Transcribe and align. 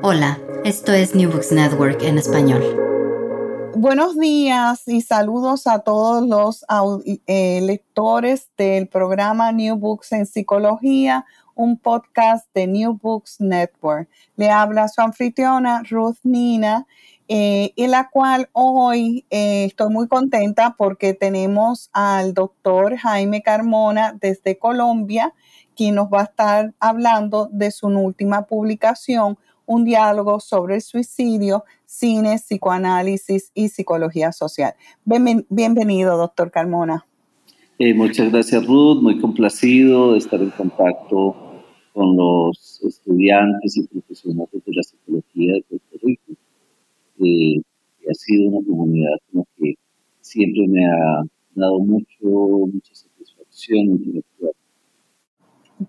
Hola, 0.00 0.38
esto 0.64 0.92
es 0.92 1.14
New 1.14 1.30
Books 1.30 1.52
Network 1.52 2.02
en 2.02 2.16
español. 2.16 2.62
Buenos 3.74 4.18
días 4.18 4.88
y 4.88 5.02
saludos 5.02 5.66
a 5.66 5.80
todos 5.80 6.26
los 6.26 6.64
eh, 7.26 7.60
lectores 7.62 8.50
del 8.56 8.88
programa 8.88 9.52
New 9.52 9.76
Books 9.76 10.12
en 10.12 10.24
Psicología, 10.26 11.26
un 11.54 11.76
podcast 11.76 12.46
de 12.54 12.66
New 12.66 12.98
Books 13.00 13.40
Network. 13.40 14.08
Le 14.36 14.50
habla 14.50 14.88
su 14.88 15.02
anfitriona 15.02 15.82
Ruth 15.88 16.18
Nina, 16.22 16.86
eh, 17.28 17.72
en 17.76 17.90
la 17.90 18.08
cual 18.10 18.48
hoy 18.52 19.26
eh, 19.30 19.66
estoy 19.66 19.90
muy 19.92 20.08
contenta 20.08 20.74
porque 20.76 21.14
tenemos 21.14 21.90
al 21.92 22.34
doctor 22.34 22.96
Jaime 22.96 23.42
Carmona 23.42 24.16
desde 24.20 24.58
Colombia, 24.58 25.32
quien 25.76 25.94
nos 25.94 26.08
va 26.08 26.20
a 26.20 26.24
estar 26.24 26.74
hablando 26.80 27.48
de 27.50 27.70
su 27.70 27.86
última 27.86 28.46
publicación, 28.46 29.38
un 29.72 29.84
diálogo 29.84 30.38
sobre 30.38 30.74
el 30.76 30.82
suicidio, 30.82 31.64
cine, 31.86 32.36
psicoanálisis 32.36 33.50
y 33.54 33.68
psicología 33.68 34.30
social. 34.32 34.74
bienvenido, 35.04 36.18
doctor 36.18 36.50
Carmona. 36.50 37.06
Eh, 37.78 37.94
muchas 37.94 38.30
gracias, 38.30 38.66
Ruth. 38.66 39.02
Muy 39.02 39.18
complacido 39.18 40.12
de 40.12 40.18
estar 40.18 40.40
en 40.42 40.50
contacto 40.50 41.34
con 41.94 42.16
los 42.16 42.82
estudiantes 42.86 43.78
y 43.78 43.86
profesionales 43.86 44.62
de 44.64 44.72
la 44.74 44.82
psicología 44.82 45.54
de 45.54 45.62
Puerto 45.62 45.98
Rico. 46.02 46.32
Eh, 47.20 47.62
ha 48.10 48.14
sido 48.14 48.50
una 48.50 48.66
comunidad 48.66 49.16
que 49.56 49.74
siempre 50.20 50.68
me 50.68 50.84
ha 50.84 51.22
dado 51.54 51.78
mucho, 51.78 52.06
mucha 52.20 52.94
satisfacción 52.94 54.22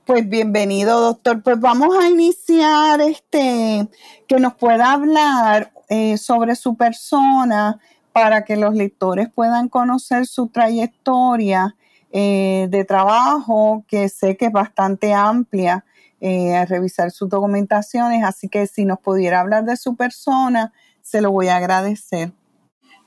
pues 0.05 0.27
bienvenido, 0.27 0.99
doctor. 1.01 1.41
Pues 1.43 1.59
vamos 1.59 1.95
a 1.97 2.09
iniciar 2.09 3.01
este, 3.01 3.87
que 4.27 4.39
nos 4.39 4.55
pueda 4.55 4.93
hablar 4.93 5.71
eh, 5.89 6.17
sobre 6.17 6.55
su 6.55 6.75
persona 6.75 7.79
para 8.11 8.45
que 8.45 8.55
los 8.55 8.75
lectores 8.75 9.29
puedan 9.33 9.69
conocer 9.69 10.25
su 10.25 10.47
trayectoria 10.47 11.75
eh, 12.11 12.67
de 12.69 12.85
trabajo, 12.85 13.83
que 13.87 14.09
sé 14.09 14.37
que 14.37 14.45
es 14.45 14.51
bastante 14.51 15.13
amplia, 15.13 15.83
eh, 16.21 16.55
a 16.55 16.65
revisar 16.65 17.11
sus 17.11 17.27
documentaciones. 17.29 18.23
Así 18.23 18.47
que 18.47 18.67
si 18.67 18.85
nos 18.85 18.99
pudiera 18.99 19.41
hablar 19.41 19.65
de 19.65 19.75
su 19.75 19.95
persona, 19.95 20.71
se 21.01 21.21
lo 21.21 21.31
voy 21.31 21.47
a 21.47 21.57
agradecer. 21.57 22.31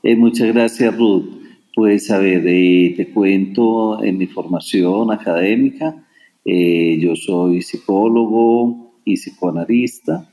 muchas 0.02 0.48
gracias, 0.48 0.96
Ruth. 0.96 1.24
Pues 1.74 2.10
a 2.10 2.18
ver, 2.18 2.42
te 2.42 3.10
cuento 3.12 4.02
en 4.02 4.18
mi 4.18 4.26
formación 4.26 5.12
académica. 5.12 6.05
Eh, 6.48 6.96
yo 7.00 7.16
soy 7.16 7.60
psicólogo 7.60 8.94
y 9.04 9.16
psicoanalista. 9.16 10.30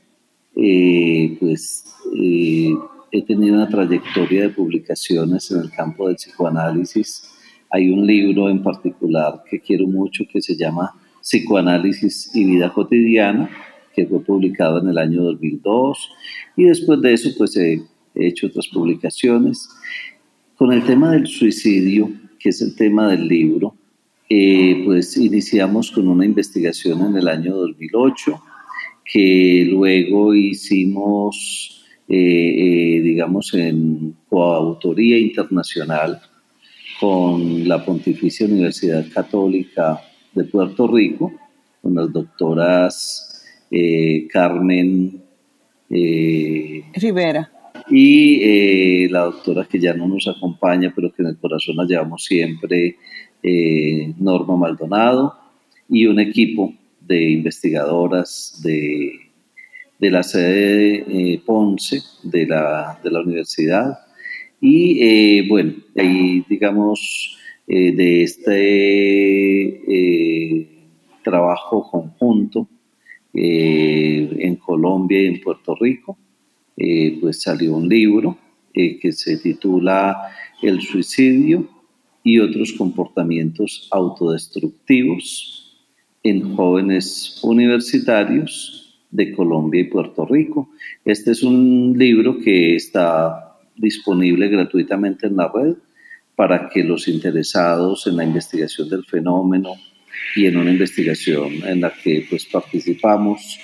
Eh, 0.54 1.36
pues 1.40 1.84
eh, 2.16 2.72
he 3.10 3.22
tenido 3.22 3.56
una 3.56 3.68
trayectoria 3.68 4.42
de 4.42 4.50
publicaciones 4.50 5.50
en 5.50 5.62
el 5.62 5.70
campo 5.72 6.06
del 6.06 6.14
psicoanálisis. 6.16 7.30
Hay 7.68 7.90
un 7.90 8.06
libro 8.06 8.48
en 8.48 8.62
particular 8.62 9.42
que 9.50 9.58
quiero 9.60 9.88
mucho 9.88 10.24
que 10.32 10.40
se 10.40 10.54
llama 10.54 10.92
Psicoanálisis 11.20 12.30
y 12.32 12.44
Vida 12.44 12.72
Cotidiana, 12.72 13.50
que 13.92 14.06
fue 14.06 14.22
publicado 14.22 14.78
en 14.78 14.88
el 14.90 14.98
año 14.98 15.24
2002. 15.24 16.10
Y 16.56 16.64
después 16.64 17.00
de 17.00 17.12
eso, 17.12 17.30
pues 17.36 17.56
he 17.56 17.82
hecho 18.14 18.46
otras 18.46 18.68
publicaciones. 18.68 19.68
Con 20.56 20.72
el 20.72 20.84
tema 20.84 21.10
del 21.10 21.26
suicidio, 21.26 22.12
que 22.38 22.50
es 22.50 22.62
el 22.62 22.76
tema 22.76 23.08
del 23.08 23.26
libro, 23.26 23.74
eh, 24.28 24.82
pues 24.84 25.16
iniciamos 25.18 25.90
con 25.90 26.08
una 26.08 26.24
investigación 26.24 27.02
en 27.02 27.16
el 27.16 27.28
año 27.28 27.54
2008 27.56 28.42
que 29.04 29.66
luego 29.70 30.34
hicimos, 30.34 31.84
eh, 32.08 32.16
eh, 32.16 33.00
digamos, 33.02 33.52
en 33.52 34.16
coautoría 34.26 35.18
internacional 35.18 36.22
con 36.98 37.68
la 37.68 37.84
Pontificia 37.84 38.46
Universidad 38.46 39.04
Católica 39.12 40.00
de 40.32 40.44
Puerto 40.44 40.88
Rico, 40.88 41.30
con 41.82 41.94
las 41.94 42.10
doctoras 42.10 43.30
Carmen 44.30 45.20
Rivera. 45.90 47.50
y 47.90 49.08
la 49.08 49.24
doctora 49.24 49.66
que 49.68 49.80
ya 49.80 49.92
no 49.92 50.06
nos 50.08 50.28
acompaña, 50.28 50.92
pero 50.94 51.12
que 51.12 51.22
en 51.22 51.28
el 51.30 51.36
corazón 51.36 51.76
la 51.76 51.84
llevamos 51.84 52.24
siempre, 52.24 52.96
eh, 53.46 54.14
Norma 54.18 54.56
Maldonado 54.56 55.34
y 55.86 56.06
un 56.06 56.18
equipo 56.18 56.72
de 56.98 57.28
investigadoras 57.28 58.58
de, 58.64 59.20
de 59.98 60.10
la 60.10 60.22
sede 60.22 61.04
de 61.06 61.34
eh, 61.34 61.42
Ponce 61.44 62.00
de 62.22 62.46
la, 62.46 62.98
de 63.04 63.10
la 63.10 63.20
universidad. 63.20 63.98
Y 64.62 64.98
eh, 64.98 65.46
bueno, 65.46 65.74
ahí 65.94 66.42
digamos 66.48 67.38
de 67.66 68.22
este 68.22 69.80
trabajo 71.22 71.90
conjunto 71.90 72.68
en 73.32 74.56
Colombia 74.56 75.22
y 75.22 75.26
en 75.26 75.40
Puerto 75.40 75.74
Rico, 75.74 76.16
pues 77.20 77.40
salió 77.42 77.74
un 77.74 77.88
libro 77.88 78.36
que 78.72 79.12
se 79.12 79.38
titula 79.38 80.30
El 80.62 80.82
suicidio 80.82 81.73
y 82.24 82.40
otros 82.40 82.72
comportamientos 82.72 83.86
autodestructivos 83.92 85.76
en 86.22 86.56
jóvenes 86.56 87.38
universitarios 87.42 88.98
de 89.10 89.30
Colombia 89.32 89.82
y 89.82 89.84
Puerto 89.84 90.24
Rico. 90.24 90.70
Este 91.04 91.32
es 91.32 91.42
un 91.42 91.94
libro 91.96 92.38
que 92.38 92.74
está 92.74 93.58
disponible 93.76 94.48
gratuitamente 94.48 95.26
en 95.26 95.36
la 95.36 95.52
red 95.54 95.74
para 96.34 96.68
que 96.68 96.82
los 96.82 97.06
interesados 97.06 98.06
en 98.06 98.16
la 98.16 98.24
investigación 98.24 98.88
del 98.88 99.04
fenómeno 99.04 99.74
y 100.34 100.46
en 100.46 100.56
una 100.56 100.70
investigación 100.70 101.52
en 101.64 101.82
la 101.82 101.92
que 101.92 102.26
pues 102.28 102.46
participamos 102.46 103.58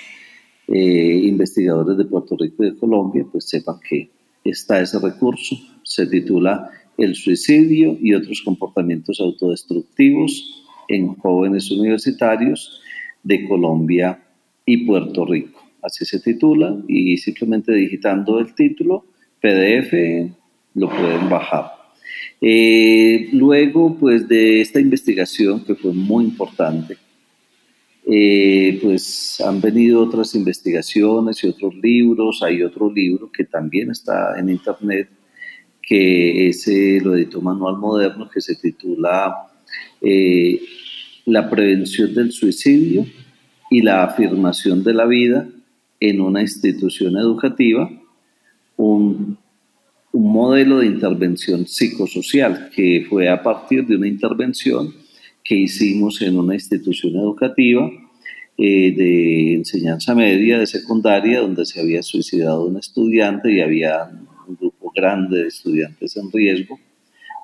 eh, 0.67 1.21
investigadores 1.23 1.97
de 1.97 2.05
Puerto 2.05 2.37
Rico 2.39 2.63
y 2.63 2.71
de 2.71 2.77
Colombia 2.77 3.25
pues 3.29 3.49
sepan 3.49 3.79
que 3.79 4.11
está 4.43 4.79
ese 4.79 4.99
recurso 4.99 5.57
se 5.83 6.07
titula 6.07 6.69
el 7.01 7.15
suicidio 7.15 7.97
y 7.99 8.13
otros 8.13 8.41
comportamientos 8.41 9.19
autodestructivos 9.19 10.63
en 10.87 11.15
jóvenes 11.15 11.71
universitarios 11.71 12.81
de 13.23 13.47
Colombia 13.47 14.23
y 14.65 14.85
Puerto 14.85 15.25
Rico. 15.25 15.61
Así 15.81 16.05
se 16.05 16.19
titula 16.19 16.77
y 16.87 17.17
simplemente 17.17 17.73
digitando 17.73 18.39
el 18.39 18.53
título, 18.53 19.05
PDF, 19.41 19.93
lo 20.75 20.89
pueden 20.89 21.29
bajar. 21.29 21.71
Eh, 22.39 23.29
luego, 23.33 23.95
pues 23.99 24.27
de 24.27 24.61
esta 24.61 24.79
investigación 24.79 25.63
que 25.63 25.75
fue 25.75 25.93
muy 25.93 26.25
importante, 26.25 26.97
eh, 28.05 28.79
pues 28.81 29.39
han 29.41 29.61
venido 29.61 30.01
otras 30.03 30.35
investigaciones 30.35 31.43
y 31.43 31.47
otros 31.47 31.75
libros. 31.75 32.41
Hay 32.43 32.63
otro 32.63 32.91
libro 32.91 33.31
que 33.31 33.45
también 33.45 33.91
está 33.91 34.39
en 34.39 34.49
internet 34.49 35.09
que 35.91 36.47
ese 36.47 37.01
lo 37.03 37.17
editó 37.17 37.41
Manual 37.41 37.75
Moderno, 37.75 38.29
que 38.29 38.39
se 38.39 38.55
titula 38.55 39.51
eh, 39.99 40.61
La 41.25 41.49
prevención 41.49 42.13
del 42.13 42.31
suicidio 42.31 43.05
y 43.69 43.81
la 43.81 44.05
afirmación 44.05 44.85
de 44.85 44.93
la 44.93 45.05
vida 45.05 45.49
en 45.99 46.21
una 46.21 46.39
institución 46.39 47.17
educativa 47.17 47.91
un, 48.77 49.37
un 50.13 50.31
modelo 50.31 50.79
de 50.79 50.85
intervención 50.85 51.67
psicosocial 51.67 52.69
que 52.73 53.05
fue 53.09 53.27
a 53.27 53.43
partir 53.43 53.85
de 53.85 53.97
una 53.97 54.07
intervención 54.07 54.95
que 55.43 55.55
hicimos 55.55 56.21
en 56.21 56.37
una 56.37 56.53
institución 56.53 57.17
educativa 57.17 57.91
eh, 58.57 58.93
de 58.95 59.55
enseñanza 59.55 60.15
media, 60.15 60.57
de 60.57 60.67
secundaria, 60.67 61.41
donde 61.41 61.65
se 61.65 61.81
había 61.81 62.01
suicidado 62.01 62.65
un 62.65 62.77
estudiante 62.77 63.51
y 63.51 63.59
había 63.59 64.09
un 64.09 64.30
grande 64.95 65.43
de 65.43 65.47
estudiantes 65.47 66.15
en 66.17 66.31
riesgo. 66.31 66.79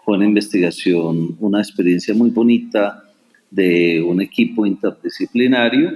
Fue 0.03 0.15
una 0.15 0.25
investigación, 0.25 1.35
una 1.39 1.59
experiencia 1.59 2.13
muy 2.13 2.29
bonita 2.29 3.03
de 3.49 4.01
un 4.01 4.21
equipo 4.21 4.65
interdisciplinario 4.65 5.91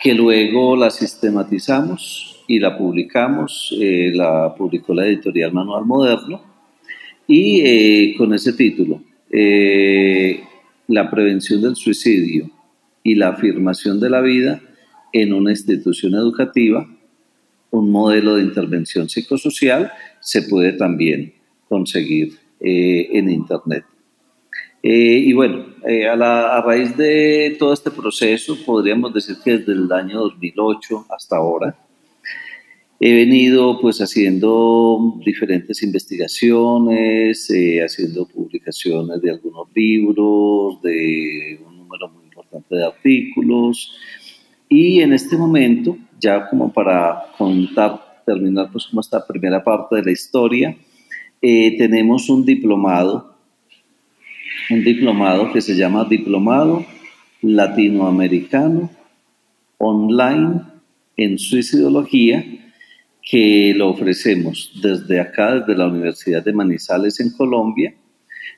que 0.00 0.14
luego 0.14 0.76
la 0.76 0.90
sistematizamos 0.90 2.44
y 2.46 2.58
la 2.58 2.76
publicamos, 2.76 3.74
eh, 3.80 4.10
la 4.14 4.54
publicó 4.54 4.92
la 4.92 5.06
editorial 5.06 5.52
Manual 5.52 5.86
Moderno, 5.86 6.42
y 7.26 7.62
eh, 7.64 8.14
con 8.18 8.34
ese 8.34 8.52
título, 8.52 9.02
La 10.88 11.10
prevención 11.10 11.62
del 11.62 11.74
suicidio, 11.74 12.50
y 13.04 13.14
la 13.14 13.28
afirmación 13.28 14.00
de 14.00 14.10
la 14.10 14.22
vida 14.22 14.60
en 15.12 15.32
una 15.32 15.50
institución 15.50 16.14
educativa, 16.14 16.88
un 17.74 17.90
modelo 17.90 18.36
de 18.36 18.42
intervención 18.42 19.08
psicosocial 19.08 19.92
se 20.20 20.42
puede 20.42 20.72
también 20.74 21.34
conseguir 21.68 22.38
eh, 22.60 23.08
en 23.12 23.30
Internet. 23.30 23.84
Eh, 24.82 25.24
y 25.26 25.32
bueno, 25.32 25.66
eh, 25.86 26.06
a, 26.06 26.60
raíz 26.60 26.96
de 26.96 27.56
todo 27.58 27.72
este 27.72 27.90
proceso, 27.90 28.56
podríamos 28.64 29.12
decir 29.12 29.36
que 29.42 29.58
desde 29.58 29.72
el 29.72 29.90
año 29.90 30.20
2008 30.20 31.06
hasta 31.10 31.36
ahora, 31.36 31.76
he 33.00 33.12
venido 33.12 33.80
pues 33.80 33.98
haciendo 33.98 35.20
diferentes 35.24 35.82
investigaciones, 35.82 37.48
haciendo 37.84 38.26
publicaciones 38.26 39.20
de 39.20 39.30
algunos 39.32 39.66
libros, 39.74 40.80
de 40.80 41.60
un 41.66 41.78
número 41.78 42.08
muy 42.08 42.24
de 42.70 42.84
artículos. 42.84 43.96
Y 44.68 45.00
en 45.00 45.12
este 45.12 45.36
momento, 45.36 45.96
ya 46.18 46.48
como 46.48 46.72
para 46.72 47.24
contar, 47.36 48.22
terminar 48.24 48.70
pues 48.72 48.86
como 48.86 49.00
esta 49.00 49.26
primera 49.26 49.62
parte 49.62 49.96
de 49.96 50.02
la 50.02 50.10
historia, 50.10 50.76
eh, 51.42 51.76
tenemos 51.76 52.30
un 52.30 52.44
diplomado, 52.44 53.36
un 54.70 54.82
diplomado 54.82 55.52
que 55.52 55.60
se 55.60 55.76
llama 55.76 56.06
Diplomado 56.06 56.86
Latinoamericano 57.42 58.90
Online 59.76 60.62
en 61.16 61.38
Suicidología, 61.38 62.44
que 63.22 63.74
lo 63.76 63.90
ofrecemos 63.90 64.72
desde 64.82 65.20
acá, 65.20 65.56
desde 65.56 65.76
la 65.76 65.88
Universidad 65.88 66.42
de 66.42 66.52
Manizales 66.52 67.20
en 67.20 67.30
Colombia, 67.30 67.94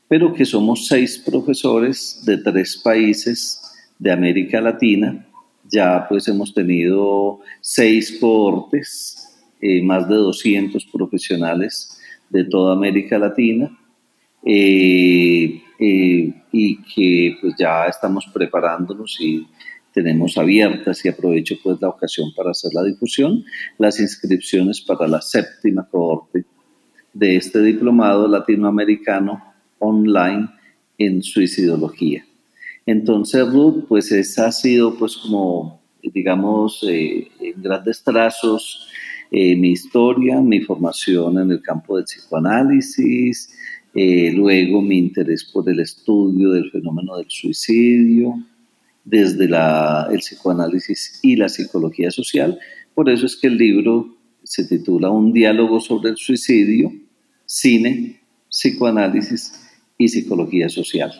pero 0.09 0.33
que 0.33 0.45
somos 0.45 0.87
seis 0.87 1.19
profesores 1.19 2.23
de 2.25 2.39
tres 2.39 2.77
países 2.77 3.61
de 3.99 4.13
América 4.13 4.61
Latina. 4.61 5.27
Ya 5.71 6.07
pues 6.09 6.29
hemos 6.29 6.55
tenido 6.55 7.41
seis 7.61 8.19
cohortes, 8.21 9.27
eh, 9.61 9.83
más 9.83 10.09
de 10.09 10.15
200 10.15 10.85
profesionales 10.87 11.99
de 12.29 12.45
toda 12.45 12.75
América 12.75 13.19
Latina 13.19 13.77
eh, 14.45 15.63
eh, 15.79 16.35
y 16.53 16.83
que 16.83 17.37
pues 17.41 17.55
ya 17.59 17.87
estamos 17.87 18.27
preparándonos 18.33 19.17
y 19.21 19.47
tenemos 19.93 20.37
abiertas 20.37 21.05
y 21.05 21.09
aprovecho 21.09 21.57
pues 21.63 21.81
la 21.81 21.89
ocasión 21.89 22.33
para 22.37 22.51
hacer 22.51 22.73
la 22.75 22.85
difusión, 22.85 23.45
las 23.79 23.99
inscripciones 23.99 24.83
para 24.83 25.09
la 25.09 25.23
séptima 25.23 25.89
cohorte 25.91 26.45
de 27.15 27.37
este 27.37 27.63
diplomado 27.63 28.29
latinoamericano 28.29 29.43
online 29.79 30.49
en 30.99 31.23
suicidología. 31.23 32.25
Entonces, 32.87 33.47
Ruth, 33.49 33.85
pues 33.89 34.13
esa 34.13 34.47
ha 34.47 34.53
sido 34.53 34.97
pues 34.97 35.17
como, 35.17 35.81
digamos, 36.03 36.85
eh, 36.89 37.29
en 37.41 37.61
grandes 37.61 38.03
trazos 38.03 38.89
eh, 39.33 39.57
mi 39.57 39.73
historia, 39.73 40.41
mi 40.41 40.61
formación 40.61 41.39
en 41.39 41.51
el 41.51 41.61
campo 41.61 41.97
del 41.97 42.05
psicoanálisis, 42.05 43.53
eh, 43.93 44.31
luego 44.33 44.81
mi 44.81 44.99
interés 44.99 45.43
por 45.43 45.69
el 45.69 45.81
estudio 45.81 46.51
del 46.51 46.71
fenómeno 46.71 47.17
del 47.17 47.27
suicidio, 47.29 48.35
desde 49.05 49.47
el 49.47 50.19
psicoanálisis 50.19 51.19
y 51.23 51.35
la 51.35 51.49
psicología 51.49 52.13
social. 52.13 52.59
Por 52.95 53.11
eso 53.11 53.27
es 53.27 53.37
que 53.37 53.49
el 53.49 53.59
libro 53.59 54.17
se 54.45 54.65
titula 54.65 55.11
Un 55.11 55.33
diálogo 55.33 55.81
sobre 55.81 56.11
el 56.11 56.17
suicidio, 56.17 56.93
cine, 57.47 58.21
psicoanálisis 58.49 59.53
y 59.99 60.09
psicología 60.09 60.69
social. 60.69 61.13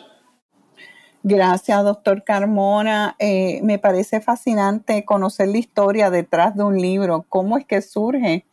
Gracias, 1.23 1.83
doctor 1.83 2.23
Carmona. 2.23 3.15
Eh, 3.19 3.59
me 3.63 3.79
parece 3.79 4.21
fascinante 4.21 5.03
conocer 5.03 5.49
la 5.49 5.57
historia 5.57 6.09
detrás 6.09 6.55
de 6.55 6.63
un 6.63 6.79
libro, 6.79 7.25
cómo 7.27 7.57
es 7.57 7.65
que 7.65 7.81
surge, 7.81 8.45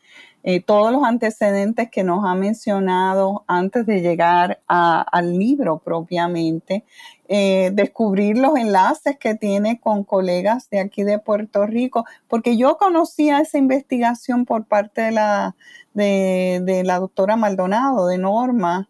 eh, 0.42 0.60
todos 0.60 0.92
los 0.92 1.04
antecedentes 1.04 1.88
que 1.90 2.04
nos 2.04 2.24
ha 2.24 2.34
mencionado 2.34 3.44
antes 3.46 3.86
de 3.86 4.02
llegar 4.02 4.60
al 4.66 5.38
libro 5.38 5.78
propiamente, 5.78 6.84
eh, 7.28 7.70
descubrir 7.72 8.36
los 8.38 8.56
enlaces 8.56 9.16
que 9.18 9.34
tiene 9.34 9.80
con 9.80 10.04
colegas 10.04 10.68
de 10.68 10.80
aquí 10.80 11.02
de 11.02 11.18
Puerto 11.18 11.66
Rico, 11.66 12.04
porque 12.28 12.56
yo 12.58 12.76
conocía 12.76 13.40
esa 13.40 13.56
investigación 13.58 14.44
por 14.44 14.66
parte 14.66 15.00
de 15.02 15.12
la, 15.12 15.56
de 15.94 16.82
la 16.84 16.98
doctora 16.98 17.36
Maldonado, 17.36 18.06
de 18.08 18.18
Norma, 18.18 18.88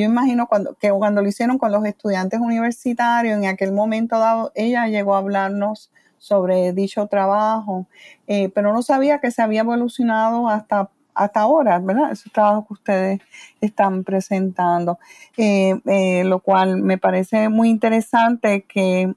yo 0.00 0.06
imagino 0.06 0.46
cuando, 0.48 0.74
que 0.74 0.90
cuando 0.90 1.22
lo 1.22 1.28
hicieron 1.28 1.58
con 1.58 1.70
los 1.70 1.84
estudiantes 1.84 2.40
universitarios, 2.40 3.38
en 3.38 3.46
aquel 3.46 3.72
momento 3.72 4.18
dado, 4.18 4.50
ella 4.54 4.88
llegó 4.88 5.14
a 5.14 5.18
hablarnos 5.18 5.90
sobre 6.18 6.72
dicho 6.72 7.06
trabajo, 7.06 7.86
eh, 8.26 8.48
pero 8.48 8.72
no 8.72 8.82
sabía 8.82 9.20
que 9.20 9.30
se 9.30 9.42
había 9.42 9.60
evolucionado 9.60 10.48
hasta, 10.48 10.90
hasta 11.14 11.40
ahora, 11.40 11.78
¿verdad? 11.78 12.12
Ese 12.12 12.30
trabajo 12.30 12.66
que 12.66 12.72
ustedes 12.72 13.20
están 13.60 14.04
presentando, 14.04 14.98
eh, 15.36 15.78
eh, 15.84 16.24
lo 16.24 16.40
cual 16.40 16.78
me 16.78 16.98
parece 16.98 17.48
muy 17.50 17.68
interesante 17.68 18.62
que 18.62 19.14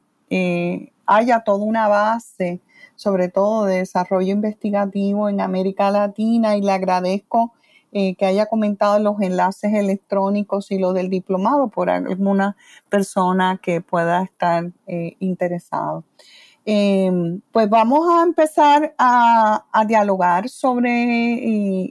haya 1.06 1.40
toda 1.40 1.64
una 1.64 1.88
base, 1.88 2.60
sobre 2.96 3.30
todo 3.30 3.66
de 3.66 3.78
desarrollo 3.78 4.34
investigativo 4.34 5.30
en 5.30 5.40
América 5.40 5.90
Latina, 5.90 6.58
y 6.58 6.62
le 6.62 6.74
agradezco 6.74 7.54
eh, 7.92 8.16
que 8.16 8.26
haya 8.26 8.48
comentado 8.48 9.00
los 9.00 9.22
enlaces 9.22 9.74
electrónicos 9.74 10.72
y 10.72 10.78
lo 10.78 10.94
del 10.94 11.10
diplomado 11.10 11.70
por 11.70 11.90
alguna 11.90 12.58
persona 12.90 13.60
que 13.62 13.82
pueda 13.82 14.24
estar 14.24 14.72
eh, 14.88 15.16
interesado. 15.20 16.04
Em, 16.70 17.40
pues 17.54 17.70
vamos 17.70 18.10
a 18.10 18.24
empezar 18.24 18.94
a, 18.98 19.64
dialogar 19.88 20.50
sobre, 20.50 20.90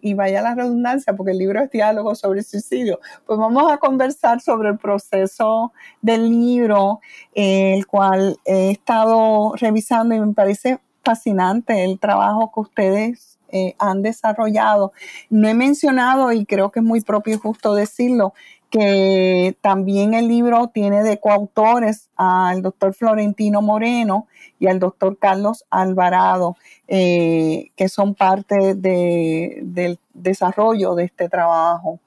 y, 0.03 0.15
vaya 0.15 0.43
la 0.43 0.55
redundancia, 0.55 1.17
porque 1.17 1.33
el 1.33 1.39
libro 1.39 1.63
es 1.63 1.71
diálogo 1.71 2.15
sobre 2.15 2.43
suicidio, 2.43 3.01
pues 3.27 3.39
vamos 3.39 3.73
a 3.73 3.79
conversar 3.79 4.43
sobre 4.43 4.69
el 4.69 4.77
proceso 4.79 5.73
del 6.03 6.29
libro, 6.29 7.01
el 7.33 7.87
cual 7.87 8.39
he 8.45 8.71
estado 8.71 9.55
revisando 9.57 10.15
y 10.15 10.21
me 10.21 10.35
parece 10.35 10.79
fascinante 11.03 11.83
el 11.85 11.99
trabajo 11.99 12.53
que 12.53 12.61
ustedes 12.61 13.36
eh, 13.49 13.75
han 13.79 14.03
desarrollado. 14.03 14.93
No 15.31 15.49
he 15.49 15.55
mencionado, 15.55 16.33
y 16.33 16.47
creo 16.47 16.71
que 16.71 16.81
es 16.81 16.85
muy 16.85 17.01
propio 17.01 17.35
y 17.35 17.39
justo 17.39 17.75
decirlo, 17.75 18.35
que 18.71 19.57
también 19.61 20.15
el 20.15 20.29
libro 20.29 20.69
tiene 20.69 21.03
de 21.03 21.19
coautores 21.19 22.09
al 22.17 22.63
doctor 22.63 22.95
Florentino 22.95 23.63
Moreno 23.63 24.27
y 24.59 24.67
al 24.67 24.79
doctor 24.79 25.19
Carlos 25.19 25.65
Alvarado, 25.71 26.57
eh, 26.89 27.71
que 27.77 27.89
son 27.89 28.15
parte 28.15 28.75
del 28.75 29.99
desarrollo 30.15 30.95
de 30.95 31.05
este 31.05 31.29
trabajo. 31.29 32.01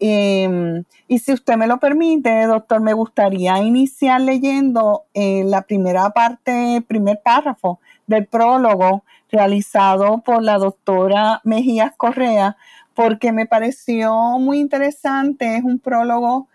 Em, 0.00 0.84
y 1.06 1.20
si 1.20 1.32
usted 1.32 1.56
me 1.56 1.68
lo 1.68 1.78
permite, 1.78 2.46
doctor, 2.46 2.80
me 2.80 2.92
gustaría 2.92 3.58
iniciar 3.58 4.20
leyendo 4.20 5.04
eh, 5.14 5.44
la 5.44 5.62
primera 5.62 6.10
parte, 6.10 6.82
primer 6.88 7.20
párrafo 7.22 7.78
del 8.08 8.26
prólogo 8.26 9.04
realizado 9.30 10.18
por 10.18 10.42
la 10.42 10.58
doctora 10.58 11.40
Mejías 11.44 11.92
Correa, 11.96 12.56
porque 12.94 13.32
me 13.32 13.46
pareció 13.46 14.14
muy 14.38 14.58
interesante. 14.58 15.56
Es 15.56 15.64
un 15.64 15.78
prólogo 15.78 16.48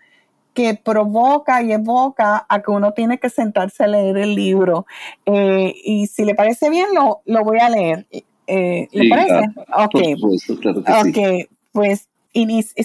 que 0.54 0.74
provoca 0.74 1.62
y 1.62 1.72
evoca 1.72 2.44
a 2.48 2.62
que 2.62 2.70
uno 2.70 2.92
tiene 2.92 3.18
que 3.18 3.30
sentarse 3.30 3.84
a 3.84 3.86
leer 3.86 4.16
el 4.18 4.34
libro. 4.34 4.86
Eh, 5.26 5.74
y 5.84 6.06
si 6.08 6.24
le 6.24 6.34
parece 6.34 6.70
bien, 6.70 6.86
lo, 6.94 7.20
lo 7.26 7.44
voy 7.44 7.58
a 7.58 7.68
leer. 7.68 8.06
Eh, 8.46 8.88
¿Le 8.90 9.08
parece? 9.08 9.40
ok, 9.76 9.94
okay 11.04 11.48
pues 11.72 12.08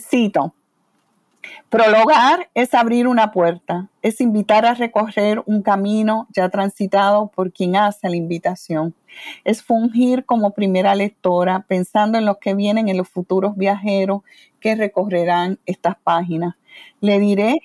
cito. 0.10 0.54
Prologar 1.70 2.50
es 2.54 2.74
abrir 2.74 3.08
una 3.08 3.32
puerta, 3.32 3.90
es 4.02 4.22
invitar 4.22 4.66
a 4.66 4.76
recorrer 4.76 5.42
un 5.46 5.62
camino 5.62 6.28
ya 6.32 6.50
transitado 6.50 7.28
por 7.28 7.52
quien 7.52 7.76
hace 7.76 8.10
la 8.10 8.16
invitación. 8.16 8.94
Es 9.44 9.64
fungir 9.64 10.26
como 10.26 10.52
primera 10.52 10.96
lectora, 10.96 11.66
pensando 11.68 12.18
en 12.18 12.26
los 12.26 12.38
que 12.38 12.54
vienen 12.54 12.90
en 12.90 12.98
los 12.98 13.10
futuros 13.10 13.58
viajeros 13.58 14.22
que 14.60 14.76
recorrerán 14.76 15.60
estas 15.66 15.96
páginas. 16.04 16.56
Le 17.02 17.20
diré 17.20 17.60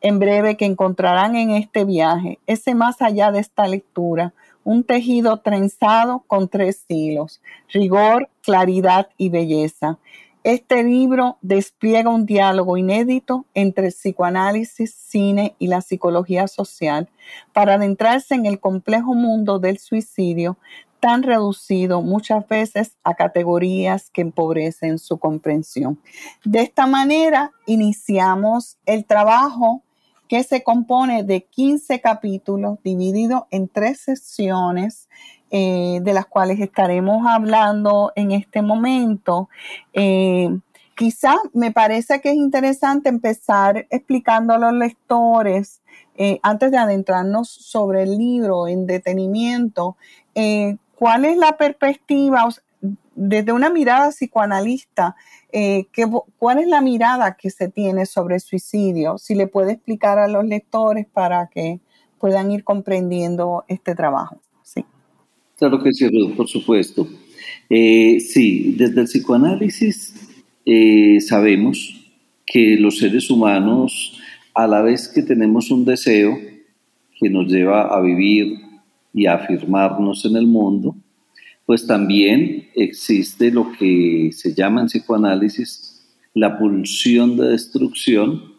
en 0.00 0.18
breve 0.18 0.56
que 0.56 0.66
encontrarán 0.66 1.36
en 1.36 1.50
este 1.50 1.84
viaje, 1.84 2.38
ese 2.46 2.74
más 2.74 3.00
allá 3.00 3.30
de 3.30 3.38
esta 3.38 3.68
lectura, 3.68 4.34
un 4.64 4.84
tejido 4.84 5.38
trenzado 5.38 6.24
con 6.26 6.48
tres 6.48 6.84
hilos, 6.88 7.40
rigor, 7.72 8.28
claridad 8.42 9.08
y 9.16 9.28
belleza. 9.28 9.98
Este 10.44 10.82
libro 10.82 11.38
despliega 11.40 12.10
un 12.10 12.26
diálogo 12.26 12.76
inédito 12.76 13.46
entre 13.54 13.92
psicoanálisis, 13.92 14.92
cine 14.92 15.54
y 15.60 15.68
la 15.68 15.82
psicología 15.82 16.48
social 16.48 17.08
para 17.52 17.74
adentrarse 17.74 18.34
en 18.34 18.46
el 18.46 18.58
complejo 18.58 19.14
mundo 19.14 19.60
del 19.60 19.78
suicidio 19.78 20.58
tan 20.98 21.22
reducido 21.22 22.02
muchas 22.02 22.46
veces 22.48 22.96
a 23.04 23.14
categorías 23.14 24.10
que 24.10 24.22
empobrecen 24.22 24.98
su 24.98 25.18
comprensión. 25.18 26.00
De 26.44 26.62
esta 26.62 26.86
manera 26.86 27.52
iniciamos 27.66 28.78
el 28.84 29.04
trabajo 29.04 29.82
que 30.28 30.42
se 30.42 30.64
compone 30.64 31.22
de 31.22 31.44
15 31.44 32.00
capítulos 32.00 32.78
divididos 32.82 33.42
en 33.50 33.68
tres 33.68 34.00
sesiones 34.00 35.08
eh, 35.54 36.00
de 36.00 36.14
las 36.14 36.24
cuales 36.24 36.58
estaremos 36.60 37.26
hablando 37.28 38.10
en 38.16 38.32
este 38.32 38.62
momento. 38.62 39.50
Eh, 39.92 40.48
quizá 40.96 41.34
me 41.52 41.70
parece 41.70 42.22
que 42.22 42.30
es 42.30 42.36
interesante 42.36 43.10
empezar 43.10 43.86
explicando 43.90 44.54
a 44.54 44.58
los 44.58 44.72
lectores, 44.72 45.82
eh, 46.16 46.40
antes 46.42 46.70
de 46.70 46.78
adentrarnos 46.78 47.50
sobre 47.50 48.04
el 48.04 48.16
libro 48.16 48.66
en 48.66 48.86
detenimiento, 48.86 49.98
cuál 50.94 51.26
es 51.26 51.36
la 51.36 51.58
perspectiva 51.58 52.48
desde 53.14 53.52
una 53.52 53.68
mirada 53.68 54.08
psicoanalista. 54.08 55.16
¿Cuál 56.38 56.60
es 56.60 56.66
la 56.66 56.80
mirada 56.80 57.36
que 57.36 57.50
se 57.50 57.68
tiene 57.68 58.06
sobre 58.06 58.36
el 58.36 58.40
suicidio? 58.40 59.18
Si 59.18 59.34
le 59.34 59.48
puede 59.48 59.72
explicar 59.72 60.18
a 60.18 60.28
los 60.28 60.46
lectores 60.46 61.06
para 61.12 61.48
que 61.48 61.80
puedan 62.18 62.50
ir 62.50 62.64
comprendiendo 62.64 63.66
este 63.68 63.94
trabajo. 63.94 64.38
Claro 65.62 65.80
que 65.80 65.92
sí, 65.92 66.08
por 66.36 66.48
supuesto. 66.48 67.08
Eh, 67.70 68.18
sí, 68.18 68.74
desde 68.76 69.02
el 69.02 69.06
psicoanálisis 69.06 70.12
eh, 70.66 71.20
sabemos 71.20 72.04
que 72.44 72.76
los 72.76 72.98
seres 72.98 73.30
humanos, 73.30 74.18
a 74.56 74.66
la 74.66 74.82
vez 74.82 75.06
que 75.06 75.22
tenemos 75.22 75.70
un 75.70 75.84
deseo 75.84 76.36
que 77.16 77.30
nos 77.30 77.46
lleva 77.46 77.96
a 77.96 78.00
vivir 78.00 78.58
y 79.14 79.26
a 79.26 79.34
afirmarnos 79.34 80.24
en 80.24 80.34
el 80.34 80.48
mundo, 80.48 80.96
pues 81.64 81.86
también 81.86 82.66
existe 82.74 83.52
lo 83.52 83.70
que 83.70 84.30
se 84.32 84.54
llama 84.54 84.80
en 84.80 84.88
psicoanálisis 84.88 86.02
la 86.34 86.58
pulsión 86.58 87.36
de 87.36 87.50
destrucción, 87.50 88.54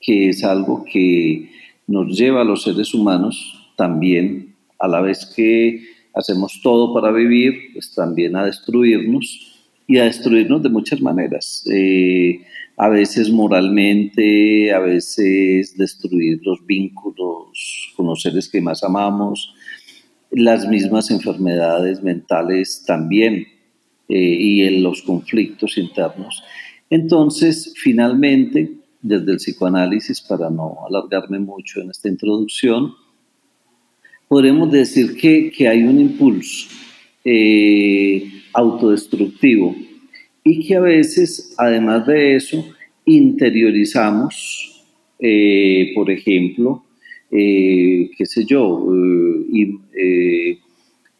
que 0.00 0.30
es 0.30 0.42
algo 0.42 0.86
que 0.90 1.50
nos 1.86 2.18
lleva 2.18 2.40
a 2.40 2.44
los 2.44 2.62
seres 2.62 2.94
humanos 2.94 3.74
también, 3.76 4.54
a 4.78 4.88
la 4.88 5.02
vez 5.02 5.26
que 5.26 5.95
hacemos 6.16 6.60
todo 6.62 6.94
para 6.94 7.12
vivir, 7.12 7.72
pues 7.74 7.94
también 7.94 8.34
a 8.36 8.46
destruirnos 8.46 9.52
y 9.86 9.98
a 9.98 10.04
destruirnos 10.04 10.62
de 10.62 10.70
muchas 10.70 11.00
maneras. 11.00 11.62
Eh, 11.70 12.40
a 12.78 12.88
veces 12.88 13.30
moralmente, 13.30 14.72
a 14.72 14.80
veces 14.80 15.76
destruir 15.76 16.40
los 16.42 16.64
vínculos 16.66 17.92
con 17.96 18.06
los 18.06 18.22
seres 18.22 18.48
que 18.48 18.60
más 18.60 18.82
amamos, 18.82 19.54
las 20.30 20.66
mismas 20.66 21.10
enfermedades 21.10 22.02
mentales 22.02 22.82
también 22.86 23.46
eh, 24.08 24.18
y 24.18 24.62
en 24.62 24.82
los 24.82 25.02
conflictos 25.02 25.78
internos. 25.78 26.42
Entonces, 26.90 27.74
finalmente, 27.76 28.72
desde 29.02 29.32
el 29.32 29.38
psicoanálisis, 29.38 30.20
para 30.22 30.50
no 30.50 30.78
alargarme 30.88 31.38
mucho 31.38 31.80
en 31.80 31.90
esta 31.90 32.08
introducción, 32.08 32.94
podremos 34.28 34.70
decir 34.70 35.16
que, 35.16 35.68
hay 35.68 35.82
un 35.82 36.00
impulso 36.00 36.68
eh, 37.24 38.42
autodestructivo 38.52 39.74
y 40.44 40.66
que 40.66 40.76
a 40.76 40.80
veces, 40.80 41.54
además 41.58 42.06
de 42.06 42.36
eso, 42.36 42.64
interiorizamos, 43.04 44.84
eh, 45.18 45.92
por 45.94 46.10
ejemplo, 46.10 46.84
eh, 47.30 48.10
qué 48.16 48.26
sé 48.26 48.44
yo, 48.44 48.86
y, 49.52 49.80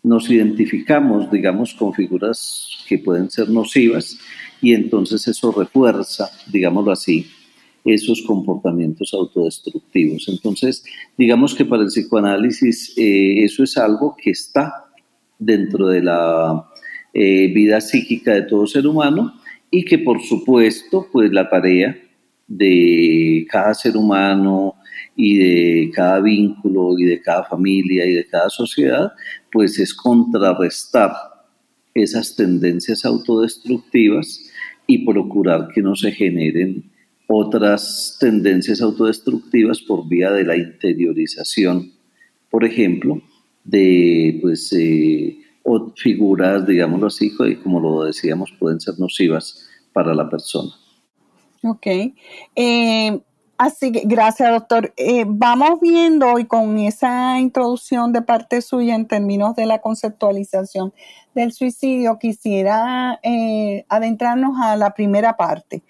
nos 0.02 0.30
identificamos, 0.30 1.32
digamos, 1.32 1.74
con 1.74 1.92
figuras 1.92 2.78
que 2.88 2.96
pueden 2.96 3.28
ser 3.28 3.50
nocivas 3.50 4.16
y 4.62 4.72
entonces 4.72 5.26
eso 5.26 5.50
refuerza, 5.50 6.30
digámoslo 6.46 6.92
así, 6.92 7.26
esos 7.86 8.22
comportamientos 8.22 9.14
autodestructivos. 9.14 10.28
Entonces, 10.28 10.84
digamos 11.16 11.54
que 11.54 11.64
para 11.64 11.82
el 11.82 11.88
psicoanálisis 11.88 12.92
eh, 12.96 13.44
eso 13.44 13.62
es 13.62 13.76
algo 13.76 14.16
que 14.20 14.30
está 14.30 14.86
dentro 15.38 15.86
de 15.86 16.02
la 16.02 16.66
eh, 17.14 17.52
vida 17.54 17.80
psíquica 17.80 18.34
de 18.34 18.42
todo 18.42 18.66
ser 18.66 18.86
humano 18.86 19.34
y 19.70 19.84
que 19.84 19.98
por 19.98 20.20
supuesto, 20.20 21.06
pues 21.12 21.32
la 21.32 21.48
tarea 21.48 21.96
de 22.48 23.46
cada 23.48 23.72
ser 23.74 23.96
humano 23.96 24.74
y 25.14 25.38
de 25.38 25.90
cada 25.92 26.20
vínculo 26.20 26.98
y 26.98 27.04
de 27.04 27.20
cada 27.20 27.44
familia 27.44 28.04
y 28.04 28.14
de 28.14 28.26
cada 28.26 28.48
sociedad, 28.50 29.12
pues 29.52 29.78
es 29.78 29.94
contrarrestar 29.94 31.12
esas 31.94 32.34
tendencias 32.34 33.04
autodestructivas 33.04 34.50
y 34.86 35.04
procurar 35.04 35.68
que 35.74 35.82
no 35.82 35.94
se 35.96 36.12
generen 36.12 36.90
otras 37.26 38.16
tendencias 38.20 38.80
autodestructivas 38.80 39.80
por 39.80 40.08
vía 40.08 40.30
de 40.30 40.44
la 40.44 40.56
interiorización, 40.56 41.92
por 42.50 42.64
ejemplo, 42.64 43.20
de 43.64 44.38
pues, 44.40 44.72
eh, 44.72 45.38
figuras, 45.96 46.66
digámoslo 46.66 47.08
así, 47.08 47.32
como 47.62 47.80
lo 47.80 48.04
decíamos, 48.04 48.52
pueden 48.58 48.80
ser 48.80 48.98
nocivas 48.98 49.68
para 49.92 50.14
la 50.14 50.28
persona. 50.28 50.72
Ok. 51.62 51.86
Eh, 52.54 53.20
Así 53.58 53.90
que 53.90 54.02
gracias, 54.04 54.50
doctor. 54.50 54.92
Eh, 54.98 55.24
vamos 55.26 55.80
viendo 55.80 56.38
y 56.38 56.44
con 56.44 56.78
esa 56.78 57.40
introducción 57.40 58.12
de 58.12 58.20
parte 58.20 58.60
suya 58.60 58.94
en 58.94 59.06
términos 59.06 59.56
de 59.56 59.64
la 59.64 59.80
conceptualización 59.80 60.92
del 61.34 61.52
suicidio, 61.52 62.18
quisiera 62.18 63.18
eh, 63.22 63.86
adentrarnos 63.88 64.56
a 64.60 64.76
la 64.76 64.92
primera 64.92 65.36
parte, 65.36 65.82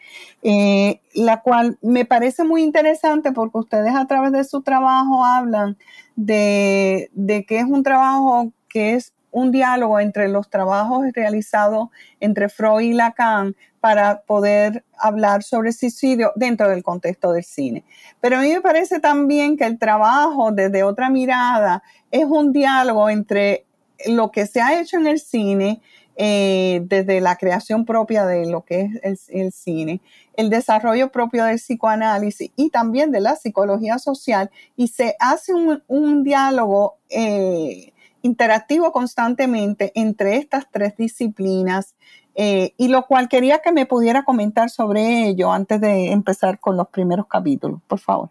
eh, 0.42 1.00
la 1.14 1.40
cual 1.42 1.78
me 1.82 2.04
parece 2.04 2.44
muy 2.44 2.62
interesante 2.62 3.32
porque 3.32 3.58
ustedes 3.58 3.94
a 3.94 4.06
través 4.06 4.32
de 4.32 4.44
su 4.44 4.62
trabajo 4.62 5.24
hablan 5.24 5.76
de, 6.14 7.10
de 7.14 7.44
que 7.44 7.58
es 7.58 7.64
un 7.64 7.82
trabajo 7.82 8.52
que 8.68 8.94
es 8.94 9.12
un 9.36 9.52
diálogo 9.52 10.00
entre 10.00 10.28
los 10.28 10.48
trabajos 10.48 11.04
realizados 11.12 11.90
entre 12.20 12.48
Freud 12.48 12.80
y 12.80 12.92
Lacan 12.94 13.54
para 13.80 14.22
poder 14.22 14.82
hablar 14.96 15.42
sobre 15.42 15.72
suicidio 15.72 16.32
dentro 16.36 16.70
del 16.70 16.82
contexto 16.82 17.32
del 17.32 17.44
cine. 17.44 17.84
Pero 18.22 18.38
a 18.38 18.40
mí 18.40 18.48
me 18.48 18.62
parece 18.62 18.98
también 18.98 19.58
que 19.58 19.66
el 19.66 19.78
trabajo 19.78 20.52
desde 20.52 20.84
otra 20.84 21.10
mirada 21.10 21.82
es 22.10 22.24
un 22.24 22.54
diálogo 22.54 23.10
entre 23.10 23.66
lo 24.06 24.30
que 24.30 24.46
se 24.46 24.62
ha 24.62 24.80
hecho 24.80 24.96
en 24.96 25.06
el 25.06 25.20
cine, 25.20 25.82
eh, 26.16 26.80
desde 26.84 27.20
la 27.20 27.36
creación 27.36 27.84
propia 27.84 28.24
de 28.24 28.46
lo 28.46 28.64
que 28.64 28.88
es 29.02 29.28
el, 29.28 29.52
cine, 29.52 30.00
el 30.38 30.48
desarrollo 30.48 31.12
propio 31.12 31.44
del 31.44 31.58
psicoanálisis 31.58 32.52
y 32.56 32.70
también 32.70 33.12
de 33.12 33.20
la 33.20 33.36
psicología 33.36 33.98
social, 33.98 34.50
y 34.76 34.88
se 34.88 35.14
hace 35.20 35.52
un, 35.52 36.24
diálogo 36.24 36.96
eh, 37.10 37.92
interactivo 38.26 38.92
constantemente 38.92 39.92
entre 39.94 40.36
estas 40.36 40.70
tres 40.70 40.96
disciplinas 40.96 41.94
eh, 42.34 42.72
y 42.76 42.88
lo 42.88 43.06
cual 43.06 43.28
quería 43.28 43.60
que 43.64 43.72
me 43.72 43.86
pudiera 43.86 44.24
comentar 44.24 44.68
sobre 44.68 45.28
ello 45.28 45.50
antes 45.52 45.80
de 45.80 46.12
empezar 46.12 46.60
con 46.60 46.76
los 46.76 46.88
primeros 46.88 47.26
capítulos, 47.26 47.80
por 47.86 47.98
favor. 47.98 48.28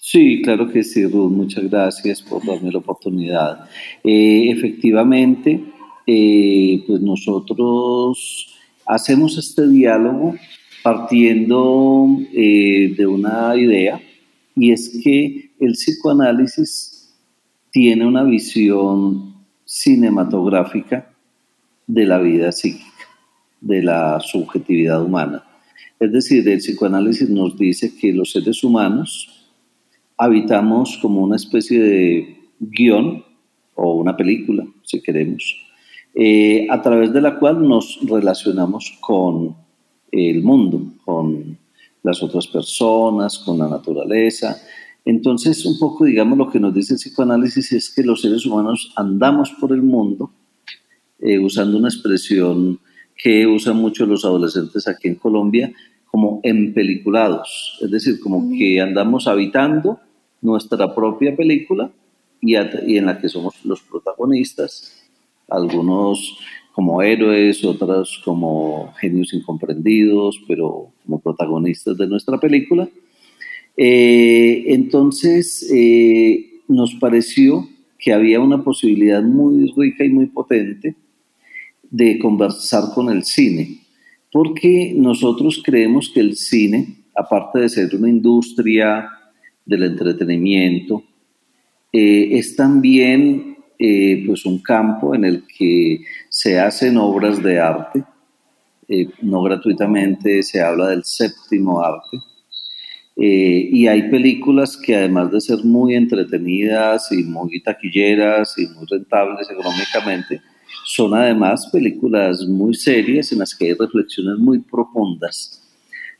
Sí, 0.00 0.42
claro 0.42 0.70
que 0.70 0.84
sí, 0.84 1.04
Ruth. 1.06 1.30
Muchas 1.30 1.64
gracias 1.68 2.22
por 2.22 2.44
darme 2.44 2.70
la 2.70 2.78
oportunidad. 2.78 3.68
Eh, 4.04 4.50
efectivamente, 4.50 5.60
eh, 6.06 6.84
pues 6.86 7.00
nosotros 7.00 8.48
hacemos 8.86 9.38
este 9.38 9.68
diálogo 9.68 10.34
partiendo 10.82 12.18
de 12.32 13.06
una 13.06 13.56
idea 13.56 14.00
y 14.56 14.72
es 14.72 15.00
que 15.02 15.52
el 15.60 15.72
psicoanálisis 15.72 16.91
tiene 17.72 18.06
una 18.06 18.22
visión 18.22 19.34
cinematográfica 19.64 21.10
de 21.86 22.04
la 22.04 22.18
vida 22.18 22.52
psíquica, 22.52 23.08
de 23.60 23.82
la 23.82 24.20
subjetividad 24.20 25.02
humana. 25.02 25.42
Es 25.98 26.12
decir, 26.12 26.46
el 26.48 26.58
psicoanálisis 26.58 27.30
nos 27.30 27.56
dice 27.56 27.96
que 27.96 28.12
los 28.12 28.32
seres 28.32 28.62
humanos 28.62 29.48
habitamos 30.18 30.98
como 31.00 31.22
una 31.22 31.36
especie 31.36 31.82
de 31.82 32.36
guion 32.60 33.24
o 33.74 33.94
una 33.94 34.16
película, 34.16 34.66
si 34.82 35.00
queremos, 35.00 35.56
eh, 36.14 36.66
a 36.70 36.82
través 36.82 37.12
de 37.12 37.22
la 37.22 37.38
cual 37.38 37.66
nos 37.66 37.98
relacionamos 38.02 38.98
con 39.00 39.56
el 40.10 40.42
mundo, 40.42 40.92
con 41.04 41.56
las 42.02 42.22
otras 42.22 42.46
personas, 42.46 43.38
con 43.38 43.58
la 43.58 43.68
naturaleza. 43.68 44.60
Entonces, 45.04 45.64
un 45.66 45.78
poco, 45.78 46.04
digamos, 46.04 46.38
lo 46.38 46.50
que 46.50 46.60
nos 46.60 46.74
dice 46.74 46.94
el 46.94 46.98
psicoanálisis 46.98 47.72
es 47.72 47.90
que 47.90 48.04
los 48.04 48.20
seres 48.20 48.46
humanos 48.46 48.92
andamos 48.96 49.50
por 49.60 49.72
el 49.72 49.82
mundo 49.82 50.30
eh, 51.18 51.38
usando 51.38 51.78
una 51.78 51.88
expresión 51.88 52.78
que 53.16 53.46
usan 53.46 53.76
mucho 53.76 54.06
los 54.06 54.24
adolescentes 54.24 54.88
aquí 54.88 55.08
en 55.08 55.14
Colombia, 55.16 55.72
como 56.06 56.40
empeliculados, 56.42 57.78
es 57.80 57.90
decir, 57.90 58.20
como 58.20 58.50
que 58.56 58.80
andamos 58.80 59.26
habitando 59.26 59.98
nuestra 60.40 60.94
propia 60.94 61.34
película 61.34 61.90
y, 62.40 62.54
y 62.54 62.98
en 62.98 63.06
la 63.06 63.18
que 63.18 63.28
somos 63.28 63.54
los 63.64 63.80
protagonistas, 63.82 65.04
algunos 65.48 66.38
como 66.72 67.02
héroes, 67.02 67.64
otras 67.64 68.18
como 68.24 68.92
genios 68.98 69.32
incomprendidos, 69.32 70.40
pero 70.48 70.88
como 71.04 71.20
protagonistas 71.20 71.96
de 71.96 72.06
nuestra 72.06 72.38
película. 72.38 72.88
Eh, 73.84 74.62
entonces, 74.74 75.68
eh, 75.74 76.60
nos 76.68 76.94
pareció 76.94 77.68
que 77.98 78.12
había 78.12 78.38
una 78.38 78.62
posibilidad 78.62 79.20
muy 79.24 79.74
rica 79.76 80.04
y 80.04 80.08
muy 80.08 80.26
potente 80.26 80.94
de 81.90 82.16
conversar 82.20 82.94
con 82.94 83.10
el 83.10 83.24
cine, 83.24 83.80
porque 84.30 84.94
nosotros 84.96 85.60
creemos 85.64 86.12
que 86.14 86.20
el 86.20 86.36
cine, 86.36 86.94
aparte 87.16 87.58
de 87.58 87.68
ser 87.68 87.96
una 87.96 88.08
industria 88.08 89.10
del 89.66 89.82
entretenimiento, 89.82 91.02
eh, 91.92 92.38
es 92.38 92.54
también 92.54 93.56
pues 94.26 94.46
un 94.46 94.62
campo 94.62 95.12
en 95.12 95.24
el 95.24 95.42
que 95.44 96.04
se 96.28 96.56
hacen 96.60 96.96
obras 96.98 97.42
de 97.42 97.58
arte, 97.58 98.04
no 99.22 99.42
gratuitamente, 99.42 100.44
se 100.44 100.60
habla 100.60 100.90
del 100.90 101.02
séptimo 101.02 101.82
arte, 101.82 102.18
eh, 103.24 103.68
y 103.70 103.86
hay 103.86 104.10
películas 104.10 104.76
que 104.76 104.96
además 104.96 105.30
de 105.30 105.40
ser 105.40 105.62
muy 105.62 105.94
entretenidas 105.94 107.12
y 107.12 107.22
muy 107.22 107.62
taquilleras 107.62 108.58
y 108.58 108.66
muy 108.66 108.84
rentables 108.90 109.48
económicamente, 109.48 110.42
son 110.84 111.14
además 111.14 111.68
películas 111.72 112.44
muy 112.48 112.74
serias 112.74 113.30
en 113.30 113.38
las 113.38 113.54
que 113.54 113.66
hay 113.66 113.74
reflexiones 113.74 114.40
muy 114.40 114.58
profundas 114.58 115.62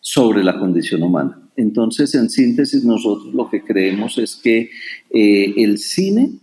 sobre 0.00 0.44
la 0.44 0.56
condición 0.56 1.02
humana. 1.02 1.42
Entonces, 1.56 2.14
en 2.14 2.30
síntesis, 2.30 2.84
nosotros 2.84 3.34
lo 3.34 3.50
que 3.50 3.64
creemos 3.64 4.16
es 4.18 4.36
que 4.36 4.70
eh, 5.10 5.54
el 5.56 5.78
cine 5.78 6.38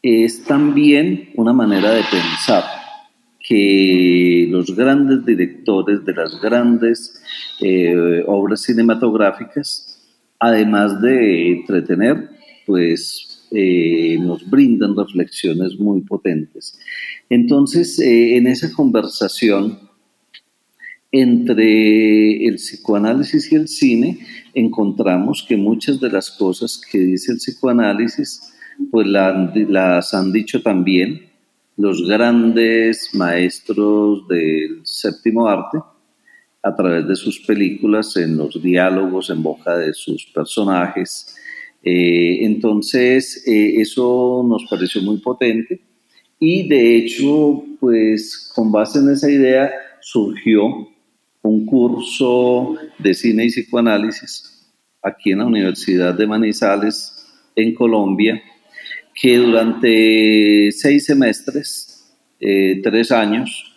es 0.00 0.42
también 0.44 1.32
una 1.34 1.52
manera 1.52 1.90
de 1.90 2.02
pensar 2.10 2.64
que 3.42 4.46
los 4.48 4.74
grandes 4.74 5.24
directores 5.26 6.04
de 6.04 6.14
las 6.14 6.40
grandes 6.40 7.20
eh, 7.60 8.22
obras 8.26 8.62
cinematográficas, 8.62 10.00
además 10.38 11.00
de 11.00 11.52
entretener, 11.52 12.30
pues 12.66 13.48
eh, 13.50 14.16
nos 14.20 14.48
brindan 14.48 14.96
reflexiones 14.96 15.78
muy 15.78 16.02
potentes. 16.02 16.78
Entonces, 17.28 17.98
eh, 17.98 18.36
en 18.36 18.46
esa 18.46 18.72
conversación 18.72 19.78
entre 21.10 22.46
el 22.46 22.54
psicoanálisis 22.54 23.52
y 23.52 23.56
el 23.56 23.68
cine, 23.68 24.18
encontramos 24.54 25.44
que 25.46 25.56
muchas 25.56 26.00
de 26.00 26.10
las 26.10 26.30
cosas 26.30 26.80
que 26.90 26.98
dice 26.98 27.32
el 27.32 27.38
psicoanálisis, 27.38 28.54
pues 28.90 29.06
las 29.06 30.14
han 30.14 30.32
dicho 30.32 30.62
también 30.62 31.31
los 31.76 32.06
grandes 32.06 33.10
maestros 33.14 34.26
del 34.28 34.80
séptimo 34.84 35.46
arte 35.46 35.78
a 36.62 36.74
través 36.76 37.08
de 37.08 37.16
sus 37.16 37.40
películas, 37.40 38.16
en 38.16 38.36
los 38.36 38.62
diálogos 38.62 39.30
en 39.30 39.42
boca 39.42 39.76
de 39.76 39.92
sus 39.92 40.26
personajes. 40.26 41.34
Eh, 41.82 42.44
entonces, 42.44 43.42
eh, 43.46 43.80
eso 43.80 44.44
nos 44.48 44.64
pareció 44.70 45.02
muy 45.02 45.18
potente 45.18 45.80
y 46.38 46.68
de 46.68 46.96
hecho, 46.96 47.64
pues 47.80 48.50
con 48.54 48.70
base 48.70 48.98
en 48.98 49.10
esa 49.10 49.30
idea 49.30 49.70
surgió 50.00 50.88
un 51.42 51.66
curso 51.66 52.76
de 52.98 53.14
cine 53.14 53.46
y 53.46 53.48
psicoanálisis 53.48 54.72
aquí 55.02 55.32
en 55.32 55.38
la 55.38 55.46
Universidad 55.46 56.14
de 56.14 56.26
Manizales, 56.26 57.26
en 57.56 57.74
Colombia, 57.74 58.40
que 59.14 59.36
durante 59.36 60.72
seis 60.72 61.04
semestres, 61.04 62.04
eh, 62.40 62.80
tres 62.82 63.12
años, 63.12 63.72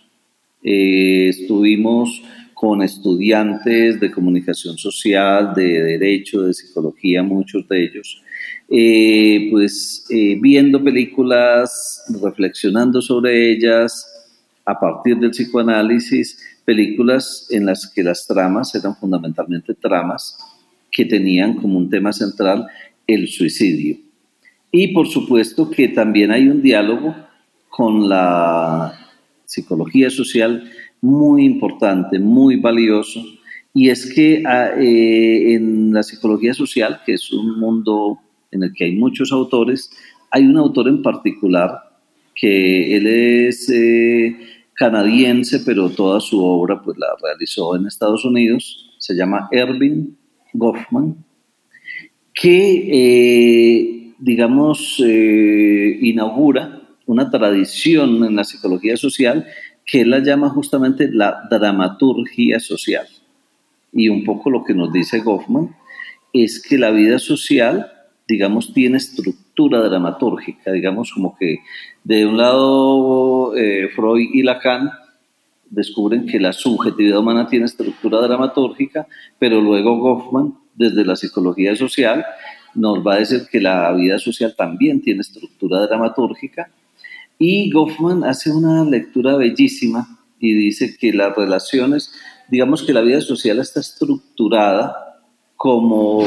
eh, 0.63 1.27
estuvimos 1.29 2.21
con 2.53 2.81
estudiantes 2.81 3.99
de 3.99 4.11
comunicación 4.11 4.77
social, 4.77 5.53
de 5.53 5.83
derecho, 5.83 6.43
de 6.43 6.53
psicología, 6.53 7.21
muchos 7.21 7.67
de 7.67 7.83
ellos, 7.83 8.23
eh, 8.69 9.49
pues 9.51 10.05
viendo 10.41 10.83
películas, 10.83 12.03
reflexionando 12.21 13.01
sobre 13.01 13.51
ellas, 13.51 14.07
a 14.65 14.79
partir 14.79 15.17
del 15.17 15.31
psicoanálisis, 15.31 16.39
películas 16.63 17.47
en 17.51 17.65
las 17.65 17.91
que 17.93 18.03
las 18.03 18.25
tramas 18.25 18.73
eran 18.73 18.95
fundamentalmente 18.95 19.75
tramas 19.75 20.37
que 20.91 21.05
tenían 21.05 21.55
como 21.55 21.77
un 21.77 21.89
tema 21.89 22.11
central 22.11 22.65
el 23.05 23.27
suicidio. 23.27 24.04
Y 24.77 24.89
por 24.89 25.07
supuesto 25.07 25.69
que 25.71 25.87
también 25.87 26.31
hay 26.31 26.49
un 26.49 26.61
diálogo 26.61 27.15
con 27.69 28.09
la 28.09 28.93
psicología 29.45 30.09
social 30.09 30.69
muy 30.99 31.45
importante, 31.45 32.19
muy 32.19 32.57
valioso, 32.57 33.21
y 33.73 33.87
es 33.89 34.13
que 34.13 34.43
ah, 34.45 34.71
eh, 34.77 35.53
en 35.53 35.93
la 35.93 36.03
psicología 36.03 36.53
social, 36.53 36.99
que 37.05 37.13
es 37.13 37.31
un 37.31 37.57
mundo 37.57 38.19
en 38.51 38.63
el 38.63 38.73
que 38.73 38.83
hay 38.83 38.97
muchos 38.97 39.31
autores, 39.31 39.89
hay 40.29 40.43
un 40.45 40.57
autor 40.57 40.89
en 40.89 41.01
particular 41.01 41.79
que 42.35 42.97
él 42.97 43.07
es 43.07 43.69
eh, 43.69 44.35
canadiense, 44.73 45.61
pero 45.61 45.89
toda 45.89 46.19
su 46.19 46.43
obra 46.43 46.81
pues 46.81 46.97
la 46.97 47.07
realizó 47.23 47.77
en 47.77 47.87
Estados 47.87 48.25
Unidos, 48.25 48.93
se 48.99 49.15
llama 49.15 49.47
Erving 49.53 50.17
Goffman, 50.51 51.23
que 52.33 52.89
eh, 52.91 54.04
digamos, 54.17 55.01
eh, 55.05 55.97
inaugura 56.01 56.81
una 57.05 57.29
tradición 57.29 58.23
en 58.23 58.35
la 58.35 58.43
psicología 58.43 58.97
social 58.97 59.45
que 59.85 60.01
él 60.01 60.09
la 60.09 60.19
llama 60.19 60.49
justamente 60.49 61.09
la 61.11 61.43
dramaturgia 61.49 62.59
social. 62.59 63.07
Y 63.93 64.09
un 64.09 64.23
poco 64.23 64.49
lo 64.49 64.63
que 64.63 64.73
nos 64.73 64.91
dice 64.91 65.19
Goffman 65.19 65.75
es 66.33 66.61
que 66.61 66.77
la 66.77 66.91
vida 66.91 67.19
social, 67.19 67.91
digamos, 68.27 68.73
tiene 68.73 68.97
estructura 68.97 69.81
dramatúrgica, 69.81 70.71
digamos, 70.71 71.13
como 71.13 71.37
que 71.37 71.59
de 72.03 72.25
un 72.25 72.37
lado 72.37 73.55
eh, 73.55 73.89
Freud 73.95 74.29
y 74.33 74.43
Lacan 74.43 74.91
descubren 75.69 76.25
que 76.25 76.39
la 76.39 76.53
subjetividad 76.53 77.19
humana 77.19 77.47
tiene 77.47 77.65
estructura 77.65 78.21
dramatúrgica, 78.21 79.07
pero 79.39 79.61
luego 79.61 79.97
Goffman, 79.97 80.55
desde 80.73 81.05
la 81.05 81.15
psicología 81.15 81.75
social, 81.75 82.25
nos 82.75 83.05
va 83.05 83.15
a 83.15 83.19
decir 83.19 83.47
que 83.49 83.59
la 83.59 83.91
vida 83.93 84.19
social 84.19 84.53
también 84.55 85.01
tiene 85.01 85.21
estructura 85.21 85.87
dramatúrgica. 85.87 86.69
Y 87.39 87.71
Goffman 87.71 88.23
hace 88.23 88.51
una 88.51 88.83
lectura 88.85 89.35
bellísima 89.35 90.19
y 90.39 90.53
dice 90.53 90.95
que 90.97 91.11
las 91.13 91.35
relaciones, 91.35 92.11
digamos 92.49 92.83
que 92.83 92.93
la 92.93 93.01
vida 93.01 93.21
social 93.21 93.59
está 93.59 93.79
estructurada 93.79 95.21
como 95.55 96.19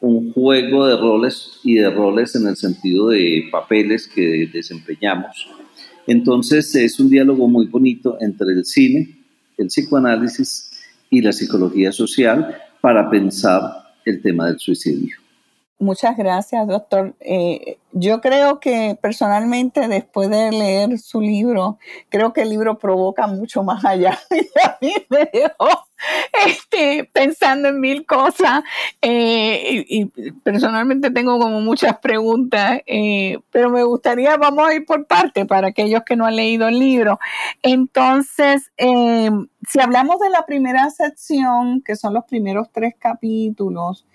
un 0.00 0.32
juego 0.32 0.86
de 0.86 0.96
roles 0.96 1.58
y 1.64 1.74
de 1.74 1.90
roles 1.90 2.34
en 2.36 2.46
el 2.46 2.56
sentido 2.56 3.08
de 3.08 3.48
papeles 3.50 4.08
que 4.08 4.48
desempeñamos. 4.52 5.48
Entonces 6.06 6.74
es 6.74 7.00
un 7.00 7.10
diálogo 7.10 7.48
muy 7.48 7.66
bonito 7.66 8.16
entre 8.20 8.52
el 8.52 8.64
cine, 8.64 9.16
el 9.58 9.66
psicoanálisis 9.66 10.70
y 11.10 11.20
la 11.20 11.32
psicología 11.32 11.92
social 11.92 12.56
para 12.80 13.10
pensar 13.10 13.94
el 14.04 14.22
tema 14.22 14.46
del 14.46 14.58
suicidio. 14.58 15.25
Muchas 15.78 16.16
gracias, 16.16 16.66
doctor. 16.66 17.14
Eh, 17.20 17.76
yo 17.92 18.22
creo 18.22 18.60
que 18.60 18.96
personalmente, 18.98 19.88
después 19.88 20.30
de 20.30 20.50
leer 20.50 20.98
su 20.98 21.20
libro, 21.20 21.78
creo 22.08 22.32
que 22.32 22.42
el 22.42 22.48
libro 22.48 22.78
provoca 22.78 23.26
mucho 23.26 23.62
más 23.62 23.84
allá. 23.84 24.18
me 25.10 25.30
este, 26.46 27.10
pensando 27.12 27.68
en 27.68 27.80
mil 27.80 28.06
cosas 28.06 28.62
eh, 29.02 29.84
y, 29.86 30.06
personalmente 30.42 31.10
tengo 31.10 31.38
como 31.38 31.60
muchas 31.60 31.98
preguntas, 31.98 32.80
eh, 32.86 33.38
pero 33.50 33.68
me 33.68 33.82
gustaría, 33.82 34.38
vamos 34.38 34.66
a 34.66 34.74
ir 34.74 34.86
por 34.86 35.06
parte 35.06 35.44
para 35.44 35.68
aquellos 35.68 36.04
que 36.06 36.16
no 36.16 36.24
han 36.24 36.36
leído 36.36 36.68
el 36.68 36.78
libro. 36.78 37.18
Entonces, 37.62 38.72
si 38.78 39.80
hablamos 39.80 40.20
de 40.20 40.30
la 40.30 40.46
primera 40.46 40.88
sección, 40.88 41.82
que 41.82 41.96
son 41.96 42.14
los 42.14 42.24
primeros 42.24 42.72
tres 42.72 42.94
capítulos, 42.98 44.06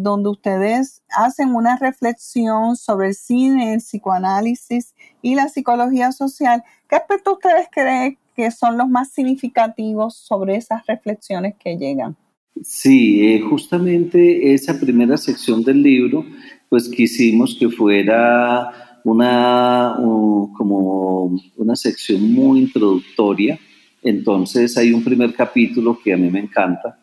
donde 0.00 0.28
ustedes 0.28 1.02
hacen 1.08 1.54
una 1.54 1.76
reflexión 1.76 2.76
sobre 2.76 3.08
el 3.08 3.14
cine, 3.14 3.72
el 3.72 3.80
psicoanálisis 3.80 4.94
y 5.22 5.34
la 5.34 5.48
psicología 5.48 6.12
social, 6.12 6.62
¿qué 6.88 6.96
aspectos 6.96 7.34
ustedes 7.34 7.68
creen 7.72 8.18
que 8.34 8.50
son 8.50 8.78
los 8.78 8.88
más 8.88 9.12
significativos 9.12 10.16
sobre 10.16 10.56
esas 10.56 10.86
reflexiones 10.86 11.54
que 11.62 11.76
llegan. 11.76 12.16
Sí, 12.62 13.26
eh, 13.26 13.40
justamente 13.40 14.52
esa 14.52 14.78
primera 14.78 15.16
sección 15.16 15.62
del 15.62 15.82
libro, 15.82 16.24
pues 16.68 16.88
quisimos 16.88 17.56
que 17.58 17.68
fuera 17.68 19.00
una, 19.04 19.96
como 19.96 21.36
una 21.56 21.76
sección 21.76 22.32
muy 22.32 22.60
introductoria. 22.60 23.58
Entonces 24.02 24.76
hay 24.76 24.92
un 24.92 25.02
primer 25.02 25.34
capítulo 25.34 25.98
que 26.02 26.12
a 26.12 26.16
mí 26.16 26.30
me 26.30 26.40
encanta, 26.40 26.98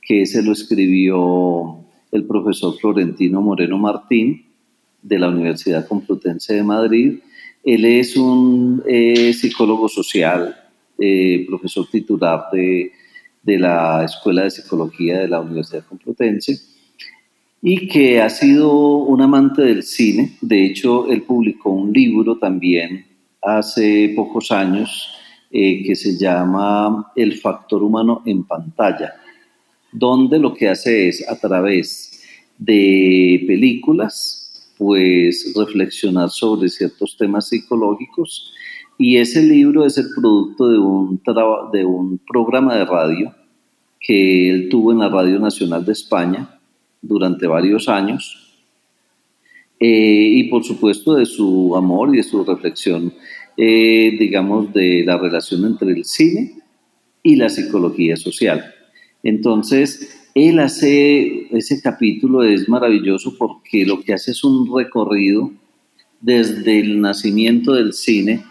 que 0.00 0.22
ese 0.22 0.42
lo 0.42 0.52
escribió 0.52 1.84
el 2.12 2.24
profesor 2.24 2.78
Florentino 2.78 3.40
Moreno 3.40 3.78
Martín 3.78 4.44
de 5.02 5.18
la 5.18 5.28
Universidad 5.28 5.88
Complutense 5.88 6.54
de 6.54 6.62
Madrid. 6.62 7.18
Él 7.64 7.84
es 7.84 8.16
un 8.16 8.82
eh, 8.86 9.32
psicólogo 9.32 9.88
social, 9.88 10.54
eh, 10.98 11.44
profesor 11.48 11.86
titular 11.90 12.44
de, 12.52 12.92
de, 13.42 13.58
la 13.58 14.04
Escuela 14.04 14.44
de 14.44 14.50
Psicología 14.50 15.20
de 15.20 15.28
la 15.28 15.40
Universidad 15.40 15.84
Complutense 15.86 16.60
y 17.62 17.88
que 17.88 18.20
ha 18.20 18.28
sido 18.28 18.98
un 18.98 19.22
amante 19.22 19.62
del 19.62 19.82
cine. 19.82 20.36
De 20.40 20.66
hecho, 20.66 21.08
él 21.08 21.22
publicó 21.22 21.70
un 21.70 21.92
libro 21.92 22.36
también 22.36 23.06
hace 23.40 24.12
pocos 24.14 24.50
años 24.52 25.08
eh, 25.50 25.82
que 25.84 25.94
se 25.94 26.18
llama 26.18 27.12
El 27.14 27.34
factor 27.38 27.82
humano 27.82 28.22
en 28.26 28.44
pantalla, 28.44 29.14
donde 29.92 30.38
lo 30.38 30.54
que 30.54 30.68
hace 30.68 31.08
es 31.08 31.28
a 31.28 31.38
través 31.38 32.22
de 32.58 33.44
películas, 33.46 34.72
pues 34.78 35.52
reflexionar 35.54 36.30
sobre 36.30 36.68
ciertos 36.68 37.16
temas 37.16 37.48
psicológicos 37.48 38.52
y 38.98 39.16
ese 39.16 39.42
libro 39.42 39.84
es 39.84 39.98
el 39.98 40.06
producto 40.14 40.68
de 40.68 41.84
un, 41.84 42.20
programa 42.26 42.76
de 42.76 42.84
radio 42.84 43.34
que 43.98 44.50
él 44.50 44.68
tuvo 44.68 44.92
en 44.92 44.98
la 44.98 45.08
Radio 45.08 45.38
Nacional 45.38 45.84
de 45.84 45.92
España 45.92 46.60
durante 47.00 47.46
varios 47.46 47.88
años. 47.88 48.62
Eh, 49.80 50.28
y 50.36 50.44
por 50.44 50.62
supuesto 50.62 51.14
de 51.14 51.26
su 51.26 51.74
amor 51.76 52.14
y 52.14 52.18
de 52.18 52.22
su 52.22 52.44
reflexión, 52.44 53.12
eh, 53.56 54.14
digamos, 54.18 54.72
de 54.72 55.02
la 55.04 55.18
relación 55.18 55.64
entre 55.64 55.90
el 55.90 56.04
cine 56.04 56.60
y 57.24 57.34
la 57.34 57.48
psicología 57.48 58.16
social. 58.16 58.71
Entonces, 59.22 60.22
él 60.34 60.58
hace, 60.60 61.46
ese 61.56 61.80
capítulo 61.82 62.42
es 62.42 62.68
maravilloso 62.68 63.36
porque 63.36 63.84
lo 63.84 64.00
que 64.00 64.14
hace 64.14 64.30
es 64.30 64.42
un 64.44 64.74
recorrido 64.74 65.52
desde 66.20 66.80
el 66.80 67.00
nacimiento 67.00 67.74
del 67.74 67.92
cine 67.92 68.44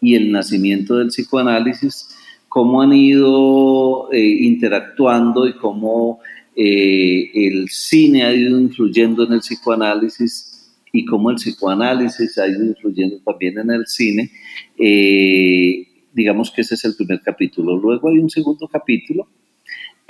y 0.00 0.16
el 0.16 0.32
nacimiento 0.32 0.96
del 0.96 1.08
psicoanálisis, 1.08 2.08
cómo 2.48 2.82
han 2.82 2.92
ido 2.92 4.12
eh, 4.12 4.20
interactuando 4.20 5.46
y 5.46 5.54
cómo 5.54 6.18
eh, 6.56 7.30
el 7.34 7.68
cine 7.68 8.24
ha 8.24 8.34
ido 8.34 8.60
influyendo 8.60 9.24
en 9.24 9.34
el 9.34 9.40
psicoanálisis 9.40 10.74
y 10.92 11.04
cómo 11.04 11.30
el 11.30 11.36
psicoanálisis 11.36 12.36
ha 12.38 12.48
ido 12.48 12.64
influyendo 12.64 13.18
también 13.24 13.58
en 13.58 13.70
el 13.70 13.86
cine. 13.86 14.30
Eh, 14.76 15.86
digamos 16.12 16.50
que 16.50 16.62
ese 16.62 16.74
es 16.74 16.84
el 16.84 16.96
primer 16.96 17.20
capítulo. 17.20 17.76
Luego 17.76 18.08
hay 18.08 18.18
un 18.18 18.28
segundo 18.28 18.66
capítulo 18.66 19.28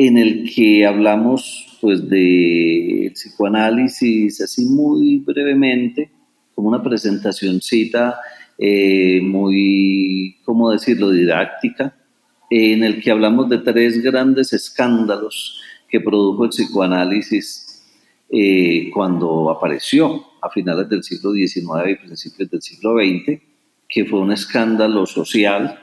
en 0.06 0.18
el 0.18 0.50
que 0.52 0.86
hablamos 0.86 1.78
pues 1.80 2.08
de 2.08 3.10
psicoanálisis 3.14 4.40
así 4.40 4.64
muy 4.64 5.18
brevemente, 5.18 6.10
como 6.54 6.68
una 6.68 6.82
presentacioncita 6.82 8.18
eh, 8.58 9.20
muy, 9.22 10.36
¿cómo 10.44 10.70
decirlo?, 10.70 11.10
didáctica, 11.10 11.96
en 12.50 12.84
el 12.84 13.00
que 13.00 13.10
hablamos 13.10 13.48
de 13.48 13.58
tres 13.58 14.02
grandes 14.02 14.52
escándalos 14.52 15.60
que 15.88 16.00
produjo 16.00 16.44
el 16.44 16.50
psicoanálisis 16.50 17.82
eh, 18.30 18.90
cuando 18.92 19.50
apareció 19.50 20.24
a 20.40 20.50
finales 20.50 20.88
del 20.88 21.02
siglo 21.02 21.32
XIX 21.32 21.90
y 21.90 21.94
principios 21.96 22.50
del 22.50 22.62
siglo 22.62 22.94
XX, 22.94 23.40
que 23.88 24.04
fue 24.04 24.20
un 24.20 24.32
escándalo 24.32 25.06
social 25.06 25.78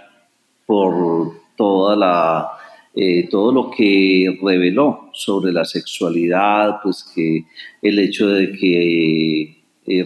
por 0.65 1.33
toda 1.55 1.95
la, 1.95 2.49
eh, 2.95 3.27
todo 3.29 3.51
lo 3.51 3.71
que 3.71 4.37
reveló 4.41 5.09
sobre 5.13 5.51
la 5.51 5.65
sexualidad, 5.65 6.77
pues 6.83 7.05
que 7.15 7.45
el 7.81 7.99
hecho 7.99 8.27
de 8.27 8.51
que 8.51 9.55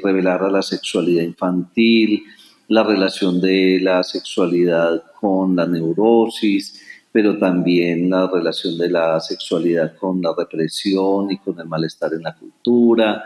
revelara 0.02 0.50
la 0.50 0.62
sexualidad 0.62 1.24
infantil, 1.24 2.24
la 2.68 2.84
relación 2.84 3.42
de 3.42 3.80
la 3.82 4.02
sexualidad 4.04 5.04
con 5.20 5.56
la 5.56 5.66
neurosis, 5.68 6.82
pero 7.14 7.38
también 7.38 8.10
la 8.10 8.28
relación 8.28 8.78
de 8.78 8.90
la 8.90 9.20
sexualidad 9.20 9.96
con 9.96 10.20
la 10.22 10.34
represión 10.36 11.32
y 11.32 11.38
con 11.38 11.60
el 11.60 11.68
malestar 11.68 12.12
en 12.14 12.24
la 12.24 12.36
cultura. 12.36 13.24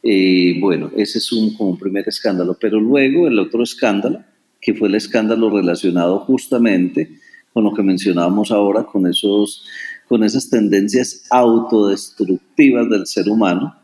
Eh, 0.00 0.56
bueno, 0.60 0.92
ese 0.96 1.18
es 1.18 1.32
un 1.32 1.76
primer 1.76 2.08
escándalo, 2.08 2.56
pero 2.60 2.78
luego 2.78 3.26
el 3.26 3.38
otro 3.40 3.64
escándalo, 3.64 4.22
que 4.60 4.74
fue 4.74 4.86
el 4.86 4.94
escándalo 4.94 5.50
relacionado 5.50 6.20
justamente 6.20 7.18
con 7.54 7.62
lo 7.62 7.72
que 7.72 7.82
mencionábamos 7.82 8.50
ahora, 8.50 8.82
con, 8.82 9.06
esos, 9.06 9.64
con 10.08 10.24
esas 10.24 10.50
tendencias 10.50 11.24
autodestructivas 11.30 12.90
del 12.90 13.06
ser 13.06 13.28
humano, 13.28 13.76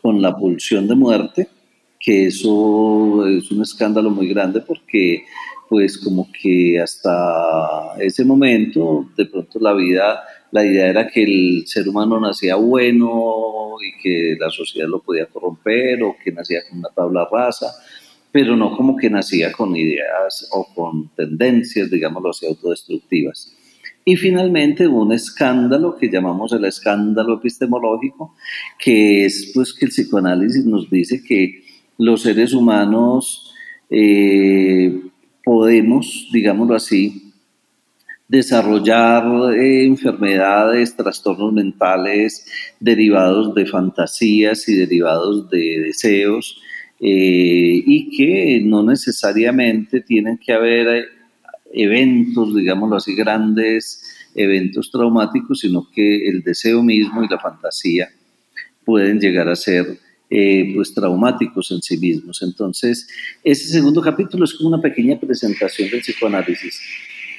con 0.00 0.22
la 0.22 0.34
pulsión 0.36 0.86
de 0.86 0.94
muerte, 0.94 1.48
que 1.98 2.28
eso 2.28 3.26
es 3.26 3.50
un 3.50 3.62
escándalo 3.62 4.10
muy 4.10 4.28
grande 4.28 4.60
porque 4.60 5.24
pues 5.68 5.98
como 5.98 6.28
que 6.30 6.80
hasta 6.80 7.96
ese 7.98 8.24
momento 8.24 9.08
de 9.16 9.26
pronto 9.26 9.58
la 9.58 9.72
vida, 9.72 10.22
la 10.52 10.64
idea 10.64 10.86
era 10.86 11.08
que 11.08 11.24
el 11.24 11.64
ser 11.66 11.88
humano 11.88 12.20
nacía 12.20 12.54
bueno 12.54 13.74
y 13.84 14.00
que 14.00 14.36
la 14.38 14.50
sociedad 14.50 14.88
lo 14.88 15.02
podía 15.02 15.26
corromper 15.26 16.04
o 16.04 16.14
que 16.22 16.30
nacía 16.30 16.60
con 16.68 16.78
una 16.78 16.90
tabla 16.90 17.26
rasa, 17.28 17.66
pero 18.36 18.54
no 18.54 18.76
como 18.76 18.98
que 18.98 19.08
nacía 19.08 19.50
con 19.50 19.74
ideas 19.74 20.46
o 20.52 20.66
con 20.74 21.08
tendencias, 21.16 21.90
digámoslo 21.90 22.28
así, 22.28 22.44
autodestructivas. 22.44 23.50
Y 24.04 24.16
finalmente 24.16 24.86
un 24.86 25.10
escándalo 25.12 25.96
que 25.96 26.10
llamamos 26.10 26.52
el 26.52 26.66
escándalo 26.66 27.36
epistemológico, 27.38 28.34
que 28.78 29.24
es 29.24 29.52
pues 29.54 29.72
que 29.72 29.86
el 29.86 29.90
psicoanálisis 29.90 30.66
nos 30.66 30.90
dice 30.90 31.22
que 31.24 31.64
los 31.96 32.20
seres 32.20 32.52
humanos 32.52 33.54
eh, 33.88 35.00
podemos, 35.42 36.28
digámoslo 36.30 36.74
así, 36.74 37.32
desarrollar 38.28 39.54
eh, 39.54 39.86
enfermedades, 39.86 40.94
trastornos 40.94 41.54
mentales 41.54 42.44
derivados 42.80 43.54
de 43.54 43.64
fantasías 43.64 44.68
y 44.68 44.74
derivados 44.74 45.48
de 45.48 45.80
deseos 45.86 46.60
eh, 47.00 47.82
y 47.86 48.16
que 48.16 48.60
no 48.64 48.82
necesariamente 48.82 50.00
tienen 50.00 50.38
que 50.38 50.52
haber 50.52 51.08
eventos, 51.72 52.54
digámoslo 52.54 52.96
así, 52.96 53.14
grandes 53.14 54.02
eventos 54.34 54.90
traumáticos, 54.90 55.60
sino 55.60 55.88
que 55.92 56.28
el 56.28 56.42
deseo 56.42 56.82
mismo 56.82 57.22
y 57.22 57.28
la 57.28 57.38
fantasía 57.38 58.08
pueden 58.84 59.18
llegar 59.18 59.48
a 59.48 59.56
ser 59.56 59.98
eh, 60.30 60.72
pues 60.74 60.94
traumáticos 60.94 61.70
en 61.70 61.82
sí 61.82 61.98
mismos. 61.98 62.42
Entonces, 62.42 63.08
ese 63.44 63.68
segundo 63.68 64.00
capítulo 64.00 64.44
es 64.44 64.54
como 64.54 64.70
una 64.70 64.80
pequeña 64.80 65.18
presentación 65.18 65.90
del 65.90 66.00
psicoanálisis. 66.00 66.80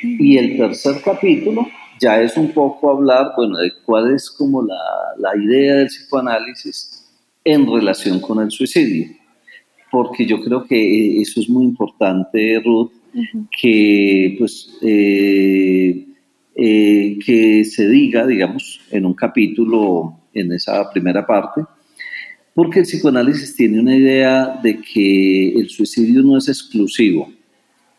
Y 0.02 0.38
el 0.38 0.58
tercer 0.58 1.02
capítulo 1.04 1.68
ya 2.00 2.22
es 2.22 2.38
un 2.38 2.52
poco 2.52 2.92
hablar, 2.92 3.32
bueno, 3.36 3.58
de 3.58 3.72
cuál 3.84 4.14
es 4.14 4.30
como 4.30 4.62
la, 4.62 4.76
la 5.18 5.36
idea 5.42 5.76
del 5.76 5.88
psicoanálisis 5.88 7.06
en 7.44 7.66
relación 7.66 8.20
con 8.20 8.42
el 8.42 8.52
suicidio. 8.52 9.08
Porque 9.92 10.26
yo 10.26 10.42
creo 10.42 10.66
que 10.66 11.22
eso 11.22 11.40
es 11.40 11.50
muy 11.50 11.64
importante, 11.64 12.62
Ruth, 12.64 12.92
que 13.50 14.36
pues 14.38 14.78
eh, 14.82 16.06
eh, 16.56 17.18
que 17.26 17.64
se 17.66 17.88
diga, 17.88 18.26
digamos, 18.26 18.82
en 18.92 19.06
un 19.06 19.14
capítulo, 19.14 20.20
en 20.34 20.52
esa 20.52 20.90
primera 20.92 21.26
parte, 21.26 21.62
porque 22.54 22.80
el 22.80 22.86
psicoanálisis 22.86 23.56
tiene 23.56 23.80
una 23.80 23.96
idea 23.96 24.60
de 24.62 24.82
que 24.82 25.50
el 25.54 25.70
suicidio 25.70 26.24
no 26.24 26.38
es 26.38 26.48
exclusivo 26.50 27.32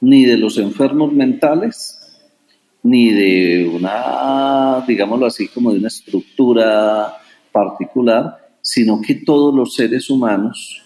ni 0.01 0.25
de 0.25 0.37
los 0.37 0.59
enfermos 0.59 1.13
mentales 1.13 1.99
ni 2.83 3.11
de 3.11 3.69
una, 3.69 4.85
digámoslo 4.87 5.27
así, 5.27 5.49
como 5.49 5.73
de 5.73 5.79
una 5.79 5.89
estructura 5.89 7.13
particular, 7.53 8.39
sino 8.63 9.01
que 9.01 9.17
todos 9.17 9.55
los 9.55 9.75
seres 9.75 10.09
humanos, 10.11 10.83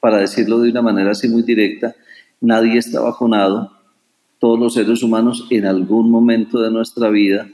para 0.00 0.18
decirlo 0.18 0.60
de 0.60 0.70
una 0.70 0.82
manera 0.82 1.12
así 1.12 1.28
muy 1.28 1.42
directa, 1.42 1.94
nadie 2.40 2.78
está 2.78 3.00
vacunado, 3.00 3.70
todos 4.38 4.58
los 4.58 4.74
seres 4.74 5.02
humanos 5.02 5.46
en 5.50 5.66
algún 5.66 6.10
momento 6.10 6.60
de 6.60 6.70
nuestra 6.70 7.10
vida, 7.10 7.48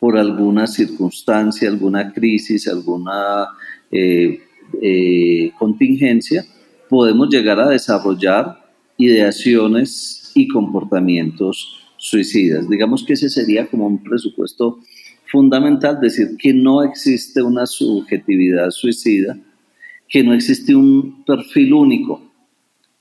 por 0.00 0.16
alguna 0.18 0.66
circunstancia, 0.66 1.68
alguna 1.68 2.12
crisis, 2.12 2.66
alguna 2.66 3.46
eh, 3.90 4.40
eh, 4.82 5.52
contingencia, 5.58 6.44
podemos 6.88 7.28
llegar 7.28 7.60
a 7.60 7.68
desarrollar 7.68 8.64
ideaciones 8.96 10.32
y 10.34 10.48
comportamientos 10.48 11.80
suicidas. 11.96 12.68
Digamos 12.68 13.04
que 13.04 13.14
ese 13.14 13.28
sería 13.28 13.66
como 13.66 13.86
un 13.86 14.02
presupuesto 14.02 14.78
fundamental, 15.30 16.00
decir 16.00 16.36
que 16.38 16.52
no 16.52 16.82
existe 16.82 17.42
una 17.42 17.66
subjetividad 17.66 18.70
suicida, 18.70 19.38
que 20.14 20.22
no 20.22 20.32
existe 20.32 20.76
un 20.76 21.24
perfil 21.24 21.72
único, 21.72 22.22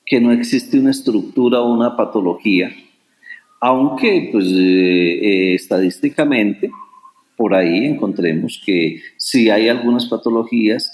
que 0.04 0.20
no 0.20 0.32
existe 0.32 0.80
una 0.80 0.90
estructura 0.90 1.62
o 1.62 1.72
una 1.72 1.96
patología, 1.96 2.72
aunque 3.62 4.30
pues 4.32 4.48
eh, 4.48 5.20
eh, 5.22 5.54
estadísticamente 5.54 6.72
por 7.38 7.54
ahí 7.54 7.86
encontremos 7.86 8.60
que 8.66 9.00
sí 9.16 9.52
hay 9.52 9.68
algunas 9.68 10.08
patologías 10.08 10.92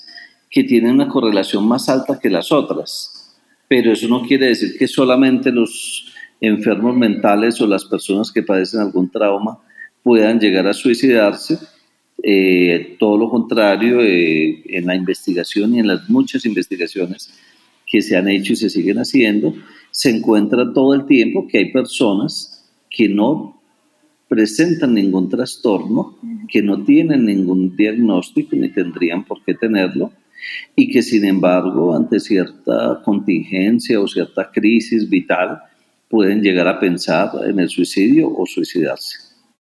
que 0.50 0.66
tienen 0.66 0.96
una 0.96 1.08
correlación 1.08 1.66
más 1.66 1.88
alta 1.88 2.20
que 2.20 2.30
las 2.30 2.52
otras, 2.52 3.40
pero 3.70 3.94
eso 3.94 4.10
no 4.10 4.24
quiere 4.24 4.48
decir 4.48 4.78
que 4.78 4.90
solamente 4.90 5.54
los 5.54 6.14
enfermos 6.42 6.98
mentales 6.98 7.62
o 7.62 7.66
las 7.66 7.86
personas 7.86 8.30
que 8.30 8.44
padecen 8.44 8.82
algún 8.82 9.10
trauma 9.10 9.60
puedan 10.04 10.38
llegar 10.38 10.68
a 10.68 10.74
suicidarse. 10.74 11.58
Eh, 12.24 12.96
todo 13.00 13.18
lo 13.18 13.30
contrario, 13.30 14.02
eh, 14.02 14.62
en 14.66 14.86
la 14.86 14.96
investigación 14.96 15.76
y 15.76 15.80
en 15.80 15.88
las 15.88 16.10
muchas 16.10 16.46
investigaciones 16.46 17.32
que 17.86 18.02
se 18.02 18.18
han 18.18 18.28
hecho 18.28 18.54
y 18.54 18.58
se 18.58 18.70
siguen 18.70 18.98
haciendo, 18.98 19.56
se 19.92 20.10
encuentra 20.10 20.74
todo 20.74 20.94
el 20.94 21.06
tiempo 21.06 21.48
que 21.48 21.58
hay 21.60 21.72
personas 21.72 22.70
que 22.90 23.10
no 23.10 23.60
presentan 24.28 24.94
ningún 24.94 25.28
trastorno, 25.28 26.18
que 26.48 26.62
no 26.62 26.84
tienen 26.84 27.26
ningún 27.26 27.76
diagnóstico 27.76 28.56
ni 28.56 28.70
tendrían 28.70 29.26
por 29.26 29.44
qué 29.44 29.56
tenerlo, 29.56 30.12
y 30.76 30.90
que 30.92 31.02
sin 31.02 31.26
embargo 31.26 31.96
ante 31.96 32.20
cierta 32.20 33.02
contingencia 33.04 34.00
o 34.00 34.08
cierta 34.08 34.50
crisis 34.52 35.10
vital 35.10 35.60
pueden 36.08 36.42
llegar 36.42 36.68
a 36.68 36.80
pensar 36.80 37.32
en 37.48 37.60
el 37.60 37.70
suicidio 37.70 38.32
o 38.34 38.46
suicidarse. 38.46 39.29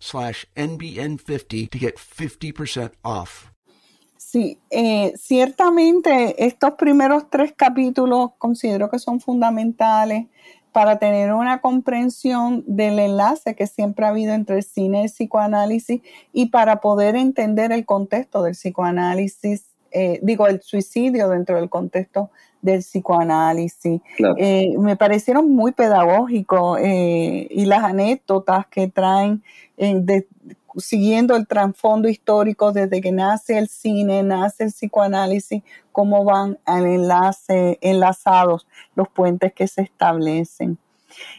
slash 0.00 0.46
NBN50 0.56 1.70
to 1.70 1.78
get 1.78 1.96
50% 1.96 2.92
off. 3.04 3.50
Sí, 4.16 4.58
eh, 4.70 5.12
ciertamente 5.16 6.46
estos 6.46 6.72
primeros 6.74 7.28
tres 7.30 7.52
capítulos 7.56 8.30
considero 8.38 8.88
que 8.88 9.00
son 9.00 9.18
fundamentales 9.20 10.26
para 10.72 11.00
tener 11.00 11.32
una 11.32 11.60
comprensión 11.60 12.62
del 12.66 12.98
enlace 13.00 13.56
que 13.56 13.66
siempre 13.66 14.06
ha 14.06 14.10
habido 14.10 14.32
entre 14.32 14.58
el 14.58 14.62
cine 14.62 15.00
y 15.00 15.04
el 15.06 15.10
psicoanálisis 15.10 16.00
y 16.32 16.46
para 16.46 16.80
poder 16.80 17.16
entender 17.16 17.72
el 17.72 17.84
contexto 17.84 18.42
del 18.42 18.52
psicoanálisis, 18.52 19.64
eh, 19.90 20.20
digo, 20.22 20.46
el 20.46 20.62
suicidio 20.62 21.28
dentro 21.28 21.56
del 21.56 21.68
contexto 21.68 22.30
del 22.62 22.80
psicoanálisis. 22.80 24.00
Eh, 24.36 24.74
me 24.78 24.96
parecieron 24.96 25.50
muy 25.50 25.72
pedagógicos 25.72 26.78
eh, 26.80 27.48
y 27.50 27.64
las 27.66 27.84
anécdotas 27.84 28.66
que 28.66 28.88
traen 28.88 29.42
de, 29.76 30.26
siguiendo 30.76 31.36
el 31.36 31.46
trasfondo 31.46 32.08
histórico 32.08 32.72
desde 32.72 33.00
que 33.00 33.12
nace 33.12 33.58
el 33.58 33.68
cine, 33.68 34.22
nace 34.22 34.64
el 34.64 34.70
psicoanálisis, 34.70 35.62
cómo 35.92 36.24
van 36.24 36.58
al 36.64 36.86
enlace, 36.86 37.78
enlazados 37.80 38.66
los 38.94 39.08
puentes 39.08 39.52
que 39.52 39.66
se 39.66 39.82
establecen. 39.82 40.78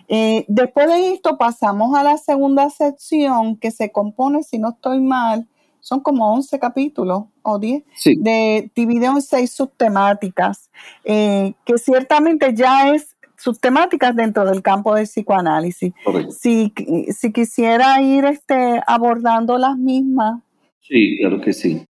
Eh, 0.08 0.46
después 0.48 0.88
de 0.88 1.14
esto 1.14 1.38
pasamos 1.38 1.98
a 1.98 2.04
la 2.04 2.18
segunda 2.18 2.70
sección 2.70 3.56
que 3.56 3.72
se 3.72 3.92
compone, 3.92 4.44
si 4.44 4.60
no 4.60 4.70
estoy 4.72 5.00
mal, 5.00 5.48
son 5.82 6.00
como 6.00 6.34
11 6.34 6.60
capítulos 6.60 7.26
o 7.42 7.60
10, 7.60 7.84
de, 8.20 8.72
dividido 8.76 9.12
en 9.12 9.22
seis 9.22 9.52
subtemáticas, 9.52 10.70
eh, 11.04 11.54
que 11.66 11.78
ciertamente 11.78 12.54
ya 12.56 12.94
es 12.94 13.18
subtemáticas 13.38 14.16
dentro 14.16 14.46
del 14.46 14.62
campo 14.62 14.94
del 14.94 15.06
psicoanálisis. 15.06 15.94
Si, 16.30 16.74
si 17.10 17.34
quisiera 17.34 18.02
ir 18.02 18.24
este, 18.26 18.82
abordando 18.86 19.58
las 19.58 19.78
mismas. 19.78 20.42
Sí, 20.82 21.18
claro 21.20 21.42
que 21.42 21.52
sí. 21.52 21.84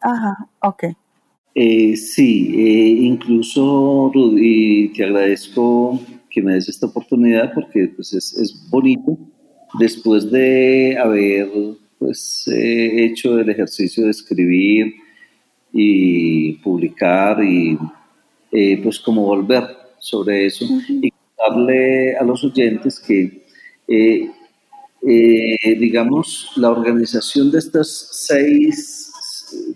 Ajá, 0.00 0.48
ok. 0.60 0.84
Eh, 1.54 1.96
sí, 1.96 2.54
eh, 2.56 2.88
incluso 3.00 4.12
Rudy, 4.14 4.92
te 4.92 5.04
agradezco 5.04 5.98
que 6.30 6.42
me 6.42 6.54
des 6.54 6.68
esta 6.68 6.86
oportunidad 6.86 7.52
porque 7.54 7.90
pues, 7.96 8.12
es, 8.12 8.32
es 8.34 8.68
bonito 8.70 9.18
después 9.78 10.30
de 10.30 10.96
haber 10.98 11.48
pues 11.98 12.46
he 12.48 13.04
hecho 13.04 13.38
el 13.38 13.50
ejercicio 13.50 14.04
de 14.04 14.10
escribir 14.10 14.94
y 15.72 16.52
publicar 16.54 17.42
y 17.42 17.78
eh, 18.52 18.80
pues 18.82 18.98
como 19.00 19.22
volver 19.22 19.64
sobre 19.98 20.46
eso 20.46 20.64
y 20.88 21.12
darle 21.36 22.16
a 22.16 22.24
los 22.24 22.42
oyentes 22.44 23.00
que 23.00 23.44
eh, 23.86 24.30
eh, 25.02 25.76
digamos 25.78 26.50
la 26.56 26.70
organización 26.70 27.50
de 27.50 27.58
estas 27.58 28.08
seis 28.26 29.12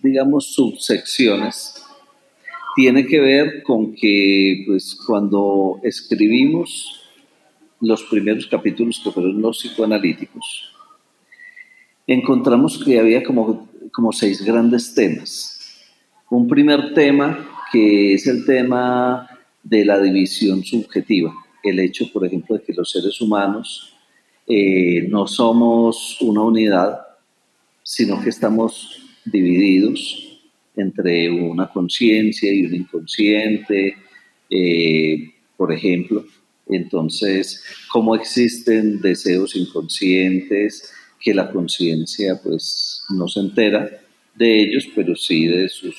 digamos 0.03 0.55
subsecciones 0.55 1.75
tiene 2.75 3.07
que 3.07 3.21
ver 3.21 3.63
con 3.63 3.95
que 3.95 4.65
pues 4.67 4.97
cuando 5.07 5.81
escribimos 5.83 7.01
los 7.81 8.03
primeros 8.05 8.47
capítulos 8.47 9.01
que 9.03 9.11
fueron 9.11 9.43
los 9.43 9.59
psicoanalíticos 9.59 10.73
encontramos 12.13 12.83
que 12.85 12.99
había 12.99 13.23
como, 13.23 13.69
como 13.91 14.13
seis 14.13 14.43
grandes 14.45 14.95
temas. 14.95 15.81
Un 16.31 16.47
primer 16.49 16.95
tema 16.95 17.49
que 17.73 18.15
es 18.15 18.27
el 18.27 18.45
tema 18.45 19.29
de 19.63 19.85
la 19.85 20.01
división 20.01 20.63
subjetiva, 20.65 21.33
el 21.63 21.79
hecho, 21.79 22.11
por 22.13 22.27
ejemplo, 22.27 22.57
de 22.57 22.63
que 22.63 22.75
los 22.75 22.91
seres 22.91 23.21
humanos 23.21 23.95
eh, 24.47 25.07
no 25.09 25.27
somos 25.27 26.21
una 26.21 26.43
unidad, 26.43 27.01
sino 27.83 28.21
que 28.23 28.31
estamos 28.31 28.99
divididos 29.25 30.41
entre 30.77 31.31
una 31.31 31.69
conciencia 31.69 32.53
y 32.53 32.67
un 32.67 32.75
inconsciente, 32.75 33.97
eh, 34.51 35.33
por 35.57 35.73
ejemplo. 35.73 36.25
Entonces, 36.69 37.63
cómo 37.91 38.15
existen 38.15 39.01
deseos 39.01 39.55
inconscientes, 39.57 40.93
que 41.23 41.35
la 41.35 41.51
conciencia 41.51 42.41
pues 42.43 43.03
no 43.11 43.29
se 43.29 43.41
entera 43.41 43.89
de 44.35 44.63
ellos, 44.63 44.89
pero 44.95 45.15
sí 45.15 45.47
de 45.47 45.69
sus, 45.69 45.95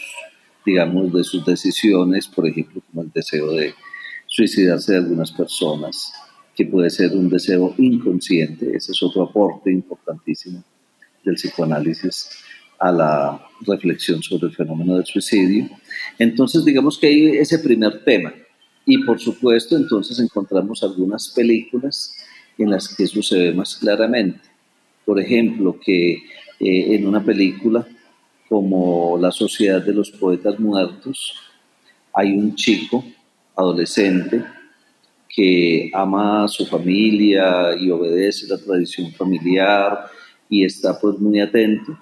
digamos, 0.65 1.13
de 1.13 1.23
sus 1.23 1.45
decisiones, 1.45 2.27
por 2.27 2.47
ejemplo, 2.47 2.81
como 2.89 3.03
el 3.03 3.12
deseo 3.12 3.51
de 3.51 3.73
suicidarse 4.27 4.93
de 4.93 4.97
algunas 4.99 5.31
personas, 5.31 6.12
que 6.55 6.65
puede 6.65 6.89
ser 6.89 7.12
un 7.13 7.29
deseo 7.29 7.73
inconsciente, 7.77 8.75
ese 8.75 8.91
es 8.91 9.01
otro 9.01 9.23
aporte 9.23 9.71
importantísimo 9.71 10.63
del 11.23 11.36
psicoanálisis 11.36 12.29
a 12.79 12.91
la 12.91 13.47
reflexión 13.62 14.21
sobre 14.21 14.47
el 14.47 14.55
fenómeno 14.55 14.95
del 14.95 15.05
suicidio. 15.05 15.69
Entonces, 16.19 16.65
digamos 16.65 16.97
que 16.97 17.07
hay 17.07 17.27
ese 17.38 17.59
primer 17.59 18.03
tema. 18.03 18.33
Y 18.86 18.97
por 19.05 19.19
supuesto, 19.19 19.77
entonces 19.77 20.19
encontramos 20.19 20.83
algunas 20.83 21.29
películas 21.29 22.13
en 22.57 22.69
las 22.69 22.93
que 22.93 23.03
eso 23.03 23.23
se 23.23 23.38
ve 23.38 23.53
más 23.53 23.77
claramente. 23.77 24.53
Por 25.06 25.20
ejemplo, 25.20 25.80
que 25.80 26.13
eh, 26.60 26.96
en 26.96 27.08
una 27.08 27.24
película 27.24 27.86
como 28.50 29.18
La 29.20 29.32
Sociedad 29.32 29.82
de 29.82 29.94
los 29.94 30.12
Poetas 30.12 30.60
Muertos, 30.60 31.34
hay 32.13 32.34
un 32.34 32.56
chico 32.56 33.04
adolescente 33.56 34.44
que 35.28 35.89
ama 35.94 36.44
a 36.44 36.48
su 36.48 36.66
familia 36.66 37.76
y 37.80 37.89
obedece 37.89 38.48
la 38.48 38.58
tradición 38.58 39.12
familiar 39.13 40.06
y 40.48 40.63
está 40.63 41.00
pues 41.00 41.18
muy 41.18 41.39
atento 41.39 41.98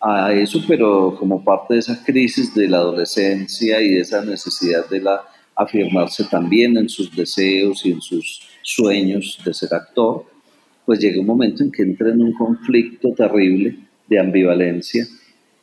a 0.00 0.32
eso, 0.32 0.60
pero 0.66 1.16
como 1.18 1.44
parte 1.44 1.74
de 1.74 1.80
esa 1.80 2.04
crisis 2.04 2.54
de 2.54 2.68
la 2.68 2.78
adolescencia 2.78 3.80
y 3.80 3.90
de 3.90 4.00
esa 4.00 4.24
necesidad 4.24 4.88
de 4.88 5.00
la 5.00 5.22
afirmarse 5.58 6.24
también 6.24 6.76
en 6.76 6.88
sus 6.88 7.14
deseos 7.14 7.84
y 7.84 7.90
en 7.90 8.00
sus 8.00 8.42
sueños 8.62 9.40
de 9.44 9.52
ser 9.52 9.74
actor, 9.74 10.24
pues 10.88 11.00
llega 11.00 11.20
un 11.20 11.26
momento 11.26 11.62
en 11.62 11.70
que 11.70 11.82
entra 11.82 12.08
en 12.08 12.22
un 12.22 12.32
conflicto 12.32 13.12
terrible 13.12 13.76
de 14.06 14.18
ambivalencia 14.18 15.06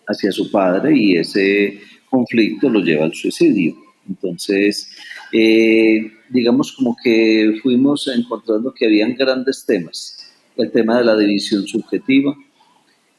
hacia 0.05 0.31
su 0.31 0.51
padre 0.51 0.95
y 0.95 1.17
ese 1.17 1.79
conflicto 2.07 2.69
lo 2.69 2.79
lleva 2.79 3.05
al 3.05 3.13
suicidio. 3.15 3.75
Entonces, 4.07 4.87
eh, 5.33 6.11
digamos 6.29 6.73
como 6.73 6.95
que 7.03 7.57
fuimos 7.63 8.07
encontrando 8.07 8.71
que 8.71 8.85
habían 8.85 9.15
grandes 9.15 9.65
temas. 9.65 10.31
El 10.57 10.69
tema 10.69 10.99
de 10.99 11.05
la 11.05 11.17
división 11.17 11.65
subjetiva, 11.65 12.35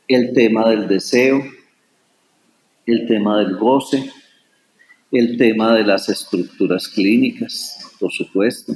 el 0.07 0.33
tema 0.33 0.71
del 0.71 0.87
deseo, 0.87 1.43
el 2.87 3.09
tema 3.09 3.41
del 3.41 3.57
goce, 3.57 4.09
el 5.11 5.37
tema 5.37 5.75
de 5.75 5.83
las 5.83 6.09
estructuras 6.09 6.87
clínicas, 6.87 7.97
por 7.99 8.13
supuesto, 8.13 8.75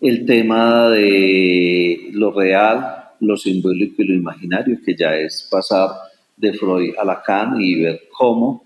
el 0.00 0.24
tema 0.24 0.88
de 0.90 2.10
lo 2.12 2.32
real, 2.32 3.10
lo 3.20 3.36
simbólico 3.36 4.02
y 4.02 4.06
lo 4.06 4.14
imaginario, 4.14 4.78
que 4.84 4.96
ya 4.96 5.14
es 5.16 5.46
pasar 5.50 5.90
de 6.36 6.54
Freud 6.54 6.94
a 6.98 7.04
Lacan 7.04 7.60
y 7.60 7.82
ver 7.82 8.02
cómo 8.16 8.64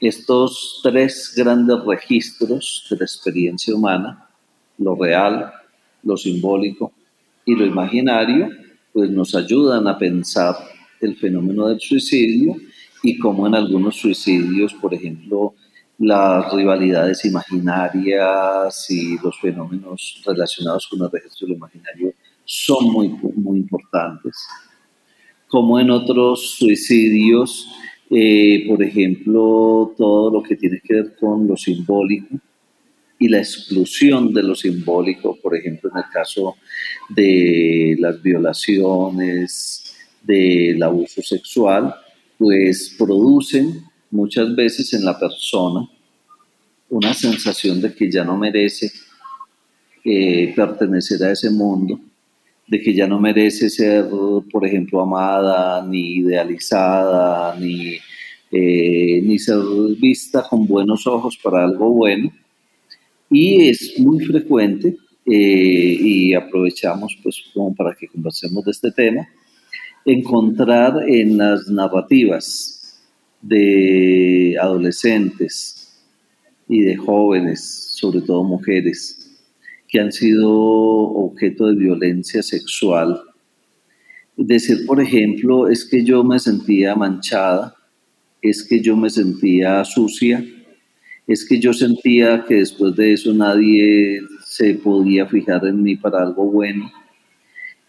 estos 0.00 0.80
tres 0.82 1.34
grandes 1.36 1.76
registros 1.84 2.86
de 2.88 2.96
la 2.96 3.04
experiencia 3.04 3.74
humana, 3.74 4.26
lo 4.78 4.94
real, 4.94 5.52
lo 6.02 6.16
simbólico 6.16 6.92
y 7.44 7.54
lo 7.54 7.66
imaginario, 7.66 8.48
pues 8.92 9.10
nos 9.10 9.34
ayudan 9.34 9.86
a 9.86 9.98
pensar 9.98 10.56
el 11.00 11.16
fenómeno 11.16 11.68
del 11.68 11.80
suicidio 11.80 12.56
y 13.02 13.18
cómo 13.18 13.46
en 13.46 13.54
algunos 13.54 13.96
suicidios, 13.96 14.72
por 14.74 14.94
ejemplo, 14.94 15.54
las 16.00 16.50
rivalidades 16.54 17.26
imaginarias 17.26 18.86
y 18.88 19.18
los 19.18 19.38
fenómenos 19.38 20.22
relacionados 20.24 20.86
con 20.88 21.02
el 21.02 21.10
registro 21.10 21.46
de 21.46 21.52
lo 21.52 21.56
imaginario 21.58 22.14
son 22.42 22.90
muy, 22.90 23.08
muy 23.36 23.58
importantes. 23.58 24.34
Como 25.46 25.78
en 25.78 25.90
otros 25.90 26.52
suicidios, 26.52 27.68
eh, 28.08 28.64
por 28.66 28.82
ejemplo, 28.82 29.92
todo 29.98 30.30
lo 30.30 30.42
que 30.42 30.56
tiene 30.56 30.80
que 30.82 30.94
ver 30.94 31.16
con 31.20 31.46
lo 31.46 31.54
simbólico 31.54 32.34
y 33.18 33.28
la 33.28 33.38
exclusión 33.38 34.32
de 34.32 34.42
lo 34.42 34.54
simbólico, 34.54 35.36
por 35.42 35.54
ejemplo, 35.54 35.90
en 35.90 35.98
el 35.98 36.10
caso 36.10 36.56
de 37.10 37.94
las 37.98 38.22
violaciones, 38.22 39.94
del 40.22 40.82
abuso 40.82 41.20
sexual, 41.20 41.94
pues 42.38 42.94
producen 42.96 43.89
muchas 44.10 44.54
veces 44.54 44.92
en 44.94 45.04
la 45.04 45.18
persona 45.18 45.88
una 46.90 47.14
sensación 47.14 47.80
de 47.80 47.94
que 47.94 48.10
ya 48.10 48.24
no 48.24 48.36
merece 48.36 48.90
eh, 50.04 50.52
pertenecer 50.54 51.22
a 51.22 51.32
ese 51.32 51.50
mundo, 51.50 52.00
de 52.66 52.80
que 52.80 52.92
ya 52.92 53.06
no 53.06 53.20
merece 53.20 53.70
ser, 53.70 54.08
por 54.50 54.66
ejemplo, 54.66 55.00
amada, 55.00 55.86
ni 55.86 56.16
idealizada, 56.16 57.56
ni, 57.58 57.96
eh, 58.50 59.20
ni 59.22 59.38
ser 59.38 59.58
vista 60.00 60.46
con 60.48 60.66
buenos 60.66 61.06
ojos 61.06 61.38
para 61.42 61.64
algo 61.64 61.92
bueno. 61.92 62.32
Y 63.30 63.68
es 63.68 63.98
muy 63.98 64.24
frecuente, 64.24 64.96
eh, 65.26 65.96
y 66.00 66.34
aprovechamos 66.34 67.16
pues 67.22 67.44
como 67.54 67.72
para 67.74 67.94
que 67.94 68.08
conversemos 68.08 68.64
de 68.64 68.72
este 68.72 68.90
tema, 68.90 69.28
encontrar 70.04 71.08
en 71.08 71.38
las 71.38 71.68
narrativas 71.68 72.79
de 73.40 74.56
adolescentes 74.60 75.98
y 76.68 76.82
de 76.82 76.96
jóvenes, 76.96 77.92
sobre 77.94 78.20
todo 78.20 78.44
mujeres, 78.44 79.38
que 79.88 80.00
han 80.00 80.12
sido 80.12 80.50
objeto 80.50 81.66
de 81.66 81.76
violencia 81.76 82.42
sexual. 82.42 83.20
Decir, 84.36 84.86
por 84.86 85.00
ejemplo, 85.00 85.68
es 85.68 85.84
que 85.84 86.04
yo 86.04 86.22
me 86.22 86.38
sentía 86.38 86.94
manchada, 86.94 87.74
es 88.40 88.62
que 88.62 88.80
yo 88.80 88.96
me 88.96 89.10
sentía 89.10 89.84
sucia, 89.84 90.44
es 91.26 91.44
que 91.44 91.58
yo 91.58 91.72
sentía 91.72 92.44
que 92.46 92.56
después 92.56 92.96
de 92.96 93.12
eso 93.12 93.34
nadie 93.34 94.20
se 94.44 94.74
podía 94.74 95.26
fijar 95.26 95.66
en 95.66 95.82
mí 95.82 95.96
para 95.96 96.22
algo 96.22 96.50
bueno 96.50 96.90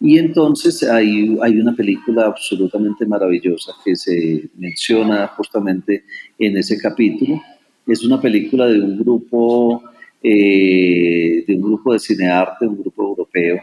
y 0.03 0.17
entonces 0.17 0.81
hay, 0.81 1.37
hay 1.43 1.59
una 1.59 1.75
película 1.75 2.25
absolutamente 2.25 3.05
maravillosa 3.05 3.73
que 3.85 3.95
se 3.95 4.49
menciona 4.57 5.27
justamente 5.27 6.05
en 6.39 6.57
ese 6.57 6.79
capítulo. 6.79 7.39
Es 7.85 8.03
una 8.03 8.19
película 8.19 8.65
de 8.65 8.81
un 8.81 8.97
grupo, 8.97 9.83
eh, 10.23 11.43
de 11.47 11.55
un 11.55 11.61
grupo 11.61 11.93
de 11.93 11.99
cinearte, 11.99 12.65
un 12.65 12.81
grupo 12.81 13.03
europeo, 13.03 13.61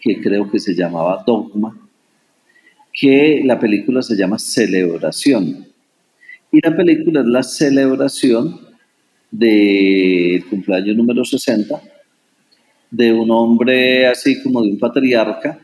que 0.00 0.18
creo 0.22 0.50
que 0.50 0.58
se 0.58 0.74
llamaba 0.74 1.22
Dogma, 1.26 1.76
que 2.90 3.42
la 3.44 3.60
película 3.60 4.00
se 4.00 4.16
llama 4.16 4.38
Celebración. 4.38 5.66
Y 6.50 6.60
la 6.62 6.74
película 6.74 7.20
es 7.20 7.26
la 7.26 7.42
celebración 7.42 8.58
del 9.30 10.46
cumpleaños 10.46 10.96
número 10.96 11.26
60 11.26 11.99
de 12.90 13.12
un 13.12 13.30
hombre 13.30 14.06
así 14.06 14.42
como 14.42 14.62
de 14.62 14.70
un 14.70 14.78
patriarca, 14.78 15.58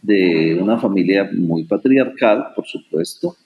de 0.00 0.58
una 0.60 0.78
familia 0.78 1.28
muy 1.32 1.64
patriarcal, 1.64 2.48
por 2.54 2.66
supuesto, 2.66 3.36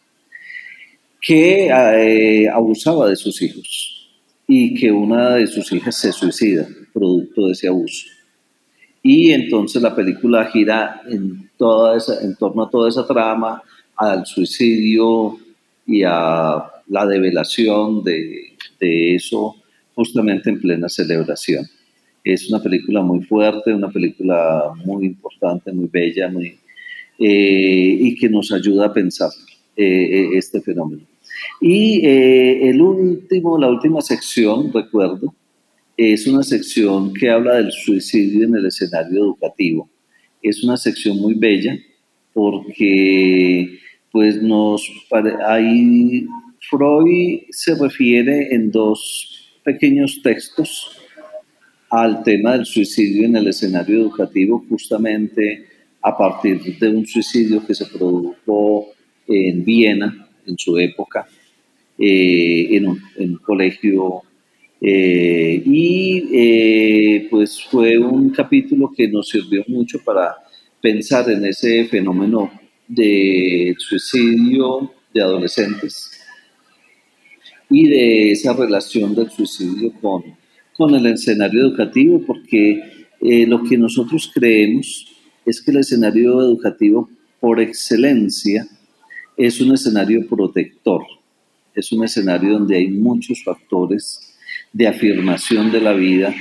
que 1.20 1.68
eh, 1.68 2.48
abusaba 2.48 3.08
de 3.08 3.16
sus 3.16 3.40
hijos 3.42 4.08
y 4.46 4.74
que 4.74 4.90
una 4.90 5.36
de 5.36 5.46
sus 5.46 5.70
hijas 5.72 5.96
se 5.96 6.12
suicida 6.12 6.66
producto 6.92 7.46
de 7.46 7.52
ese 7.52 7.68
abuso. 7.68 8.06
Y 9.02 9.30
entonces 9.32 9.80
la 9.80 9.94
película 9.94 10.46
gira 10.46 11.02
en, 11.08 11.50
toda 11.56 11.96
esa, 11.96 12.20
en 12.22 12.34
torno 12.36 12.64
a 12.64 12.70
toda 12.70 12.88
esa 12.88 13.06
trama, 13.06 13.62
al 13.96 14.26
suicidio 14.26 15.38
y 15.86 16.02
a 16.04 16.64
la 16.88 17.06
develación 17.06 18.02
de, 18.02 18.56
de 18.80 19.14
eso 19.14 19.56
justamente 19.94 20.50
en 20.50 20.60
plena 20.60 20.88
celebración. 20.88 21.68
Es 22.28 22.46
una 22.50 22.62
película 22.62 23.00
muy 23.00 23.22
fuerte, 23.22 23.72
una 23.72 23.90
película 23.90 24.74
muy 24.84 25.06
importante, 25.06 25.72
muy 25.72 25.88
bella, 25.90 26.28
muy, 26.28 26.58
eh, 27.18 27.98
y 28.00 28.14
que 28.16 28.28
nos 28.28 28.52
ayuda 28.52 28.84
a 28.84 28.92
pensar 28.92 29.30
eh, 29.74 29.86
eh, 29.86 30.28
este 30.34 30.60
fenómeno. 30.60 31.04
Y 31.58 32.04
el 32.04 32.82
último, 32.82 33.56
la 33.56 33.70
última 33.70 34.02
sección, 34.02 34.70
recuerdo, 34.70 35.34
es 35.96 36.26
una 36.26 36.42
sección 36.42 37.14
que 37.14 37.30
habla 37.30 37.54
del 37.54 37.72
suicidio 37.72 38.44
en 38.44 38.56
el 38.56 38.66
escenario 38.66 39.20
educativo. 39.20 39.88
Es 40.42 40.62
una 40.62 40.76
sección 40.76 41.16
muy 41.16 41.32
bella 41.32 41.78
porque 42.34 43.78
pues 44.12 44.42
nos 44.42 44.86
ahí 45.46 46.26
Freud 46.68 47.40
se 47.52 47.74
refiere 47.74 48.54
en 48.54 48.70
dos 48.70 49.58
pequeños 49.64 50.20
textos 50.22 50.97
al 51.90 52.22
tema 52.22 52.52
del 52.52 52.66
suicidio 52.66 53.24
en 53.26 53.36
el 53.36 53.48
escenario 53.48 54.00
educativo 54.00 54.64
justamente 54.68 55.66
a 56.02 56.16
partir 56.16 56.78
de 56.78 56.88
un 56.88 57.06
suicidio 57.06 57.64
que 57.66 57.74
se 57.74 57.86
produjo 57.86 58.88
en 59.26 59.64
Viena 59.64 60.28
en 60.46 60.58
su 60.58 60.78
época, 60.78 61.26
eh, 61.98 62.68
en, 62.70 62.86
un, 62.86 63.34
colegio. 63.42 64.22
Eh, 64.80 65.62
y 65.64 66.28
eh, 66.32 67.26
pues 67.30 67.62
fue 67.64 67.98
un 67.98 68.30
capítulo 68.30 68.92
que 68.96 69.08
nos 69.08 69.28
sirvió 69.28 69.64
mucho 69.66 69.98
para 70.04 70.36
pensar 70.80 71.28
en 71.30 71.44
ese 71.44 71.84
fenómeno 71.86 72.50
de 72.86 73.74
suicidio 73.78 74.92
de 75.12 75.20
adolescentes 75.20 76.10
y 77.68 77.88
de 77.88 78.32
esa 78.32 78.52
relación 78.54 79.14
del 79.14 79.30
suicidio 79.30 79.92
con 80.00 80.22
con 80.78 80.94
el 80.94 81.06
escenario 81.06 81.66
educativo, 81.66 82.22
porque 82.24 82.80
eh, 83.20 83.46
lo 83.48 83.64
que 83.64 83.76
nosotros 83.76 84.30
creemos 84.32 85.08
es 85.44 85.60
que 85.60 85.72
el 85.72 85.78
escenario 85.78 86.40
educativo 86.40 87.10
por 87.40 87.60
excelencia 87.60 88.64
es 89.36 89.60
un 89.60 89.74
escenario 89.74 90.24
protector, 90.28 91.02
es 91.74 91.90
un 91.90 92.04
escenario 92.04 92.52
donde 92.52 92.76
hay 92.76 92.88
muchos 92.88 93.42
factores 93.42 94.36
de 94.72 94.86
afirmación 94.86 95.72
de 95.72 95.80
la 95.80 95.94
vida 95.94 96.32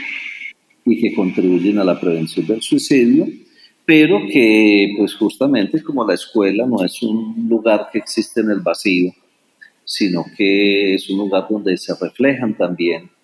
y 0.85 1.01
que 1.01 1.15
contribuyen 1.15 1.79
a 1.79 1.83
la 1.83 1.99
prevención 1.99 2.45
del 2.45 2.61
suicidio, 2.61 3.27
pero 3.85 4.19
que 4.31 4.93
pues 4.97 5.15
justamente 5.15 5.81
como 5.81 6.05
la 6.05 6.13
escuela 6.13 6.67
no 6.67 6.85
es 6.85 7.01
un 7.01 7.47
lugar 7.49 7.87
que 7.91 7.97
existe 7.97 8.41
en 8.41 8.51
el 8.51 8.59
vacío, 8.59 9.11
sino 9.83 10.23
que 10.37 10.93
es 10.93 11.09
un 11.09 11.17
lugar 11.17 11.47
donde 11.49 11.75
se 11.75 11.95
reflejan 11.99 12.55
también 12.55 13.16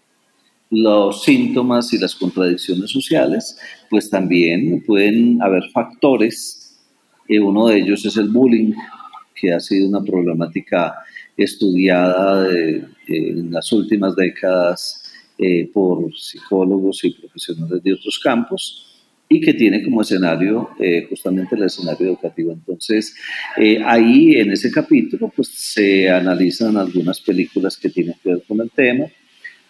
los 0.73 1.23
síntomas 1.23 1.93
y 1.93 1.99
las 1.99 2.15
contradicciones 2.15 2.89
sociales, 2.89 3.57
pues 3.89 4.09
también 4.09 4.83
pueden 4.85 5.41
haber 5.41 5.69
factores. 5.71 6.79
Eh, 7.27 7.39
uno 7.39 7.67
de 7.67 7.77
ellos 7.77 8.05
es 8.05 8.17
el 8.17 8.29
bullying, 8.29 8.73
que 9.35 9.53
ha 9.53 9.59
sido 9.59 9.87
una 9.87 10.01
problemática 10.01 10.95
estudiada 11.35 12.47
en 13.07 13.51
las 13.51 13.71
últimas 13.71 14.15
décadas 14.15 15.03
eh, 15.37 15.69
por 15.73 16.15
psicólogos 16.15 17.03
y 17.03 17.11
profesionales 17.11 17.83
de 17.83 17.93
otros 17.93 18.19
campos 18.19 18.93
y 19.27 19.41
que 19.41 19.53
tiene 19.53 19.83
como 19.83 20.01
escenario 20.01 20.69
eh, 20.79 21.07
justamente 21.09 21.55
el 21.55 21.63
escenario 21.63 22.07
educativo. 22.07 22.51
Entonces, 22.51 23.15
eh, 23.57 23.79
ahí 23.83 24.35
en 24.35 24.51
ese 24.51 24.69
capítulo 24.71 25.31
pues 25.35 25.49
se 25.49 26.09
analizan 26.09 26.77
algunas 26.77 27.19
películas 27.19 27.77
que 27.77 27.89
tienen 27.89 28.15
que 28.21 28.29
ver 28.29 28.43
con 28.47 28.61
el 28.61 28.69
tema. 28.69 29.05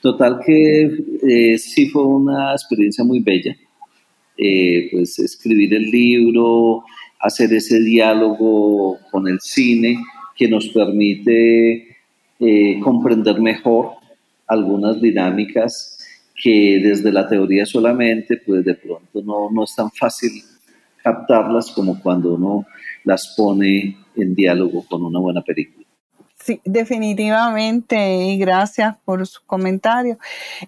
Total 0.04 0.42
que 0.46 1.58
sí 1.58 1.88
fue 1.88 2.06
una 2.06 2.52
experiencia 2.52 3.06
muy 3.06 3.22
bella, 3.22 3.56
pues 4.92 5.18
escribir 5.18 5.74
el 5.74 5.90
libro, 5.90 6.84
hacer 7.22 7.54
ese 7.54 7.80
diálogo 7.80 9.00
con 9.10 9.30
el 9.30 9.40
cine 9.40 10.04
que 10.36 10.50
nos 10.50 10.68
permite 10.68 11.96
comprender 12.84 13.40
mejor 13.40 13.92
algunas 14.46 15.02
dinámicas 15.02 15.98
que 16.36 16.82
desde 16.84 17.10
la 17.10 17.30
teoría 17.30 17.66
solamente, 17.66 18.42
pues 18.46 18.66
de 18.66 18.74
pronto 18.74 19.22
no, 19.24 19.50
no 19.52 19.64
es 19.64 19.74
tan 19.74 19.90
fácil 19.90 20.32
captarlas 21.02 21.72
como 21.72 22.02
cuando 22.02 22.34
uno 22.36 22.66
las 23.06 23.34
pone 23.38 23.96
en 24.18 24.36
diálogo 24.36 24.86
con 24.86 25.04
una 25.04 25.20
buena 25.20 25.42
película. 25.42 25.83
Sí, 26.44 26.60
definitivamente, 26.66 28.16
y 28.18 28.38
gracias 28.38 28.98
por 29.06 29.26
su 29.26 29.40
comentario. 29.46 30.18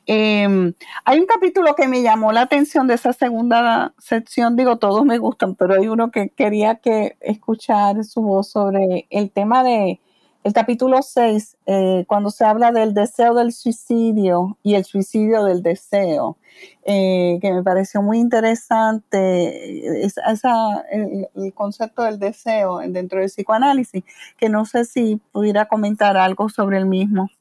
Em, 0.05 0.73
hay 1.03 1.19
un 1.19 1.26
capítulo 1.26 1.76
que 1.76 1.89
me 1.89 2.01
llamó 2.01 2.32
la 2.32 2.43
atención 2.43 2.88
de 2.88 2.93
esa 2.93 3.11
segunda 3.11 3.93
sección, 3.97 4.55
digo, 4.55 4.78
todos 4.78 5.03
me 5.03 5.17
gustan, 5.17 5.55
pero 5.55 5.73
hay 5.76 5.89
uno 5.89 6.11
que 6.11 6.30
quería 6.30 6.76
que 6.76 7.17
escuchar 7.19 8.05
su 8.05 8.21
voz 8.21 8.49
sobre 8.51 9.05
el 9.09 9.32
tema 9.32 9.65
de 9.65 9.99
el 10.46 10.54
capítulo 10.54 11.02
6, 11.02 11.58
eh, 11.66 12.06
cuando 12.06 12.30
se 12.30 12.46
habla 12.46 12.72
del 12.72 12.93
deseo 12.93 13.34
del 13.34 13.52
suicidio 13.52 14.60
y 14.62 14.76
el 14.76 14.86
suicidio 14.86 15.43
del 15.43 15.64
deseo, 15.64 16.38
eh, 16.86 17.39
que 17.41 17.52
me 17.52 17.64
pareció 17.64 18.04
muy 18.04 18.20
interesante, 18.20 20.06
esa, 20.06 20.86
el, 20.91 21.52
concepto 21.56 22.04
del 22.04 22.20
deseo 22.20 22.78
dentro 22.88 23.22
del 23.22 23.30
psicoanálisis, 23.30 24.04
que 24.38 24.48
no 24.48 24.66
sé 24.66 24.86
si 24.86 25.20
pudiera 25.32 25.66
comentar 25.66 26.16
algo 26.16 26.48
sobre 26.48 26.78
el 26.78 26.86
mismo. 26.86 27.32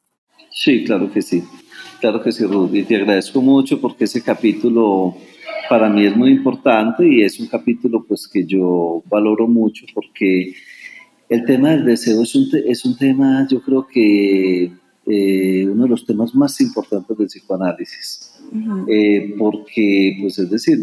Sí, 0.51 0.85
claro 0.85 1.13
que 1.13 1.21
sí, 1.21 1.45
claro 2.01 2.23
que 2.23 2.33
sí, 2.33 2.47
Ruth, 2.47 2.75
y 2.75 2.85
te 2.85 2.97
agradezco 2.97 3.43
mucho 3.43 3.83
porque 3.83 4.05
ese 4.05 4.23
capítulo 4.23 5.15
para 5.69 5.91
mí 5.91 6.07
es 6.07 6.17
muy 6.17 6.31
importante 6.31 7.07
y 7.07 7.23
es 7.23 7.39
un 7.39 7.49
capítulo 7.49 8.03
pues 8.09 8.27
que 8.27 8.47
yo 8.47 9.03
valoro 9.11 9.47
mucho 9.47 9.85
porque 9.93 10.55
el 11.29 11.45
tema 11.45 11.71
del 11.71 11.85
deseo 11.85 12.23
es 12.23 12.35
un, 12.35 12.49
es 12.67 12.85
un 12.85 12.97
tema, 12.97 13.47
yo 13.51 13.61
creo 13.63 13.87
que 13.87 14.73
eh, 15.07 15.67
uno 15.67 15.85
de 15.85 15.89
los 15.89 16.07
temas 16.07 16.35
más 16.35 16.61
importantes 16.61 17.17
del 17.17 17.27
psicoanálisis, 17.27 18.41
eh, 18.89 19.35
porque, 19.39 20.17
pues 20.21 20.39
es 20.39 20.51
decir, 20.51 20.79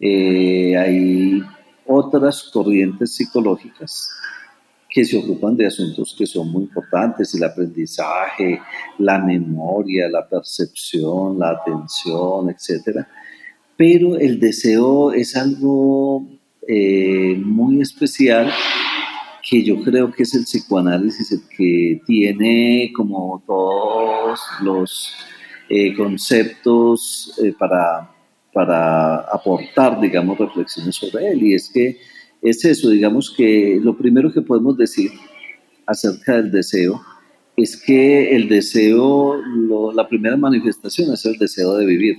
eh, 0.00 0.76
hay 0.76 1.42
otras 1.86 2.50
corrientes 2.52 3.14
psicológicas 3.14 4.10
que 4.88 5.04
se 5.04 5.18
ocupan 5.18 5.56
de 5.56 5.66
asuntos 5.66 6.14
que 6.16 6.26
son 6.26 6.50
muy 6.50 6.64
importantes, 6.64 7.34
el 7.34 7.44
aprendizaje, 7.44 8.60
la 8.98 9.18
memoria, 9.18 10.08
la 10.08 10.28
percepción, 10.28 11.38
la 11.38 11.50
atención, 11.50 12.48
etc. 12.48 13.06
Pero 13.76 14.16
el 14.16 14.38
deseo 14.38 15.12
es 15.12 15.36
algo 15.36 16.26
muy 16.66 17.82
especial 17.82 18.50
que 19.48 19.62
yo 19.62 19.82
creo 19.82 20.10
que 20.10 20.22
es 20.22 20.34
el 20.34 20.44
psicoanálisis 20.44 21.32
el 21.32 21.42
que 21.56 22.00
tiene 22.06 22.90
como 22.94 23.42
todos 23.46 24.40
los 24.62 25.14
eh, 25.68 25.94
conceptos 25.94 27.38
eh, 27.42 27.54
para, 27.58 28.10
para 28.52 29.16
aportar, 29.20 30.00
digamos, 30.00 30.38
reflexiones 30.38 30.96
sobre 30.96 31.28
él. 31.28 31.42
Y 31.42 31.54
es 31.54 31.70
que 31.72 31.98
es 32.40 32.64
eso, 32.64 32.88
digamos 32.90 33.32
que 33.36 33.78
lo 33.82 33.96
primero 33.96 34.32
que 34.32 34.42
podemos 34.42 34.76
decir 34.76 35.10
acerca 35.86 36.36
del 36.36 36.50
deseo 36.50 37.02
es 37.56 37.76
que 37.76 38.34
el 38.34 38.48
deseo, 38.48 39.40
la 39.92 40.08
primera 40.08 40.36
manifestación 40.36 41.12
es 41.12 41.24
el 41.24 41.38
deseo 41.38 41.76
de 41.76 41.86
vivir. 41.86 42.16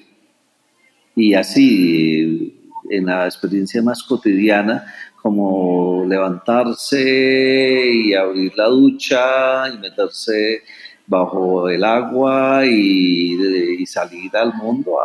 Y 1.16 1.34
así, 1.34 2.56
en 2.90 3.06
la 3.06 3.26
experiencia 3.26 3.82
más 3.82 4.04
cotidiana, 4.04 4.86
como 5.26 6.06
levantarse 6.06 7.92
y 7.92 8.14
abrir 8.14 8.56
la 8.56 8.68
ducha 8.68 9.68
y 9.74 9.80
meterse 9.80 10.62
bajo 11.08 11.68
el 11.68 11.84
agua 11.84 12.64
y, 12.64 13.84
salir 13.88 14.38
al 14.38 14.54
mundo 14.54 14.98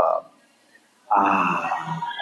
a, 1.11 1.71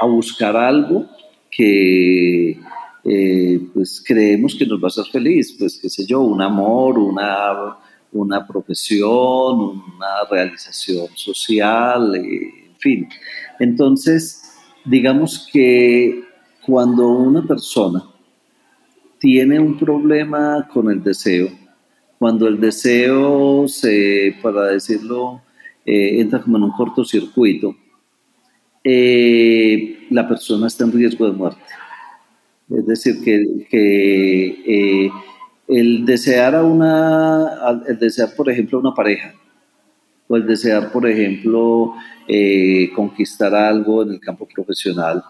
buscar 0.07 0.57
algo 0.57 1.07
que 1.51 2.57
eh, 3.05 3.61
pues 3.75 4.01
creemos 4.07 4.55
que 4.57 4.67
nos 4.67 4.79
va 4.81 4.85
a 4.85 4.95
hacer 4.95 5.07
feliz, 5.07 5.57
pues 5.59 5.81
qué 5.83 5.91
sé 5.91 6.07
yo, 6.07 6.21
un 6.21 6.41
amor, 6.41 7.01
una, 7.01 7.79
una 8.13 8.47
profesión, 8.47 9.83
una 9.97 10.23
realización 10.31 11.09
social, 11.17 12.15
eh, 12.15 12.69
en 12.69 12.77
fin. 12.77 13.09
Entonces, 13.59 14.41
digamos 14.85 15.49
que 15.53 16.28
cuando 16.69 17.09
una 17.09 17.43
persona 17.47 18.05
tiene 19.19 19.59
un 19.59 19.79
problema 19.79 20.69
con 20.71 20.91
el 20.91 21.03
deseo, 21.03 21.49
cuando 22.19 22.47
el 22.47 22.61
deseo 22.61 23.67
se, 23.67 24.37
para 24.43 24.67
decirlo, 24.67 25.41
eh, 25.87 26.21
entra 26.21 26.43
como 26.43 26.59
en 26.59 26.65
un 26.65 26.73
cortocircuito, 26.73 27.75
eh, 28.85 30.07
la 30.11 30.29
persona 30.29 30.67
está 30.67 30.85
en 30.85 30.93
riesgo 30.93 31.25
de 31.25 31.33
muerte. 31.33 31.63
Es 32.69 32.87
decir, 32.87 33.25
que, 33.25 34.63
eh, 34.67 35.11
el 35.69 36.05
desear 36.05 36.55
a 36.55 36.63
una, 36.63 37.83
el 37.89 37.99
desear, 37.99 38.35
por 38.37 38.51
ejemplo, 38.51 38.79
una 38.79 38.93
pareja, 38.95 39.33
o 40.29 40.37
el 40.37 40.47
desear, 40.47 40.93
por 40.93 41.09
ejemplo, 41.09 41.95
conquistar 42.95 43.55
algo 43.55 44.03
en 44.03 44.11
el 44.11 44.21
campo 44.21 44.47
profesional, 44.47 45.25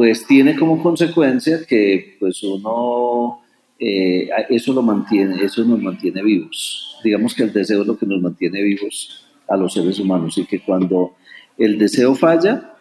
pues 0.00 0.26
tiene 0.26 0.56
como 0.56 0.82
consecuencia 0.82 1.66
que 1.66 2.16
pues 2.18 2.42
uno, 2.42 3.42
eh, 3.78 4.30
eso 4.48 4.72
lo 4.72 4.80
mantiene, 4.80 5.44
eso 5.44 5.62
nos 5.62 5.78
mantiene 5.78 6.22
vivos. 6.22 6.96
Digamos 7.04 7.34
que 7.34 7.42
el 7.42 7.52
deseo 7.52 7.82
es 7.82 7.86
lo 7.86 7.98
que 7.98 8.06
nos 8.06 8.18
mantiene 8.22 8.62
vivos 8.62 9.26
a 9.46 9.58
los 9.58 9.74
seres 9.74 9.98
humanos 9.98 10.38
y 10.38 10.46
que 10.46 10.60
cuando 10.60 11.16
el 11.58 11.78
deseo 11.78 12.14
falla, 12.14 12.76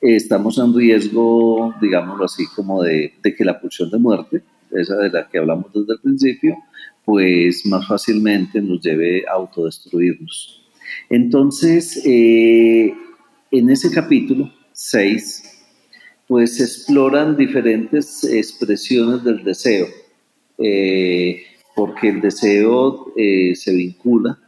estamos 0.00 0.58
en 0.58 0.72
riesgo, 0.72 1.74
digámoslo 1.80 2.26
así, 2.26 2.46
como 2.54 2.84
de, 2.84 3.14
que 3.20 3.44
la 3.44 3.60
pulsión 3.60 3.90
de 3.90 3.98
muerte, 3.98 4.44
esa 4.70 4.94
de 4.94 5.10
la 5.10 5.28
que 5.28 5.38
hablamos 5.38 5.72
desde 5.74 5.94
el 5.94 6.00
principio, 6.00 6.56
pues 7.04 7.66
más 7.66 7.84
fácilmente 7.88 8.62
nos 8.62 8.80
lleve 8.80 9.24
a 9.28 9.32
autodestruirnos. 9.32 10.70
Entonces, 11.08 12.00
eh, 12.06 12.94
en 13.50 13.70
ese 13.70 13.90
capítulo 13.90 14.52
6, 14.72 15.56
pues 16.30 16.60
exploran 16.60 17.36
diferentes 17.36 18.22
expresiones 18.22 19.24
del 19.24 19.42
deseo, 19.42 19.88
eh, 20.58 21.42
porque 21.74 22.10
el 22.10 22.20
deseo 22.20 23.12
eh, 23.16 23.56
se 23.56 23.74
vincula 23.74 24.38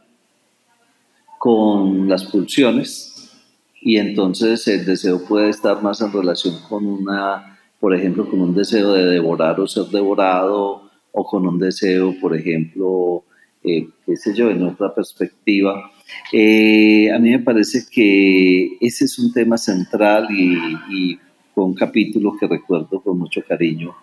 con 1.37 2.07
las 2.07 2.23
pulsiones 2.23 3.33
y 3.81 3.97
entonces 3.97 4.65
el 4.69 4.85
deseo 4.85 5.25
puede 5.25 5.49
estar 5.49 5.83
más 5.83 5.99
en 5.99 6.13
relación 6.13 6.57
con 6.69 6.87
una, 6.87 7.59
por 7.81 7.93
ejemplo, 7.93 8.29
con 8.29 8.39
un 8.39 8.55
deseo 8.55 8.93
de 8.93 9.03
devorar 9.03 9.59
o 9.59 9.67
ser 9.67 9.87
devorado 9.87 10.89
o 11.11 11.25
con 11.25 11.45
un 11.45 11.59
deseo, 11.59 12.15
por 12.21 12.33
ejemplo, 12.33 13.25
eh, 13.61 13.89
qué 14.05 14.15
sé 14.15 14.33
yo, 14.33 14.49
en 14.49 14.63
otra 14.63 14.95
perspectiva. 14.95 15.73
a 15.73 17.19
mí 17.19 17.29
me 17.29 17.39
parece 17.39 17.83
que 17.91 18.77
ese 18.79 19.03
es 19.03 19.19
un 19.19 19.33
tema 19.33 19.57
central 19.57 20.29
y 20.31 21.19
fue 21.53 21.63
un 21.63 21.73
capítulo 21.73 22.35
que 22.39 22.47
recuerdo 22.47 23.01
con 23.01 23.19
mucho 23.19 23.41
cariño 23.47 23.95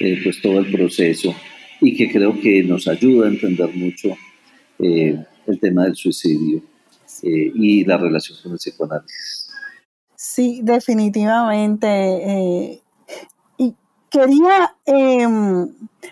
eh, 0.00 0.18
pues 0.22 0.40
todo 0.40 0.60
el 0.60 0.70
proceso 0.70 1.34
y 1.80 1.96
que 1.96 2.10
creo 2.10 2.38
que 2.40 2.62
nos 2.62 2.88
ayuda 2.88 3.26
a 3.26 3.30
entender 3.30 3.74
mucho 3.74 4.16
eh, 4.78 5.18
el 5.46 5.60
tema 5.60 5.84
del 5.84 5.94
suicidio 5.94 6.62
y 7.22 7.84
la 7.84 7.98
relación 7.98 8.38
con 8.42 8.52
el 8.52 8.58
psicoanálisis. 8.58 9.50
Sí, 10.14 10.60
definitivamente. 10.62 12.80
y 13.58 13.74
quería, 14.08 14.74
em, 14.86 15.68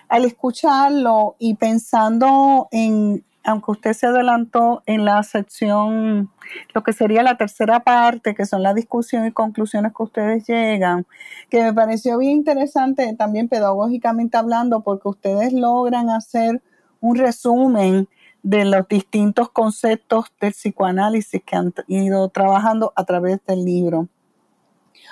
al 0.08 0.24
escucharlo 0.26 1.36
y 1.38 1.54
pensando 1.54 2.68
en 2.70 3.24
aunque 3.48 3.70
usted 3.70 3.94
se 3.94 4.06
adelantó 4.06 4.82
en 4.84 5.06
la 5.06 5.22
sección, 5.22 6.30
lo 6.74 6.82
que 6.82 6.92
sería 6.92 7.22
la 7.22 7.38
tercera 7.38 7.80
parte, 7.80 8.34
que 8.34 8.44
son 8.44 8.62
la 8.62 8.74
discusión 8.74 9.24
y 9.24 9.32
conclusiones 9.32 9.94
que 9.96 10.02
ustedes 10.02 10.46
llegan, 10.46 11.06
que 11.48 11.62
me 11.62 11.72
pareció 11.72 12.18
bien 12.18 12.32
interesante 12.32 13.14
también 13.16 13.48
pedagógicamente 13.48 14.36
hablando, 14.36 14.82
porque 14.82 15.08
ustedes 15.08 15.54
logran 15.54 16.10
hacer 16.10 16.60
un 17.00 17.16
resumen 17.16 18.06
de 18.42 18.66
los 18.66 18.86
distintos 18.86 19.48
conceptos 19.48 20.26
del 20.42 20.52
psicoanálisis 20.52 21.42
que 21.42 21.56
han 21.56 21.72
ido 21.86 22.28
trabajando 22.28 22.92
a 22.96 23.04
través 23.04 23.40
del 23.46 23.64
libro. 23.64 24.08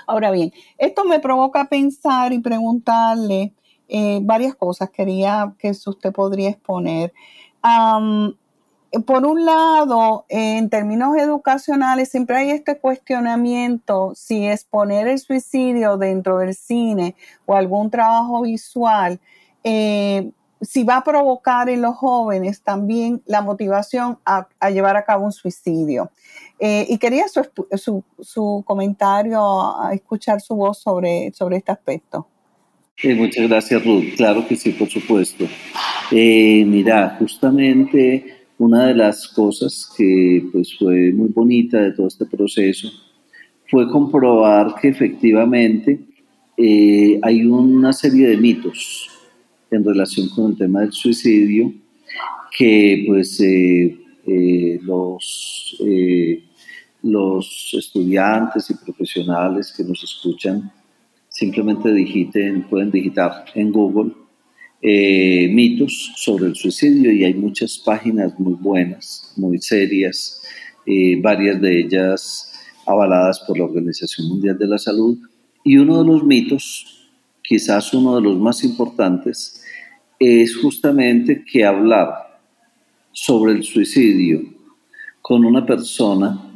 Ahora 0.07 0.30
bien, 0.30 0.53
esto 0.76 1.07
me 1.07 1.20
provoca 1.20 1.70
pensar 1.70 2.34
y 2.34 2.39
preguntarle 2.41 3.55
eh, 3.89 4.20
varias 4.22 4.55
cosas. 4.55 4.91
Quería 4.91 5.55
que 5.59 5.70
usted 5.70 6.12
podría 6.12 6.51
exponer 6.51 7.14
por 9.04 9.26
un 9.26 9.44
lado, 9.44 10.24
en 10.28 10.70
términos 10.70 11.16
educacionales, 11.16 12.08
siempre 12.08 12.36
hay 12.36 12.50
este 12.50 12.78
cuestionamiento 12.78 14.12
si 14.14 14.46
exponer 14.46 15.08
el 15.08 15.18
suicidio 15.18 15.96
dentro 15.96 16.38
del 16.38 16.54
cine 16.54 17.14
o 17.44 17.54
algún 17.54 17.90
trabajo 17.90 18.42
visual, 18.42 19.20
eh, 19.64 20.30
si 20.62 20.84
va 20.84 20.98
a 20.98 21.04
provocar 21.04 21.68
en 21.68 21.82
los 21.82 21.96
jóvenes 21.96 22.62
también 22.62 23.22
la 23.26 23.42
motivación 23.42 24.18
a, 24.24 24.48
llevar 24.70 24.96
a 24.96 25.04
cabo 25.04 25.26
un 25.26 25.32
suicidio. 25.32 26.10
Eh, 26.58 26.86
y 26.88 26.96
quería 26.98 27.26
su, 27.28 28.02
su, 28.20 28.64
comentario, 28.66 29.74
escuchar 29.92 30.40
su 30.40 30.54
voz 30.54 30.78
sobre, 30.78 31.32
sobre 31.34 31.58
este 31.58 31.72
aspecto. 31.72 32.26
Muchas 33.04 33.46
gracias, 33.46 33.84
Ruth. 33.84 34.14
Claro 34.16 34.46
que 34.46 34.56
sí, 34.56 34.70
por 34.72 34.88
supuesto. 34.88 35.44
Eh, 36.12 36.64
mira, 36.64 37.16
justamente 37.18 38.36
una 38.59 38.86
de 38.86 38.94
las 38.94 39.26
cosas 39.28 39.90
que 39.96 40.44
pues, 40.52 40.76
fue 40.78 41.12
muy 41.12 41.28
bonita 41.28 41.80
de 41.80 41.92
todo 41.92 42.07
este 42.07 42.24
proceso 42.26 42.88
fue 43.68 43.88
comprobar 43.90 44.76
que 44.80 44.88
efectivamente 44.88 45.98
eh, 46.57 47.18
hay 47.22 47.44
una 47.44 47.92
serie 47.92 48.28
de 48.28 48.36
mitos 48.36 49.11
en 49.70 49.84
relación 49.84 50.28
con 50.28 50.52
el 50.52 50.57
tema 50.57 50.80
del 50.82 50.92
suicidio 50.92 51.72
que 52.57 53.04
pues 53.07 53.42
los, 54.82 55.76
los 57.02 57.76
estudiantes 57.76 58.70
y 58.70 58.74
profesionales 58.74 59.74
que 59.76 59.82
nos 59.84 60.02
escuchan 60.04 60.70
simplemente 61.28 61.92
digiten, 61.92 62.62
pueden 62.62 62.90
digitar 62.90 63.44
en 63.54 63.72
Google 63.72 64.12
eh, 64.83 65.49
mitos 65.53 66.12
sobre 66.16 66.47
el 66.47 66.55
suicidio 66.55 67.11
y 67.12 67.24
hay 67.24 67.35
muchas 67.35 67.79
páginas 67.79 68.39
muy 68.39 68.55
buenas, 68.55 69.33
muy 69.37 69.59
serias, 69.59 70.43
eh, 70.85 71.20
varias 71.20 71.61
de 71.61 71.81
ellas 71.81 72.53
avaladas 72.87 73.41
por 73.41 73.59
la 73.59 73.64
Organización 73.64 74.29
Mundial 74.29 74.59
de 74.59 74.66
la 74.66 74.79
Salud. 74.79 75.18
Y 75.64 75.77
uno 75.79 76.03
de 76.03 76.09
los 76.09 76.24
mitos, 76.24 77.09
quizás 77.43 77.93
uno 77.93 78.16
de 78.16 78.22
los 78.22 78.39
más 78.39 78.62
importantes, 78.64 79.62
es 80.18 80.57
justamente 80.57 81.45
que 81.45 81.64
hablar 81.64 82.39
sobre 83.12 83.53
el 83.53 83.64
suicidio 83.64 84.43
con 85.20 85.45
una 85.45 85.66
persona 85.66 86.47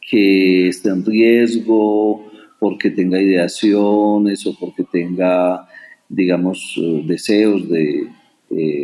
que 0.00 0.68
está 0.68 0.90
en 0.90 1.04
riesgo 1.04 2.30
porque 2.60 2.90
tenga 2.90 3.20
ideaciones 3.20 4.46
o 4.46 4.56
porque 4.58 4.84
tenga, 4.84 5.66
digamos, 6.08 6.74
eh, 6.76 7.02
deseos 7.06 7.68
de 7.68 8.08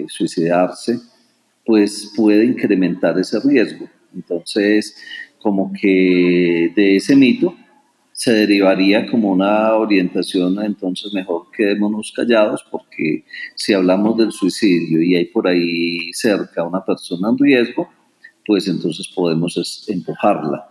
suicidarse, 0.09 0.99
pues 1.65 2.13
puede 2.17 2.45
incrementar 2.45 3.17
ese 3.21 3.39
riesgo. 3.39 3.89
Entonces, 4.13 4.97
como 5.41 5.73
que 5.73 6.73
de 6.75 6.97
ese 6.97 7.15
mito 7.15 7.55
se 8.13 8.33
derivaría 8.33 9.07
como 9.07 9.31
una 9.31 9.75
orientación, 9.75 10.63
entonces 10.63 11.11
mejor 11.15 11.47
quedémonos 11.57 12.13
callados 12.15 12.63
porque 12.71 13.25
si 13.55 13.73
hablamos 13.73 14.19
del 14.19 14.31
suicidio 14.31 15.01
y 15.01 15.15
hay 15.15 15.25
por 15.25 15.49
ahí 15.49 16.13
cerca 16.13 16.63
una 16.63 16.85
persona 16.85 17.31
en 17.31 17.39
riesgo, 17.39 17.89
pues 18.45 18.69
entonces 18.69 19.09
podemos 19.09 19.89
empujarla. 19.89 20.69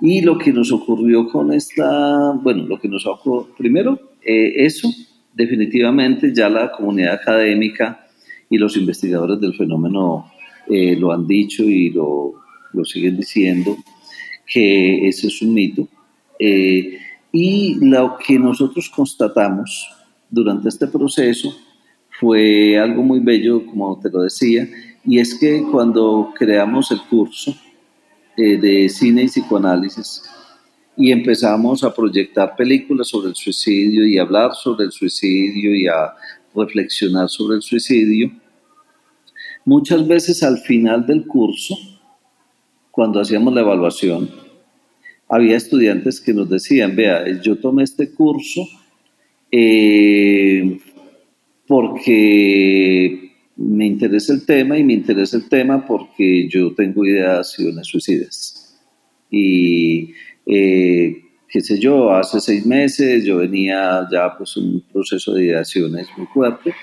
Y 0.00 0.22
lo 0.22 0.38
que 0.38 0.52
nos 0.52 0.72
ocurrió 0.72 1.28
con 1.28 1.52
esta, 1.52 2.32
bueno, 2.32 2.64
lo 2.66 2.80
que 2.80 2.88
nos 2.88 3.06
ocurrió, 3.06 3.54
primero, 3.56 4.00
eh, 4.24 4.64
eso, 4.64 4.88
definitivamente 5.36 6.32
ya 6.34 6.48
la 6.48 6.72
comunidad 6.72 7.14
académica 7.14 8.06
y 8.48 8.56
los 8.56 8.76
investigadores 8.76 9.38
del 9.38 9.54
fenómeno 9.54 10.32
eh, 10.68 10.96
lo 10.96 11.12
han 11.12 11.26
dicho 11.26 11.62
y 11.62 11.90
lo, 11.90 12.34
lo, 12.72 12.84
siguen 12.84 13.18
diciendo, 13.18 13.76
que 14.46 15.06
ese 15.06 15.26
es 15.26 15.42
un 15.42 15.52
mito. 15.52 15.86
Eh, 16.38 16.98
y 17.32 17.76
lo 17.82 18.16
que 18.16 18.38
nosotros 18.38 18.88
constatamos 18.88 19.88
durante 20.30 20.70
este 20.70 20.86
proceso 20.86 21.54
fue 22.18 22.78
algo 22.78 23.02
muy 23.02 23.20
bello, 23.20 23.66
como 23.66 24.00
te 24.00 24.08
lo 24.10 24.22
decía, 24.22 24.66
y 25.04 25.18
es 25.18 25.34
que 25.38 25.62
cuando 25.70 26.32
creamos 26.36 26.90
el 26.90 27.00
curso, 27.10 27.54
eh, 28.38 28.58
de 28.58 28.88
cine 28.88 29.22
y 29.22 29.26
psicoanálisis 29.28 30.22
y 30.96 31.12
empezamos 31.12 31.84
a 31.84 31.94
proyectar 31.94 32.56
películas 32.56 33.08
sobre 33.08 33.28
el 33.28 33.34
suicidio 33.36 34.06
y 34.06 34.18
hablar 34.18 34.54
sobre 34.54 34.86
el 34.86 34.92
suicidio 34.92 35.74
y 35.74 35.86
a 35.86 36.14
reflexionar 36.54 37.28
sobre 37.28 37.56
el 37.56 37.62
suicidio. 37.62 38.32
Muchas 39.64 40.06
veces 40.06 40.42
al 40.42 40.58
final 40.58 41.06
del 41.06 41.26
curso, 41.26 41.76
cuando 42.90 43.20
hacíamos 43.20 43.52
la 43.52 43.60
evaluación, 43.60 44.30
había 45.28 45.56
estudiantes 45.56 46.20
que 46.20 46.32
nos 46.32 46.48
decían, 46.48 46.96
vea, 46.96 47.24
yo 47.42 47.58
tomé 47.58 47.82
este 47.82 48.12
curso 48.12 48.66
eh, 49.50 50.78
porque 51.66 53.32
me 53.56 53.86
interesa 53.86 54.32
el 54.32 54.46
tema 54.46 54.78
y 54.78 54.84
me 54.84 54.92
interesa 54.94 55.36
el 55.36 55.48
tema 55.48 55.84
porque 55.84 56.48
yo 56.48 56.74
tengo 56.74 57.04
ideaciones 57.04 57.86
suicidas. 57.88 58.78
Y 59.30 60.12
eh, 60.46 61.22
qué 61.48 61.60
sé 61.60 61.78
yo, 61.78 62.10
hace 62.12 62.40
seis 62.40 62.64
meses 62.64 63.24
yo 63.24 63.38
venía 63.38 64.06
ya 64.10 64.36
pues 64.36 64.56
un 64.56 64.82
proceso 64.92 65.34
de 65.34 65.46
ideaciones 65.46 66.08
muy 66.16 66.26
fuerte, 66.26 66.74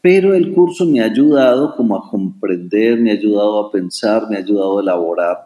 pero 0.00 0.34
el 0.34 0.52
curso 0.52 0.86
me 0.86 1.00
ha 1.00 1.06
ayudado 1.06 1.74
como 1.76 1.96
a 1.96 2.08
comprender, 2.08 2.98
me 2.98 3.10
ha 3.10 3.14
ayudado 3.14 3.66
a 3.66 3.70
pensar, 3.70 4.28
me 4.30 4.36
ha 4.36 4.40
ayudado 4.40 4.78
a 4.78 4.82
elaborar. 4.82 5.36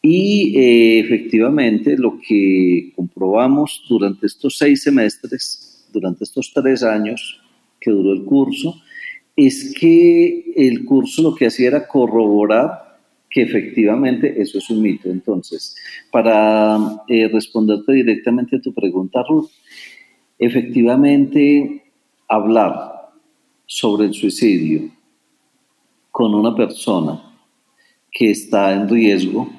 Y 0.00 0.56
eh, 0.56 1.00
efectivamente 1.00 1.96
lo 1.98 2.18
que 2.20 2.92
comprobamos 2.94 3.82
durante 3.88 4.26
estos 4.26 4.56
seis 4.56 4.82
semestres, 4.82 5.88
durante 5.92 6.24
estos 6.24 6.52
tres 6.54 6.84
años 6.84 7.40
que 7.80 7.90
duró 7.90 8.12
el 8.12 8.24
curso, 8.24 8.76
es 9.34 9.74
que 9.78 10.52
el 10.56 10.84
curso 10.84 11.22
lo 11.22 11.34
que 11.34 11.46
hacía 11.46 11.68
era 11.68 11.88
corroborar 11.88 12.87
que 13.30 13.42
efectivamente 13.42 14.40
eso 14.40 14.58
es 14.58 14.70
un 14.70 14.82
mito. 14.82 15.10
Entonces, 15.10 15.76
para 16.10 16.78
eh, 17.08 17.28
responderte 17.28 17.92
directamente 17.92 18.56
a 18.56 18.60
tu 18.60 18.72
pregunta, 18.72 19.22
Ruth, 19.28 19.50
efectivamente 20.38 21.92
hablar 22.28 23.10
sobre 23.66 24.06
el 24.06 24.14
suicidio 24.14 24.90
con 26.10 26.34
una 26.34 26.54
persona 26.54 27.22
que 28.10 28.30
está 28.30 28.72
en 28.72 28.88
riesgo, 28.88 29.50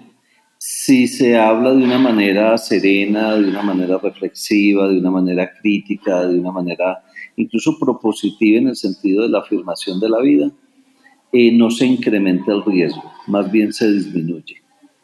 si 0.58 1.08
se 1.08 1.38
habla 1.38 1.74
de 1.74 1.84
una 1.84 1.98
manera 1.98 2.58
serena, 2.58 3.36
de 3.36 3.48
una 3.48 3.62
manera 3.62 3.98
reflexiva, 3.98 4.90
de 4.90 4.98
una 4.98 5.10
manera 5.10 5.50
crítica, 5.62 6.28
de 6.28 6.38
una 6.38 6.52
manera 6.52 7.02
incluso 7.38 7.80
propositiva 7.80 8.58
en 8.58 8.68
el 8.68 8.76
sentido 8.76 9.24
de 9.24 9.30
la 9.30 9.40
afirmación 9.40 10.00
de 10.02 10.10
la 10.10 10.20
vida, 10.20 10.52
eh, 11.32 11.52
no 11.54 11.72
se 11.72 11.86
incrementa 11.86 12.52
el 12.52 12.66
riesgo, 12.66 13.10
más 13.30 13.50
bien 13.50 13.72
se 13.72 13.90
disminuye. 13.90 14.56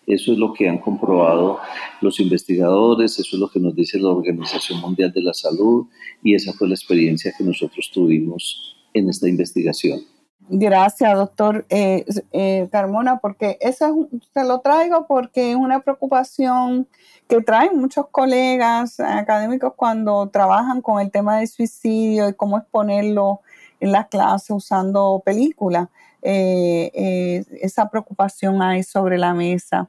Eso 0.08 0.34
es 0.34 0.38
lo 0.38 0.54
que 0.54 0.70
han 0.70 0.78
comprobado 0.78 1.60
los 2.02 2.20
investigadores, 2.20 3.18
eso 3.18 3.36
es 3.36 3.40
lo 3.40 3.50
que 3.50 3.60
nos 3.60 3.76
dice 3.76 4.00
la 4.00 4.10
Organización 4.10 4.80
Mundial 4.82 5.12
de 5.12 5.22
la 5.22 5.34
Salud 5.34 5.88
y 6.22 6.36
esa 6.36 6.54
fue 6.54 6.68
la 6.68 6.76
experiencia 6.76 7.34
que 7.36 7.44
nosotros 7.44 7.90
tuvimos 7.92 8.76
en 8.94 9.10
esta 9.10 9.28
investigación. 9.28 10.02
Gracias, 10.48 11.16
doctor 11.16 11.66
eh, 11.70 12.06
eh, 12.32 12.68
Carmona, 12.72 13.18
porque 13.18 13.58
eso 13.62 14.08
se 14.32 14.44
lo 14.44 14.60
traigo 14.60 15.08
porque 15.08 15.52
es 15.52 15.56
una 15.56 15.80
preocupación 15.80 16.88
que 17.28 17.42
traen 17.42 17.80
muchos 17.80 18.08
colegas 18.10 19.00
académicos 19.00 19.74
cuando 19.76 20.30
trabajan 20.30 20.82
con 20.82 21.02
el 21.02 21.10
tema 21.10 21.38
del 21.38 21.48
suicidio 21.48 22.30
y 22.30 22.34
cómo 22.34 22.60
exponerlo 22.60 23.42
en 23.80 23.92
las 23.92 24.08
clases 24.08 24.52
usando 24.52 25.24
películas. 25.26 25.90
Eh, 26.28 27.46
esa 27.62 27.90
preocupación 27.90 28.62
hay 28.62 28.84
sobre 28.84 29.18
la 29.18 29.34
mesa. 29.34 29.88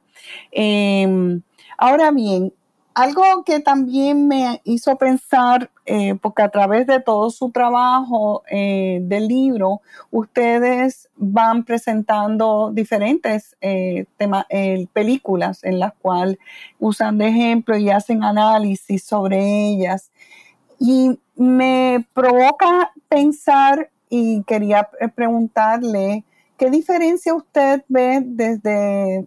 Em, 0.52 1.40
ahora 1.78 2.10
bien, 2.10 2.52
algo 2.96 3.44
que 3.44 3.60
también 3.60 4.26
me 4.26 4.62
hizo 4.64 4.96
pensar, 4.96 5.70
eh, 5.84 6.14
porque 6.14 6.42
a 6.42 6.48
través 6.48 6.86
de 6.86 6.98
todo 6.98 7.28
su 7.28 7.50
trabajo 7.50 8.42
eh, 8.50 9.00
del 9.02 9.28
libro, 9.28 9.82
ustedes 10.10 11.10
van 11.14 11.64
presentando 11.64 12.70
diferentes 12.72 13.54
eh, 13.60 14.06
películas 14.94 15.62
en 15.62 15.78
las 15.78 15.92
cuales 16.00 16.38
usan 16.78 17.18
de 17.18 17.28
ejemplo 17.28 17.76
y 17.76 17.90
hacen 17.90 18.24
análisis 18.24 19.04
sobre 19.04 19.40
ellas. 19.68 20.10
Y 20.78 21.20
me 21.34 22.06
provoca 22.14 22.92
pensar 23.10 23.90
y 24.08 24.42
quería 24.44 24.88
preguntarle, 25.14 26.24
¿qué 26.56 26.70
diferencia 26.70 27.34
usted 27.34 27.82
ve 27.88 28.22
desde 28.24 29.26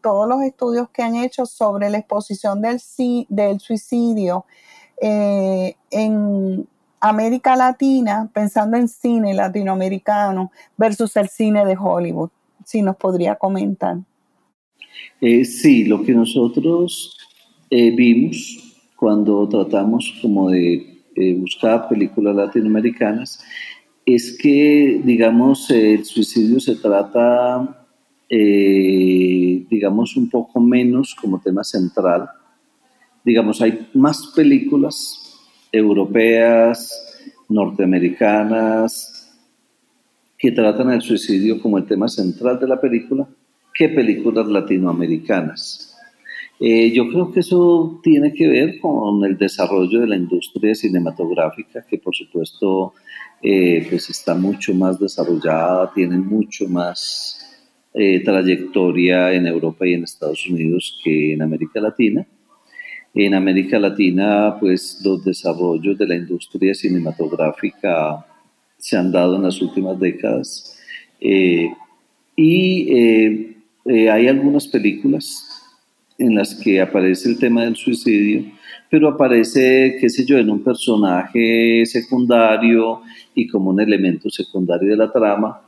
todos 0.00 0.28
los 0.28 0.42
estudios 0.42 0.88
que 0.90 1.02
han 1.02 1.16
hecho 1.16 1.46
sobre 1.46 1.90
la 1.90 1.98
exposición 1.98 2.60
del, 2.60 2.80
del 3.28 3.60
suicidio 3.60 4.44
eh, 5.00 5.74
en 5.90 6.66
América 7.00 7.56
Latina, 7.56 8.30
pensando 8.32 8.76
en 8.76 8.88
cine 8.88 9.34
latinoamericano 9.34 10.52
versus 10.76 11.16
el 11.16 11.28
cine 11.28 11.64
de 11.64 11.76
Hollywood. 11.76 12.30
Si 12.64 12.80
nos 12.80 12.96
podría 12.96 13.34
comentar. 13.34 13.96
Eh, 15.20 15.44
sí, 15.44 15.84
lo 15.84 16.02
que 16.04 16.12
nosotros 16.12 17.16
eh, 17.70 17.90
vimos 17.90 18.76
cuando 18.96 19.48
tratamos 19.48 20.14
como 20.22 20.50
de 20.50 20.88
buscar 21.38 21.88
películas 21.88 22.34
latinoamericanas 22.34 23.44
es 24.04 24.36
que, 24.40 25.00
digamos, 25.04 25.70
el 25.70 26.04
suicidio 26.04 26.60
se 26.60 26.76
trata 26.76 27.82
eh, 28.34 29.66
digamos, 29.68 30.16
un 30.16 30.30
poco 30.30 30.58
menos 30.58 31.14
como 31.14 31.38
tema 31.38 31.62
central. 31.62 32.30
Digamos, 33.22 33.60
hay 33.60 33.90
más 33.92 34.32
películas 34.34 35.38
europeas, 35.70 36.90
norteamericanas, 37.50 39.36
que 40.38 40.50
tratan 40.50 40.92
el 40.92 41.02
suicidio 41.02 41.60
como 41.60 41.76
el 41.76 41.84
tema 41.84 42.08
central 42.08 42.58
de 42.58 42.68
la 42.68 42.80
película, 42.80 43.28
que 43.74 43.90
películas 43.90 44.46
latinoamericanas. 44.46 45.94
Eh, 46.58 46.90
yo 46.90 47.10
creo 47.10 47.32
que 47.32 47.40
eso 47.40 48.00
tiene 48.02 48.32
que 48.32 48.48
ver 48.48 48.80
con 48.80 49.22
el 49.26 49.36
desarrollo 49.36 50.00
de 50.00 50.06
la 50.06 50.16
industria 50.16 50.74
cinematográfica, 50.74 51.84
que 51.86 51.98
por 51.98 52.14
supuesto 52.14 52.94
eh, 53.42 53.86
pues 53.90 54.08
está 54.08 54.34
mucho 54.34 54.72
más 54.74 55.00
desarrollada, 55.00 55.92
tiene 55.92 56.16
mucho 56.18 56.68
más 56.68 57.44
eh, 57.92 58.22
trayectoria 58.24 59.32
en 59.32 59.46
Europa 59.46 59.86
y 59.86 59.94
en 59.94 60.04
Estados 60.04 60.46
Unidos 60.46 61.00
que 61.02 61.32
en 61.32 61.42
América 61.42 61.80
Latina. 61.80 62.26
En 63.14 63.34
América 63.34 63.78
Latina, 63.78 64.56
pues 64.58 65.00
los 65.04 65.24
desarrollos 65.24 65.98
de 65.98 66.06
la 66.06 66.14
industria 66.14 66.74
cinematográfica 66.74 68.24
se 68.78 68.96
han 68.96 69.12
dado 69.12 69.36
en 69.36 69.42
las 69.42 69.60
últimas 69.60 69.98
décadas 69.98 70.78
eh, 71.20 71.68
y 72.36 73.54
hay 73.84 74.28
algunas 74.28 74.66
películas 74.68 75.44
en 76.18 76.36
las 76.36 76.54
que 76.54 76.80
aparece 76.80 77.28
el 77.28 77.38
tema 77.38 77.64
del 77.64 77.76
suicidio, 77.76 78.44
pero 78.92 79.08
aparece, 79.08 79.96
qué 79.98 80.10
sé 80.10 80.26
yo, 80.26 80.36
en 80.36 80.50
un 80.50 80.62
personaje 80.62 81.82
secundario 81.86 83.00
y 83.34 83.48
como 83.48 83.70
un 83.70 83.80
elemento 83.80 84.28
secundario 84.28 84.90
de 84.90 84.96
la 84.98 85.10
trama, 85.10 85.62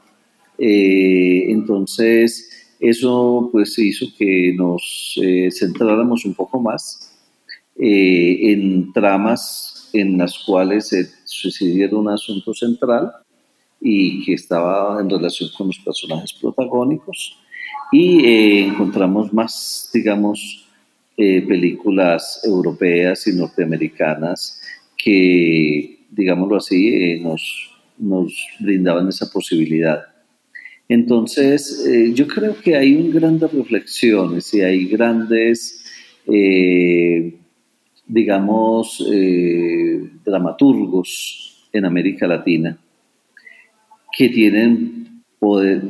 eh, 0.59 1.47
entonces, 1.49 2.77
eso 2.79 3.49
pues 3.51 3.79
hizo 3.79 4.09
que 4.18 4.53
nos 4.55 5.18
eh, 5.22 5.49
centráramos 5.51 6.27
un 6.27 6.35
poco 6.35 6.61
más 6.61 7.16
eh, 7.79 8.53
en 8.53 8.93
tramas 8.93 9.89
en 9.95 10.18
las 10.18 10.39
cuales 10.41 10.93
el 10.93 11.09
suicidio 11.25 11.87
era 11.87 11.97
un 11.97 12.11
asunto 12.11 12.53
central 12.53 13.11
y 13.81 14.22
que 14.22 14.35
estaba 14.35 15.01
en 15.01 15.09
relación 15.09 15.49
con 15.57 15.68
los 15.68 15.79
personajes 15.79 16.35
protagónicos. 16.35 17.39
Y 17.91 18.64
encontramos 18.64 19.33
más, 19.33 19.89
digamos, 19.95 20.64
películas 21.17 22.41
europeas 22.45 23.27
y 23.27 23.33
norteamericanas 23.35 24.61
que, 24.97 26.07
digámoslo 26.11 26.57
así, 26.57 27.21
nos, 27.21 27.71
nos 27.99 28.35
brindaban 28.61 29.09
esa 29.09 29.31
posibilidad. 29.31 30.03
Entonces, 30.89 31.85
eh, 31.87 32.12
yo 32.15 32.27
creo 32.27 32.57
que 32.61 32.77
hay 32.77 33.11
grandes 33.11 33.53
reflexiones 33.53 34.53
y 34.53 34.61
hay 34.61 34.87
grandes, 34.87 35.85
eh, 36.27 37.35
digamos, 38.07 39.07
eh, 39.11 40.11
dramaturgos 40.25 41.69
en 41.73 41.87
América 41.87 42.27
Latina 42.27 42.79
que 44.17 44.29
tienen 44.29 45.23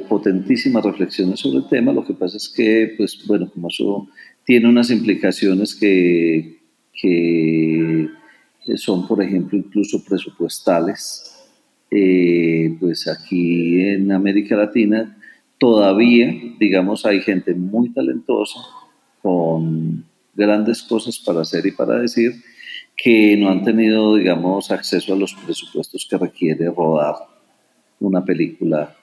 potentísimas 0.09 0.85
reflexiones 0.85 1.39
sobre 1.39 1.59
el 1.59 1.69
tema. 1.69 1.93
Lo 1.93 2.05
que 2.05 2.15
pasa 2.15 2.37
es 2.37 2.49
que, 2.49 2.95
pues, 2.97 3.25
bueno, 3.27 3.49
como 3.53 3.69
eso 3.69 4.09
tiene 4.45 4.69
unas 4.69 4.91
implicaciones 4.91 5.75
que, 5.75 6.59
que 7.01 8.09
son, 8.77 9.07
por 9.07 9.23
ejemplo, 9.23 9.59
incluso 9.59 10.05
presupuestales, 10.05 11.35
eh, 11.91 12.77
pues 12.81 13.07
aquí 13.09 13.81
en 13.81 14.11
América 14.11 14.57
Latina 14.57 15.17
todavía, 15.59 16.35
digamos, 16.59 17.07
hay 17.07 17.21
gente 17.21 17.55
muy 17.55 17.91
talentosa, 17.91 18.61
con 19.23 20.05
grandes 20.35 20.83
cosas 20.83 21.19
para 21.19 21.43
hacer 21.43 21.65
y 21.67 21.71
para 21.71 21.99
decir, 21.99 22.33
que 22.97 23.37
no 23.37 23.49
han 23.49 23.65
tenido, 23.65 24.17
digamos, 24.17 24.71
acceso 24.71 25.15
a 25.15 25.17
los 25.17 25.35
presupuestos 25.35 26.07
que 26.09 26.19
requiere 26.19 26.67
rodar 26.67 27.15
una 28.01 28.25
película. 28.25 28.95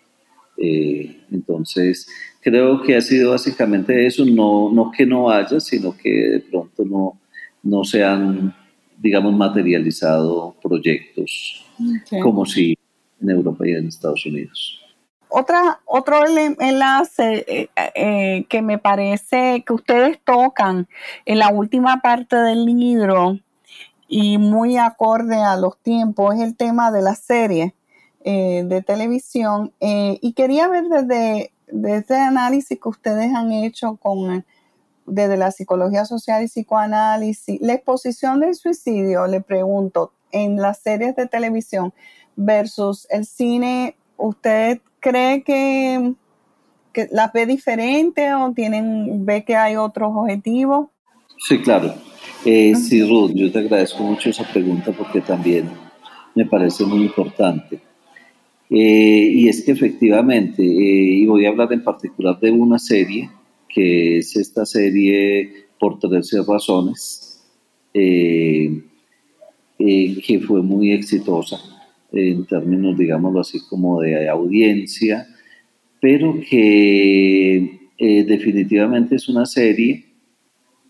Eh, 0.58 1.24
entonces, 1.32 2.08
creo 2.42 2.82
que 2.82 2.98
ha 2.98 3.02
sido 3.02 3.32
básicamente 3.32 4.06
eso, 4.06 4.26
no, 4.26 4.72
no 4.72 4.92
que 4.92 5.06
no 5.06 5.30
haya, 5.30 5.60
sino 5.60 5.96
que 5.96 6.10
de 6.10 6.40
pronto 6.40 6.84
no, 6.84 7.20
no 7.64 7.84
se 7.84 8.04
han, 8.04 8.54
digamos, 8.98 9.34
materializado 9.34 10.56
proyectos 10.62 11.66
como 12.22 12.46
si 12.46 12.78
en 13.22 13.30
Europa 13.30 13.68
y 13.68 13.72
en 13.72 13.88
Estados 13.88 14.26
Unidos. 14.26 14.80
Otra, 15.34 15.80
otro 15.86 16.26
enlace 16.28 17.46
eh, 17.48 17.70
eh, 17.96 18.46
que 18.50 18.62
me 18.62 18.78
parece 18.80 19.64
que 19.66 19.72
ustedes 19.72 20.20
tocan 20.26 20.90
en 21.26 21.40
la 21.40 21.50
última 21.50 22.02
parte 22.02 22.36
del 22.36 22.66
libro 22.66 23.40
y 24.10 24.38
muy 24.38 24.76
acorde 24.76 25.38
a 25.38 25.56
los 25.56 25.78
tiempos 25.78 26.36
es 26.36 26.42
el 26.42 26.58
tema 26.58 26.92
de 26.92 27.02
la 27.02 27.16
serie 27.16 27.74
eh, 28.26 28.64
de 28.66 28.82
televisión. 28.82 29.72
y 29.80 30.34
quería 30.34 30.68
ver 30.68 30.90
desde, 30.90 31.54
desde 31.72 32.16
el 32.16 32.22
análisis 32.22 32.80
que 32.80 32.90
ustedes 32.90 33.34
han 33.34 33.52
hecho 33.52 33.98
con 33.98 34.46
desde 35.06 35.38
la 35.38 35.52
psicología 35.52 36.06
social 36.06 36.44
y 36.44 36.48
psicoanálisis, 36.48 37.60
la 37.62 37.74
exposición 37.74 38.40
del 38.40 38.56
suicidio, 38.56 39.28
le 39.28 39.42
pregunto, 39.42 40.14
en 40.32 40.58
las 40.58 40.80
series 40.82 41.16
de 41.16 41.28
televisión, 41.28 41.94
versus 42.36 43.08
el 43.10 43.26
cine, 43.26 43.96
¿usted 44.16 44.80
cree 45.00 45.44
que, 45.44 46.14
que 46.94 47.10
las 47.12 47.34
ve 47.34 47.46
diferente 47.46 48.34
o 48.34 48.54
tienen, 48.54 49.26
ve 49.26 49.44
que 49.44 49.56
hay 49.56 49.76
otros 49.76 50.12
objetivos? 50.16 50.88
Sí, 51.38 51.62
claro. 51.62 51.94
Eh, 52.46 52.74
sí, 52.76 53.04
Ruth, 53.04 53.32
yo 53.34 53.52
te 53.52 53.60
agradezco 53.60 54.04
mucho 54.04 54.30
esa 54.30 54.44
pregunta 54.46 54.92
porque 54.92 55.22
también 55.22 55.70
me 56.36 56.46
parece 56.46 56.86
muy 56.86 57.02
importante. 57.02 57.82
Eh, 58.72 59.32
y 59.36 59.50
es 59.50 59.64
que 59.64 59.74
efectivamente, 59.74 60.64
eh, 60.64 61.18
y 61.20 61.26
voy 61.26 61.46
a 61.46 61.50
hablar 61.50 61.72
en 61.74 61.84
particular 61.84 62.40
de 62.40 62.52
una 62.52 62.80
serie, 62.80 63.30
que 63.70 64.18
es 64.20 64.36
esta 64.36 64.66
serie 64.66 65.68
por 65.80 66.00
13 66.00 66.44
razones, 66.48 67.28
que 67.94 68.82
fue 70.48 70.62
muy 70.62 70.94
exitosa 70.94 71.60
en 72.12 72.46
términos, 72.46 72.98
digámoslo 72.98 73.42
así, 73.42 73.60
como 73.70 74.02
de 74.02 74.30
audiencia, 74.30 75.28
pero 76.00 76.40
que 76.50 77.90
eh, 77.98 78.24
definitivamente 78.24 79.16
es 79.16 79.30
una 79.30 79.46
serie 79.46 80.06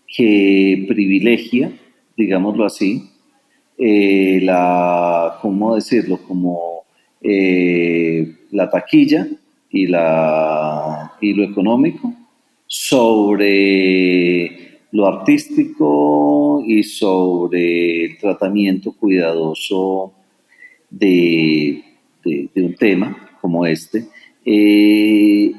que 0.06 0.84
privilegia, 0.88 1.72
digámoslo 2.16 2.64
así, 2.64 3.10
eh, 3.78 4.40
la, 4.42 5.38
¿cómo 5.40 5.74
decirlo? 5.74 6.18
Como 6.26 6.71
eh, 7.22 8.34
la 8.50 8.68
taquilla 8.68 9.28
y, 9.70 9.86
lo 9.86 11.44
económico, 11.44 12.12
sobre 12.66 14.80
lo 14.90 15.06
artístico 15.06 16.64
y 16.66 16.82
sobre 16.82 18.06
el 18.06 18.18
tratamiento 18.18 18.92
cuidadoso 18.92 20.12
de, 20.90 21.82
un 22.56 22.74
tema 22.74 23.30
como 23.40 23.66
este. 23.66 24.06
Eh, 24.44 25.52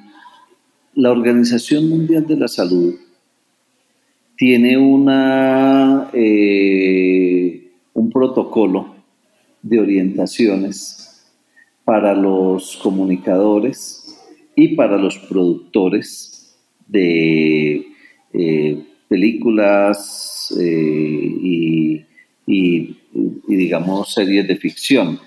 la 0.95 1.11
Organización 1.11 1.89
Mundial 1.89 2.27
de 2.27 2.35
la 2.35 2.47
Salud 2.47 2.95
tiene 4.35 4.77
una, 4.77 6.09
eh, 6.13 7.71
un 7.93 8.11
protocolo 8.11 8.95
de 9.61 9.79
orientaciones 9.79 11.02
para 11.85 12.15
los 12.15 12.77
comunicadores 12.77 14.17
y 14.55 14.75
para 14.75 14.97
los 14.97 15.17
productores 15.17 16.55
de 16.87 17.87
eh, 18.33 18.83
películas 19.07 20.53
eh, 20.59 22.03
y, 22.45 22.95
digamos, 23.47 24.13
series 24.13 24.47
de 24.47 24.55
ficción. 24.55 25.19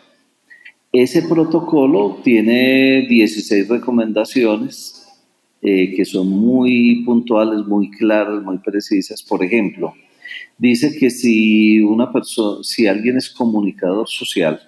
Ese 0.92 1.22
protocolo 1.22 2.20
tiene 2.22 3.07
16 3.09 3.68
recomendaciones 3.68 5.07
eh, 5.61 5.94
que 5.94 6.04
son 6.04 6.28
muy 6.28 7.02
puntuales, 7.04 7.66
muy 7.66 7.90
claras, 7.90 8.42
muy 8.42 8.59
precisas. 8.59 9.22
Por 9.22 9.44
ejemplo, 9.44 9.94
dice 10.57 10.96
que 10.98 11.11
si 11.11 11.80
una 11.80 12.12
persona, 12.12 12.62
si 12.62 12.86
alguien 12.86 13.18
es 13.18 13.28
comunicador 13.28 14.09
social 14.09 14.61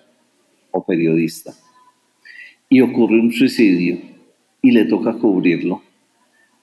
o 0.70 0.84
periodista 0.84 1.54
y 2.68 2.80
ocurre 2.80 3.20
un 3.20 3.32
suicidio 3.32 3.98
y 4.62 4.70
le 4.70 4.84
toca 4.84 5.12
cubrirlo, 5.14 5.82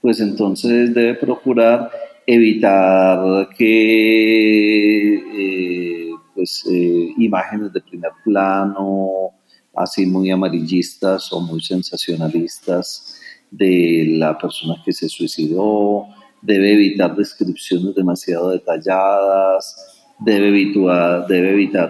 pues 0.01 0.19
entonces 0.19 0.93
debe 0.93 1.15
procurar 1.15 1.89
evitar 2.27 3.49
que 3.57 5.15
eh, 5.15 6.09
pues, 6.33 6.63
eh, 6.69 7.13
imágenes 7.17 7.73
de 7.73 7.81
primer 7.81 8.11
plano, 8.23 9.31
así 9.75 10.05
muy 10.05 10.29
amarillistas 10.29 11.31
o 11.33 11.41
muy 11.41 11.61
sensacionalistas, 11.61 13.19
de 13.51 14.05
la 14.17 14.37
persona 14.37 14.75
que 14.83 14.91
se 14.91 15.07
suicidó, 15.07 16.07
debe 16.41 16.73
evitar 16.73 17.15
descripciones 17.15 17.95
demasiado 17.95 18.49
detalladas, 18.49 20.05
debe 20.19 20.49
evitar, 20.49 21.25
debe 21.27 21.53
evitar 21.53 21.89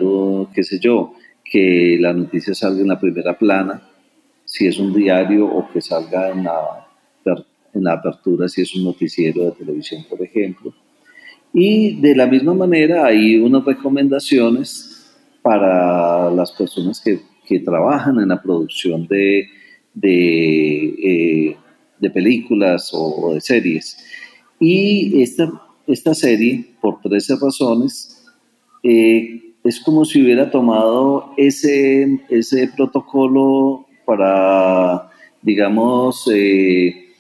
qué 0.53 0.63
sé 0.63 0.80
yo, 0.80 1.13
que 1.43 1.97
la 1.99 2.13
noticia 2.13 2.53
salga 2.53 2.82
en 2.82 2.88
la 2.88 2.99
primera 2.99 3.38
plana, 3.38 3.82
si 4.55 4.67
es 4.67 4.79
un 4.79 4.93
diario, 4.93 5.45
o 5.45 5.67
que 5.69 5.81
salga 5.81 6.29
en 6.29 6.45
la, 6.45 6.87
en 7.73 7.83
la 7.83 7.93
apertura, 7.93 8.47
si 8.47 8.61
es 8.61 8.73
un 8.75 8.85
noticiero 8.85 9.43
de 9.43 9.51
televisión, 9.51 10.05
por 10.09 10.21
ejemplo. 10.21 10.73
Y 11.53 11.99
de 11.99 12.15
la 12.15 12.25
misma 12.25 12.53
manera 12.53 13.05
hay 13.05 13.35
unas 13.37 13.65
recomendaciones 13.65 15.13
para 15.41 16.31
las 16.31 16.51
personas 16.53 17.01
que, 17.01 17.19
que 17.45 17.59
trabajan 17.59 18.19
en 18.19 18.29
la 18.29 18.41
producción 18.41 19.07
de 19.07 19.49
eh, 20.01 21.55
de, 21.99 22.09
películas 22.09 22.91
o, 22.93 23.33
de 23.33 23.41
series. 23.41 23.97
Y 24.59 25.21
esta, 25.21 25.49
esta 25.87 26.13
serie, 26.13 26.65
por 26.81 27.01
13 27.01 27.37
razones, 27.41 28.23
eh, 28.83 29.53
es 29.63 29.79
como 29.79 30.05
si 30.05 30.21
hubiera 30.21 30.51
tomado 30.51 31.31
ese, 31.37 32.19
ese 32.29 32.67
protocolo 32.75 33.84
para, 34.05 35.09
digamos, 35.41 36.29
eh, 36.33 37.11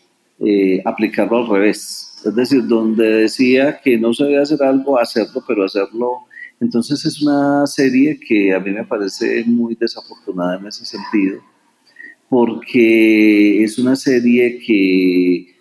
aplicarlo 0.85 1.37
al 1.37 1.47
revés. 1.47 2.21
Es 2.25 2.35
decir, 2.35 2.65
donde 2.67 3.07
decía 3.21 3.79
que 3.83 3.97
no 3.97 4.13
se 4.13 4.25
debe 4.25 4.41
hacer 4.41 4.61
algo, 4.63 4.99
hacerlo, 4.99 5.43
pero 5.47 5.65
hacerlo. 5.65 6.21
Entonces 6.59 7.03
es 7.05 7.21
una 7.21 7.67
serie 7.67 8.19
que 8.19 8.53
a 8.53 8.59
mí 8.59 8.71
me 8.71 8.85
parece 8.85 9.43
muy 9.45 9.75
desafortunada 9.75 10.57
en 10.57 10.67
ese 10.67 10.85
sentido 10.85 11.41
porque 12.29 13.63
es 13.63 13.77
una 13.77 13.95
serie 13.95 14.59
que 14.59 15.55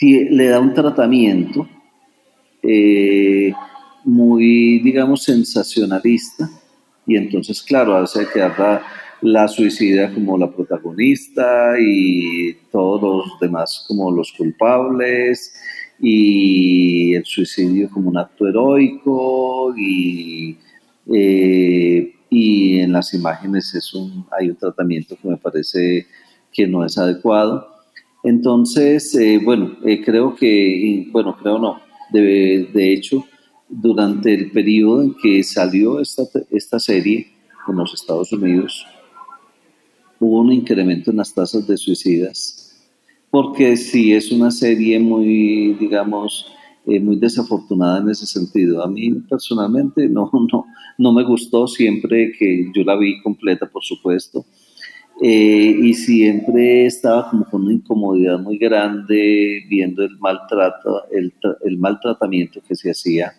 le 0.00 0.48
da 0.48 0.60
un 0.60 0.74
tratamiento 0.74 1.68
eh, 2.62 3.52
muy, 4.04 4.80
digamos, 4.80 5.22
sensacionalista 5.22 6.50
y 7.06 7.16
entonces, 7.16 7.62
claro, 7.62 7.96
hace 7.96 8.26
que 8.32 8.38
la, 8.38 8.82
la 9.24 9.48
suicida 9.48 10.12
como 10.12 10.36
la 10.36 10.50
protagonista 10.50 11.74
y 11.80 12.54
todos 12.70 13.26
los 13.26 13.40
demás 13.40 13.84
como 13.88 14.12
los 14.12 14.32
culpables 14.32 15.54
y 15.98 17.14
el 17.14 17.24
suicidio 17.24 17.88
como 17.88 18.10
un 18.10 18.18
acto 18.18 18.46
heroico 18.46 19.74
y 19.76 20.58
eh, 21.12 22.14
y 22.30 22.80
en 22.80 22.92
las 22.92 23.14
imágenes 23.14 23.74
es 23.74 23.94
un, 23.94 24.26
hay 24.36 24.50
un 24.50 24.56
tratamiento 24.56 25.16
que 25.16 25.28
me 25.28 25.36
parece 25.36 26.06
que 26.52 26.66
no 26.66 26.84
es 26.84 26.98
adecuado. 26.98 27.68
Entonces, 28.22 29.14
eh, 29.14 29.38
bueno, 29.42 29.76
eh, 29.84 30.02
creo 30.02 30.34
que, 30.34 31.06
bueno, 31.12 31.36
creo 31.40 31.58
no, 31.58 31.80
de, 32.10 32.68
de, 32.72 32.92
hecho, 32.92 33.24
durante 33.68 34.34
el 34.34 34.50
periodo 34.50 35.02
en 35.02 35.14
que 35.14 35.42
salió 35.44 36.00
esta, 36.00 36.22
esta 36.50 36.80
serie 36.80 37.28
en 37.68 37.76
los 37.76 37.94
Estados 37.94 38.32
Unidos, 38.32 38.86
hubo 40.24 40.40
un 40.40 40.52
incremento 40.52 41.10
en 41.10 41.18
las 41.18 41.34
tasas 41.34 41.66
de 41.66 41.76
suicidas, 41.76 42.74
porque 43.30 43.76
si 43.76 44.14
es 44.14 44.32
una 44.32 44.50
serie 44.50 44.98
muy, 44.98 45.74
digamos, 45.74 46.46
eh, 46.86 47.00
muy 47.00 47.16
desafortunada 47.16 47.98
en 48.00 48.10
ese 48.10 48.26
sentido. 48.26 48.82
A 48.82 48.88
mí 48.88 49.10
personalmente 49.28 50.08
no, 50.10 50.30
no, 50.52 50.66
no 50.98 51.12
me 51.12 51.24
gustó 51.24 51.66
siempre 51.66 52.32
que 52.38 52.70
yo 52.74 52.84
la 52.84 52.96
vi 52.96 53.20
completa, 53.22 53.66
por 53.66 53.84
supuesto. 53.84 54.44
Eh, 55.22 55.76
y 55.80 55.94
siempre 55.94 56.86
estaba 56.86 57.30
como 57.30 57.44
con 57.44 57.62
una 57.62 57.74
incomodidad 57.74 58.38
muy 58.38 58.58
grande 58.58 59.64
viendo 59.68 60.02
el 60.02 60.18
maltrato, 60.18 61.04
el, 61.12 61.32
el 61.64 61.78
maltratamiento 61.78 62.60
que 62.66 62.74
se 62.74 62.90
hacía 62.90 63.32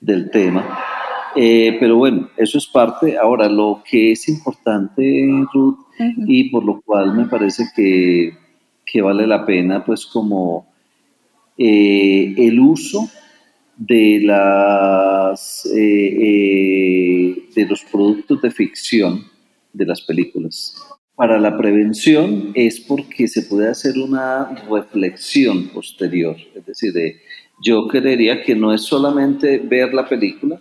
del 0.00 0.30
tema. 0.30 0.95
Eh, 1.36 1.76
pero 1.78 1.96
bueno, 1.96 2.30
eso 2.36 2.58
es 2.58 2.66
parte. 2.66 3.16
Ahora, 3.18 3.48
lo 3.48 3.82
que 3.88 4.12
es 4.12 4.28
importante, 4.28 5.28
Ruth, 5.52 5.78
y 6.26 6.50
por 6.50 6.64
lo 6.64 6.80
cual 6.80 7.14
me 7.14 7.26
parece 7.26 7.64
que, 7.74 8.32
que 8.84 9.02
vale 9.02 9.26
la 9.26 9.44
pena, 9.44 9.84
pues 9.84 10.06
como 10.06 10.66
eh, 11.58 12.34
el 12.36 12.60
uso 12.60 13.08
de, 13.76 14.20
las, 14.22 15.66
eh, 15.66 16.16
eh, 16.20 17.48
de 17.54 17.66
los 17.66 17.82
productos 17.84 18.42
de 18.42 18.50
ficción 18.50 19.24
de 19.72 19.86
las 19.86 20.02
películas. 20.02 20.74
Para 21.14 21.38
la 21.38 21.56
prevención 21.56 22.52
es 22.54 22.80
porque 22.80 23.26
se 23.26 23.42
puede 23.42 23.70
hacer 23.70 23.98
una 23.98 24.54
reflexión 24.70 25.68
posterior, 25.68 26.36
es 26.54 26.66
decir, 26.66 26.92
yo 27.62 27.88
creería 27.88 28.42
que 28.42 28.54
no 28.54 28.74
es 28.74 28.82
solamente 28.82 29.58
ver 29.58 29.94
la 29.94 30.06
película, 30.06 30.60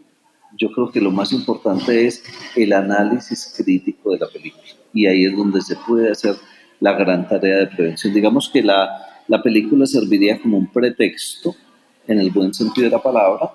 yo 0.57 0.71
creo 0.71 0.91
que 0.91 1.01
lo 1.01 1.11
más 1.11 1.31
importante 1.33 2.07
es 2.07 2.23
el 2.55 2.73
análisis 2.73 3.53
crítico 3.57 4.11
de 4.11 4.19
la 4.19 4.27
película. 4.27 4.63
Y 4.93 5.05
ahí 5.05 5.25
es 5.25 5.35
donde 5.35 5.61
se 5.61 5.75
puede 5.75 6.11
hacer 6.11 6.35
la 6.79 6.93
gran 6.93 7.27
tarea 7.27 7.57
de 7.57 7.67
prevención. 7.67 8.13
Digamos 8.13 8.49
que 8.49 8.63
la, 8.63 8.89
la 9.27 9.41
película 9.41 9.85
serviría 9.85 10.39
como 10.41 10.57
un 10.57 10.67
pretexto, 10.67 11.55
en 12.07 12.19
el 12.19 12.29
buen 12.29 12.53
sentido 12.53 12.85
de 12.85 12.91
la 12.91 13.01
palabra, 13.01 13.51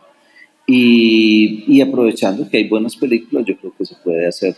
y, 0.66 1.80
aprovechando 1.80 2.48
que 2.48 2.58
hay 2.58 2.68
buenas 2.68 2.96
películas, 2.96 3.44
yo 3.44 3.56
creo 3.56 3.74
que 3.76 3.84
se 3.84 3.96
puede 3.96 4.28
hacer 4.28 4.54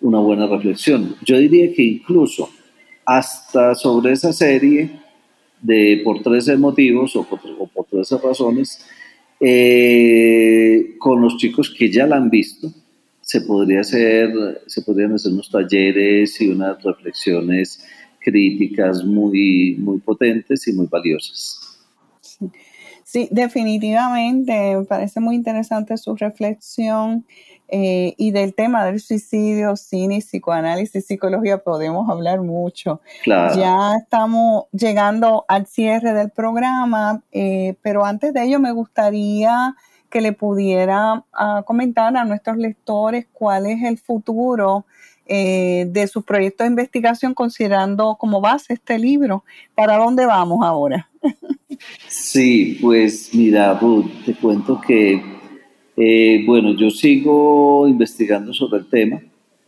una 0.00 0.18
buena 0.18 0.46
reflexión. 0.46 1.14
Yo 1.24 1.38
diría 1.38 1.72
que 1.72 1.82
incluso 1.82 2.50
hasta 3.04 3.74
sobre 3.76 4.12
esa 4.12 4.32
serie, 4.32 5.00
de 5.60 6.00
por 6.02 6.20
13 6.20 6.56
motivos 6.56 7.14
o 7.14 7.22
por, 7.22 7.38
o 7.74 7.84
13 7.88 8.18
razones, 8.18 8.84
eh, 9.44 10.94
con 10.98 11.20
los 11.20 11.36
chicos 11.36 11.74
que 11.76 11.90
ya 11.90 12.06
la 12.06 12.16
han 12.16 12.30
visto, 12.30 12.72
se, 13.20 13.40
podría 13.40 13.80
hacer, 13.80 14.30
se 14.68 14.82
podrían 14.82 15.14
hacer 15.14 15.32
unos 15.32 15.50
talleres 15.50 16.40
y 16.40 16.48
unas 16.48 16.80
reflexiones 16.80 17.84
críticas 18.20 19.04
muy, 19.04 19.74
muy 19.80 19.98
potentes 19.98 20.68
y 20.68 20.72
muy 20.72 20.86
valiosas. 20.86 21.76
Sí, 23.04 23.28
definitivamente, 23.32 24.76
me 24.76 24.84
parece 24.84 25.18
muy 25.18 25.34
interesante 25.34 25.96
su 25.96 26.14
reflexión 26.14 27.26
eh, 27.74 28.12
y 28.18 28.32
del 28.32 28.54
tema 28.54 28.84
del 28.84 29.00
suicidio, 29.00 29.76
cine, 29.76 30.18
psicoanálisis, 30.18 31.06
psicología, 31.06 31.56
podemos 31.56 32.06
hablar 32.10 32.42
mucho. 32.42 33.00
Ya 33.24 33.96
estamos 33.98 34.64
llegando 34.72 35.46
al 35.48 35.66
cierre 35.66 36.12
del 36.12 36.28
programa, 36.28 37.22
eh, 37.32 37.74
pero 37.80 38.04
antes 38.04 38.34
de 38.34 38.44
ello 38.44 38.60
me 38.60 38.72
gustaría 38.72 39.74
que 40.10 40.20
le 40.20 40.34
pudiera 40.34 41.24
ah, 41.32 41.62
comentar 41.64 42.14
a 42.14 42.26
nuestros 42.26 42.58
lectores 42.58 43.24
cuál 43.32 43.64
es 43.64 43.82
el 43.82 43.96
futuro 43.96 44.84
eh, 45.24 45.86
de 45.88 46.08
sus 46.08 46.24
proyectos 46.24 46.66
de 46.66 46.72
investigación 46.72 47.32
considerando 47.32 48.16
como 48.20 48.42
base 48.42 48.74
este 48.74 48.98
libro. 48.98 49.44
¿Para 49.74 49.96
dónde 49.96 50.26
vamos 50.26 50.58
ahora? 50.62 51.08
Sí, 52.06 52.78
pues 52.80 53.34
mira, 53.34 53.74
Ruth, 53.74 54.06
te 54.24 54.34
cuento 54.34 54.80
que, 54.80 55.20
eh, 55.96 56.42
bueno, 56.46 56.74
yo 56.74 56.90
sigo 56.90 57.86
investigando 57.86 58.52
sobre 58.52 58.80
el 58.80 58.86
tema. 58.86 59.20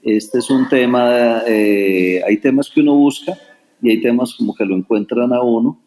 Este 0.02 0.38
es 0.38 0.50
un 0.50 0.68
tema, 0.68 1.42
eh, 1.46 2.22
hay 2.26 2.38
temas 2.38 2.70
que 2.70 2.80
uno 2.80 2.94
busca 2.94 3.36
y 3.80 3.90
hay 3.90 4.00
temas 4.00 4.34
como 4.34 4.54
que 4.54 4.64
lo 4.64 4.76
encuentran 4.76 5.32
a 5.32 5.42
uno. 5.42 5.80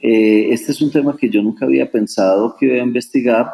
Eh, 0.00 0.48
este 0.50 0.72
es 0.72 0.82
un 0.82 0.90
tema 0.90 1.16
que 1.16 1.30
yo 1.30 1.42
nunca 1.42 1.64
había 1.64 1.90
pensado 1.90 2.56
que 2.58 2.66
iba 2.66 2.76
a 2.76 2.86
investigar, 2.86 3.50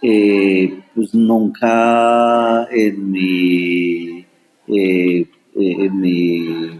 pues 0.00 1.14
nunca 1.14 2.68
en 2.70 3.10
mi, 3.10 4.26
en 4.66 6.00
mi 6.00 6.78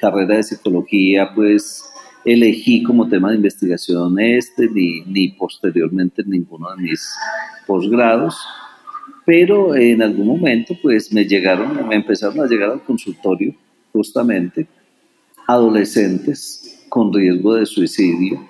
carrera 0.00 0.36
de 0.36 0.42
psicología, 0.42 1.32
pues 1.34 1.91
elegí 2.24 2.82
como 2.82 3.08
tema 3.08 3.30
de 3.30 3.36
investigación 3.36 4.18
este, 4.20 4.68
ni, 4.68 5.00
ni 5.02 5.28
posteriormente 5.30 6.22
ninguno 6.24 6.70
de 6.74 6.82
mis 6.82 7.14
posgrados, 7.66 8.36
pero 9.24 9.74
en 9.74 10.02
algún 10.02 10.26
momento 10.26 10.76
pues 10.82 11.12
me 11.12 11.24
llegaron, 11.24 11.86
me 11.88 11.96
empezaron 11.96 12.40
a 12.40 12.46
llegar 12.46 12.70
al 12.70 12.82
consultorio 12.82 13.54
justamente 13.92 14.66
adolescentes 15.46 16.84
con 16.88 17.12
riesgo 17.12 17.54
de 17.54 17.66
suicidio 17.66 18.48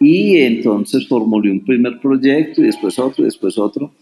y 0.00 0.38
entonces 0.38 1.06
formulé 1.08 1.50
un 1.50 1.64
primer 1.64 1.98
proyecto 2.00 2.60
y 2.60 2.66
después 2.66 2.98
otro 2.98 3.22
y 3.22 3.26
después 3.26 3.58
otro. 3.58 3.92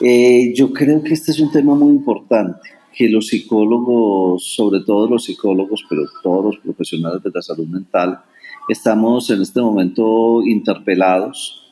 Eh, 0.00 0.52
yo 0.54 0.72
creo 0.72 1.02
que 1.02 1.14
este 1.14 1.32
es 1.32 1.40
un 1.40 1.50
tema 1.50 1.74
muy 1.74 1.92
importante 1.92 2.81
que 2.94 3.08
los 3.08 3.28
psicólogos, 3.28 4.44
sobre 4.54 4.80
todo 4.80 5.08
los 5.08 5.24
psicólogos, 5.24 5.84
pero 5.88 6.02
todos 6.22 6.44
los 6.44 6.58
profesionales 6.58 7.22
de 7.22 7.30
la 7.34 7.42
salud 7.42 7.66
mental, 7.66 8.20
estamos 8.68 9.28
en 9.30 9.42
este 9.42 9.60
momento 9.60 10.42
interpelados 10.44 11.62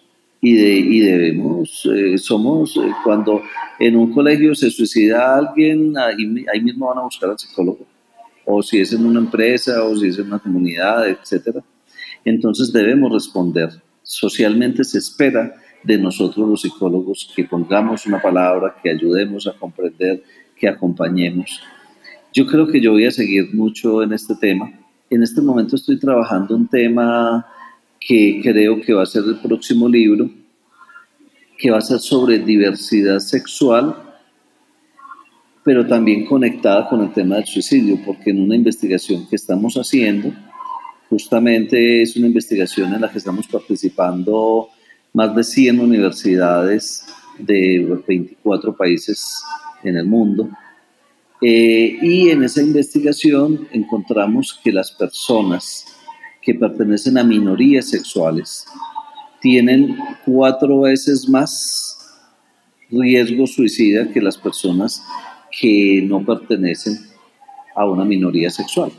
y, 0.41 0.55
de, 0.55 0.73
y 0.79 1.01
debemos, 1.01 1.89
eh, 1.95 2.17
somos, 2.17 2.77
eh, 2.77 2.81
cuando 3.05 3.43
en 3.79 3.97
un 3.97 4.13
colegio 4.13 4.55
se 4.55 4.71
suicida 4.71 5.37
alguien, 5.37 5.97
ahí, 5.99 6.45
ahí, 6.53 6.61
mismo 6.63 6.89
van 6.89 6.99
a 6.99 7.03
buscar 7.03 7.31
al 7.31 7.39
psicólogo, 7.39 7.87
o 8.47 8.63
si 8.63 8.81
es 8.81 8.93
en 8.93 9.05
una 9.05 9.21
empresa, 9.21 9.85
o 9.85 9.95
si 9.97 10.09
es 10.09 10.19
en 10.19 10.27
una 10.27 10.39
comunidad, 10.39 11.09
etc. 11.09 11.59
Entonces 12.25 12.73
debemos 12.73 13.13
responder. 13.13 13.71
Socialmente 14.03 14.83
se 14.83 14.99
espera 14.99 15.55
de 15.83 15.99
nosotros 15.99 16.49
los 16.49 16.63
psicólogos 16.63 17.33
que 17.35 17.45
pongamos 17.45 18.07
una 18.07 18.21
palabra, 18.21 18.75
que 18.83 18.91
ayudemos 18.91 19.47
a 19.47 19.53
comprender 19.53 20.23
que 20.61 20.69
acompañemos. 20.69 21.61
Yo 22.33 22.47
creo 22.47 22.69
que 22.69 22.81
yo 22.81 22.93
voy 22.93 23.07
a 23.07 23.11
seguir 23.11 23.53
mucho 23.55 24.03
en 24.03 24.13
este 24.13 24.35
tema. 24.37 24.71
En 25.09 25.23
este 25.23 25.41
momento 25.41 25.75
estoy 25.75 25.99
trabajando 25.99 26.55
un 26.55 26.69
tema 26.69 27.45
que 27.99 28.41
creo 28.43 28.81
que 28.81 28.93
va 28.93 29.03
a 29.03 29.07
ser 29.07 29.25
el 29.25 29.37
próximo 29.41 29.89
libro, 29.89 30.31
que 31.59 31.71
va 31.71 31.79
a 31.79 31.83
ser 31.83 31.99
sobre 31.99 32.39
diversidad 32.39 33.19
sexual, 33.19 33.97
pero 35.65 35.87
también 35.87 36.25
conectada 36.25 36.89
con 36.89 37.01
el 37.03 37.13
tema 37.13 37.37
del 37.37 37.47
suicidio, 37.47 37.99
porque 38.05 38.31
en 38.31 38.41
una 38.41 38.55
investigación 38.55 39.27
que 39.29 39.37
estamos 39.37 39.75
haciendo, 39.75 40.33
justamente 41.09 42.03
es 42.03 42.17
una 42.17 42.29
investigación 42.29 42.95
en 42.95 43.01
la 43.01 43.11
que 43.11 43.19
estamos 43.19 43.47
participando 43.49 44.69
más 45.13 45.35
de 45.35 45.43
100 45.43 45.81
universidades 45.81 47.05
de 47.39 48.03
24 48.07 48.77
países 48.77 49.43
en 49.83 49.97
el 49.97 50.07
mundo. 50.07 50.49
Eh, 51.43 51.99
y 52.03 52.31
en 52.31 52.43
esa 52.43 52.63
investigación 52.63 53.67
encontramos 53.73 54.61
que 54.63 54.73
las 54.73 54.93
personas 54.93 55.87
que 56.43 56.55
pertenecen 56.55 57.17
a 57.19 57.25
minorías 57.25 57.89
sexuales 57.89 58.67
tienen 59.41 59.97
cuatro 60.25 60.81
veces 60.81 61.29
más 61.29 61.97
riesgo 62.91 63.47
suicida 63.47 64.11
que 64.13 64.21
las 64.21 64.37
personas 64.37 65.03
que 65.59 66.03
no 66.07 66.25
pertenecen 66.25 66.99
a 67.75 67.87
una 67.87 68.05
minoría 68.05 68.51
sexual. 68.51 68.93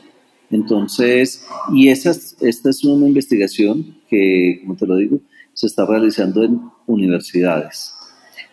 Entonces, 0.50 1.46
y 1.74 1.90
esta 1.90 2.12
es 2.12 2.84
una 2.84 3.08
investigación 3.08 3.98
que, 4.10 4.60
como 4.62 4.76
te 4.76 4.86
lo 4.86 4.98
digo, 4.98 5.20
se 5.54 5.68
está 5.68 5.86
realizando 5.86 6.44
en 6.44 6.60
universidades. 6.88 7.94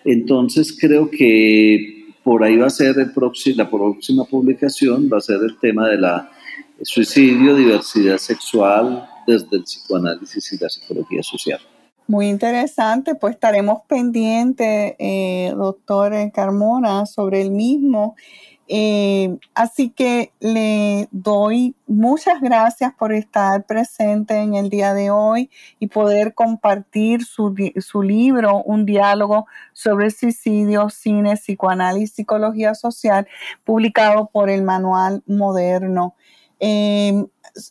Entonces, 0.05 0.77
creo 0.79 1.11
que 1.11 1.98
por 2.29 2.45
ahí 2.45 2.59
va 2.59 2.67
a 2.67 2.71
ser 2.71 2.95
el 2.99 3.11
la 3.57 3.71
próxima 3.71 4.23
publicación, 4.27 5.09
va 5.11 5.17
a 5.17 5.21
ser 5.23 5.39
el 5.43 5.59
tema 5.59 5.89
de 5.89 5.97
la 5.97 6.31
suicidio, 6.83 7.57
diversidad 7.57 8.19
sexual 8.19 9.09
desde 9.27 9.57
el 9.57 9.63
psicoanálisis 9.63 10.53
y 10.53 10.59
la 10.59 10.69
psicología 10.69 11.23
social. 11.23 11.59
Muy 12.07 12.29
interesante, 12.29 13.15
pues 13.15 13.33
estaremos 13.33 13.81
pendientes, 13.89 14.95
eh, 14.99 15.55
doctor 15.57 16.13
Carmona, 16.31 17.07
sobre 17.07 17.41
el 17.41 17.51
mismo 17.51 18.15
eh, 18.71 19.39
así 19.55 19.89
que 19.89 20.31
le 20.41 21.09
doy 21.11 21.75
muchas 21.87 22.43
gracias 22.43 22.93
por 22.93 23.15
estar 23.15 23.65
presente 23.65 24.37
en 24.37 24.55
el 24.55 24.69
día 24.69 24.93
de 24.93 25.11
hoy 25.11 25.49
y 25.79 25.87
poder 25.87 26.35
compartir 26.35 27.25
su, 27.25 27.55
libro, 28.03 28.63
Un 28.63 28.85
diálogo 28.85 29.47
sobre 29.73 30.11
suicidio, 30.11 30.91
cine, 30.91 31.37
psicoanálisis, 31.37 32.13
psicología 32.13 32.75
social, 32.75 33.27
publicado 33.65 34.29
por 34.31 34.51
el 34.51 34.63
Manual 34.63 35.23
Moderno. 35.27 36.15
Eh, 36.61 37.25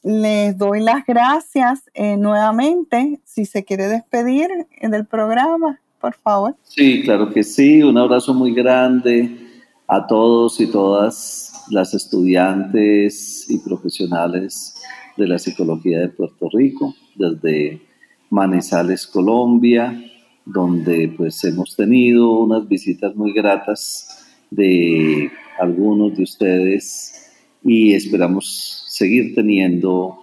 les 0.03 0.57
doy 0.57 0.81
las 0.81 1.05
gracias 1.05 1.83
eh, 1.93 2.17
nuevamente. 2.17 3.19
Si 3.23 3.45
se 3.45 3.63
quiere 3.63 3.87
despedir 3.87 4.49
del 4.81 5.05
programa, 5.05 5.79
por 6.01 6.15
favor. 6.15 6.55
Sí, 6.63 7.03
claro 7.03 7.31
que 7.31 7.43
sí. 7.43 7.83
Un 7.83 7.99
abrazo 7.99 8.33
muy 8.33 8.51
grande 8.51 9.46
a 9.87 10.05
todos 10.05 10.59
y 10.59 10.67
todas 10.67 11.53
las 11.69 11.93
estudiantes 11.93 13.45
y 13.49 13.57
profesionales 13.59 14.75
de 15.15 15.27
la 15.27 15.39
psicología 15.39 15.99
de 15.99 16.09
Puerto 16.09 16.49
Rico, 16.51 16.93
desde 17.15 17.81
Manizales, 18.29 19.07
Colombia, 19.07 20.03
donde 20.45 21.13
pues 21.15 21.43
hemos 21.45 21.75
tenido 21.75 22.39
unas 22.39 22.67
visitas 22.67 23.15
muy 23.15 23.31
gratas 23.33 24.25
de 24.51 25.31
algunos 25.59 26.17
de 26.17 26.23
ustedes 26.23 27.31
y 27.63 27.93
esperamos 27.93 28.85
seguir 28.87 29.35
teniendo 29.35 30.19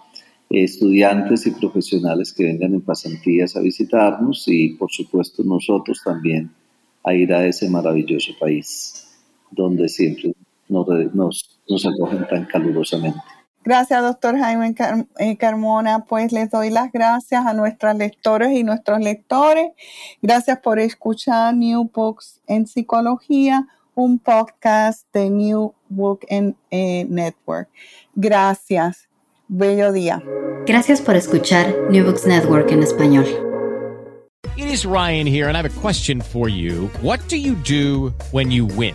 estudiantes 0.51 1.47
y 1.47 1.51
profesionales 1.51 2.33
que 2.33 2.45
vengan 2.45 2.75
en 2.75 2.81
pasantías 2.83 3.57
a 3.57 3.61
visitarnos 3.61 4.47
y 4.47 4.71
por 4.75 4.91
supuesto 4.91 5.43
nosotros 5.43 6.01
también 6.05 6.51
a 7.03 7.15
ir 7.15 7.33
a 7.33 7.47
ese 7.47 7.69
maravilloso 7.69 8.33
país 8.39 9.14
donde 9.55 9.89
siempre 9.89 10.35
nos, 10.69 11.59
nos, 11.69 11.87
acogen 11.87 12.27
tan 12.29 12.45
calurosamente. 12.47 13.19
Gracias, 13.65 14.03
doctor 14.03 14.37
Jaime 14.37 14.75
eh, 15.19 15.37
Carmona. 15.37 16.05
Pues 16.05 16.33
les 16.33 16.51
doy 16.51 16.71
las 16.71 16.93
gracias 16.93 17.47
a 17.47 17.55
nuestras 17.55 17.97
lectores 17.97 18.53
y 18.53 18.63
nuestros 18.63 19.01
lectores. 19.01 19.71
Gracias 20.21 20.59
por 20.59 20.79
escuchar 20.79 21.55
New 21.55 21.91
Books 21.93 22.41
en 22.47 22.67
Psicología, 22.67 23.67
un 23.95 24.19
podcast 24.19 25.07
de 25.15 25.31
New 25.31 25.73
Book 25.89 26.27
eh, 26.29 27.07
Network. 27.09 27.71
Gracias. 28.15 29.09
Bello 29.49 29.93
día. 29.93 30.23
Gracias 30.67 31.01
por 31.01 31.17
escuchar 31.17 31.75
New 31.91 32.05
Books 32.05 32.27
Network 32.27 32.71
en 32.71 32.83
español. 32.83 33.27
It 34.57 34.67
is 34.67 34.87
Ryan 34.87 35.27
here, 35.27 35.49
and 35.49 35.57
I 35.57 35.63
have 35.63 35.67
a 35.67 35.81
question 35.81 36.21
for 36.21 36.49
you. 36.49 36.89
What 37.03 37.21
do 37.29 37.37
you 37.37 37.55
do 37.55 38.15
when 38.31 38.51
you 38.51 38.67
win? 38.67 38.95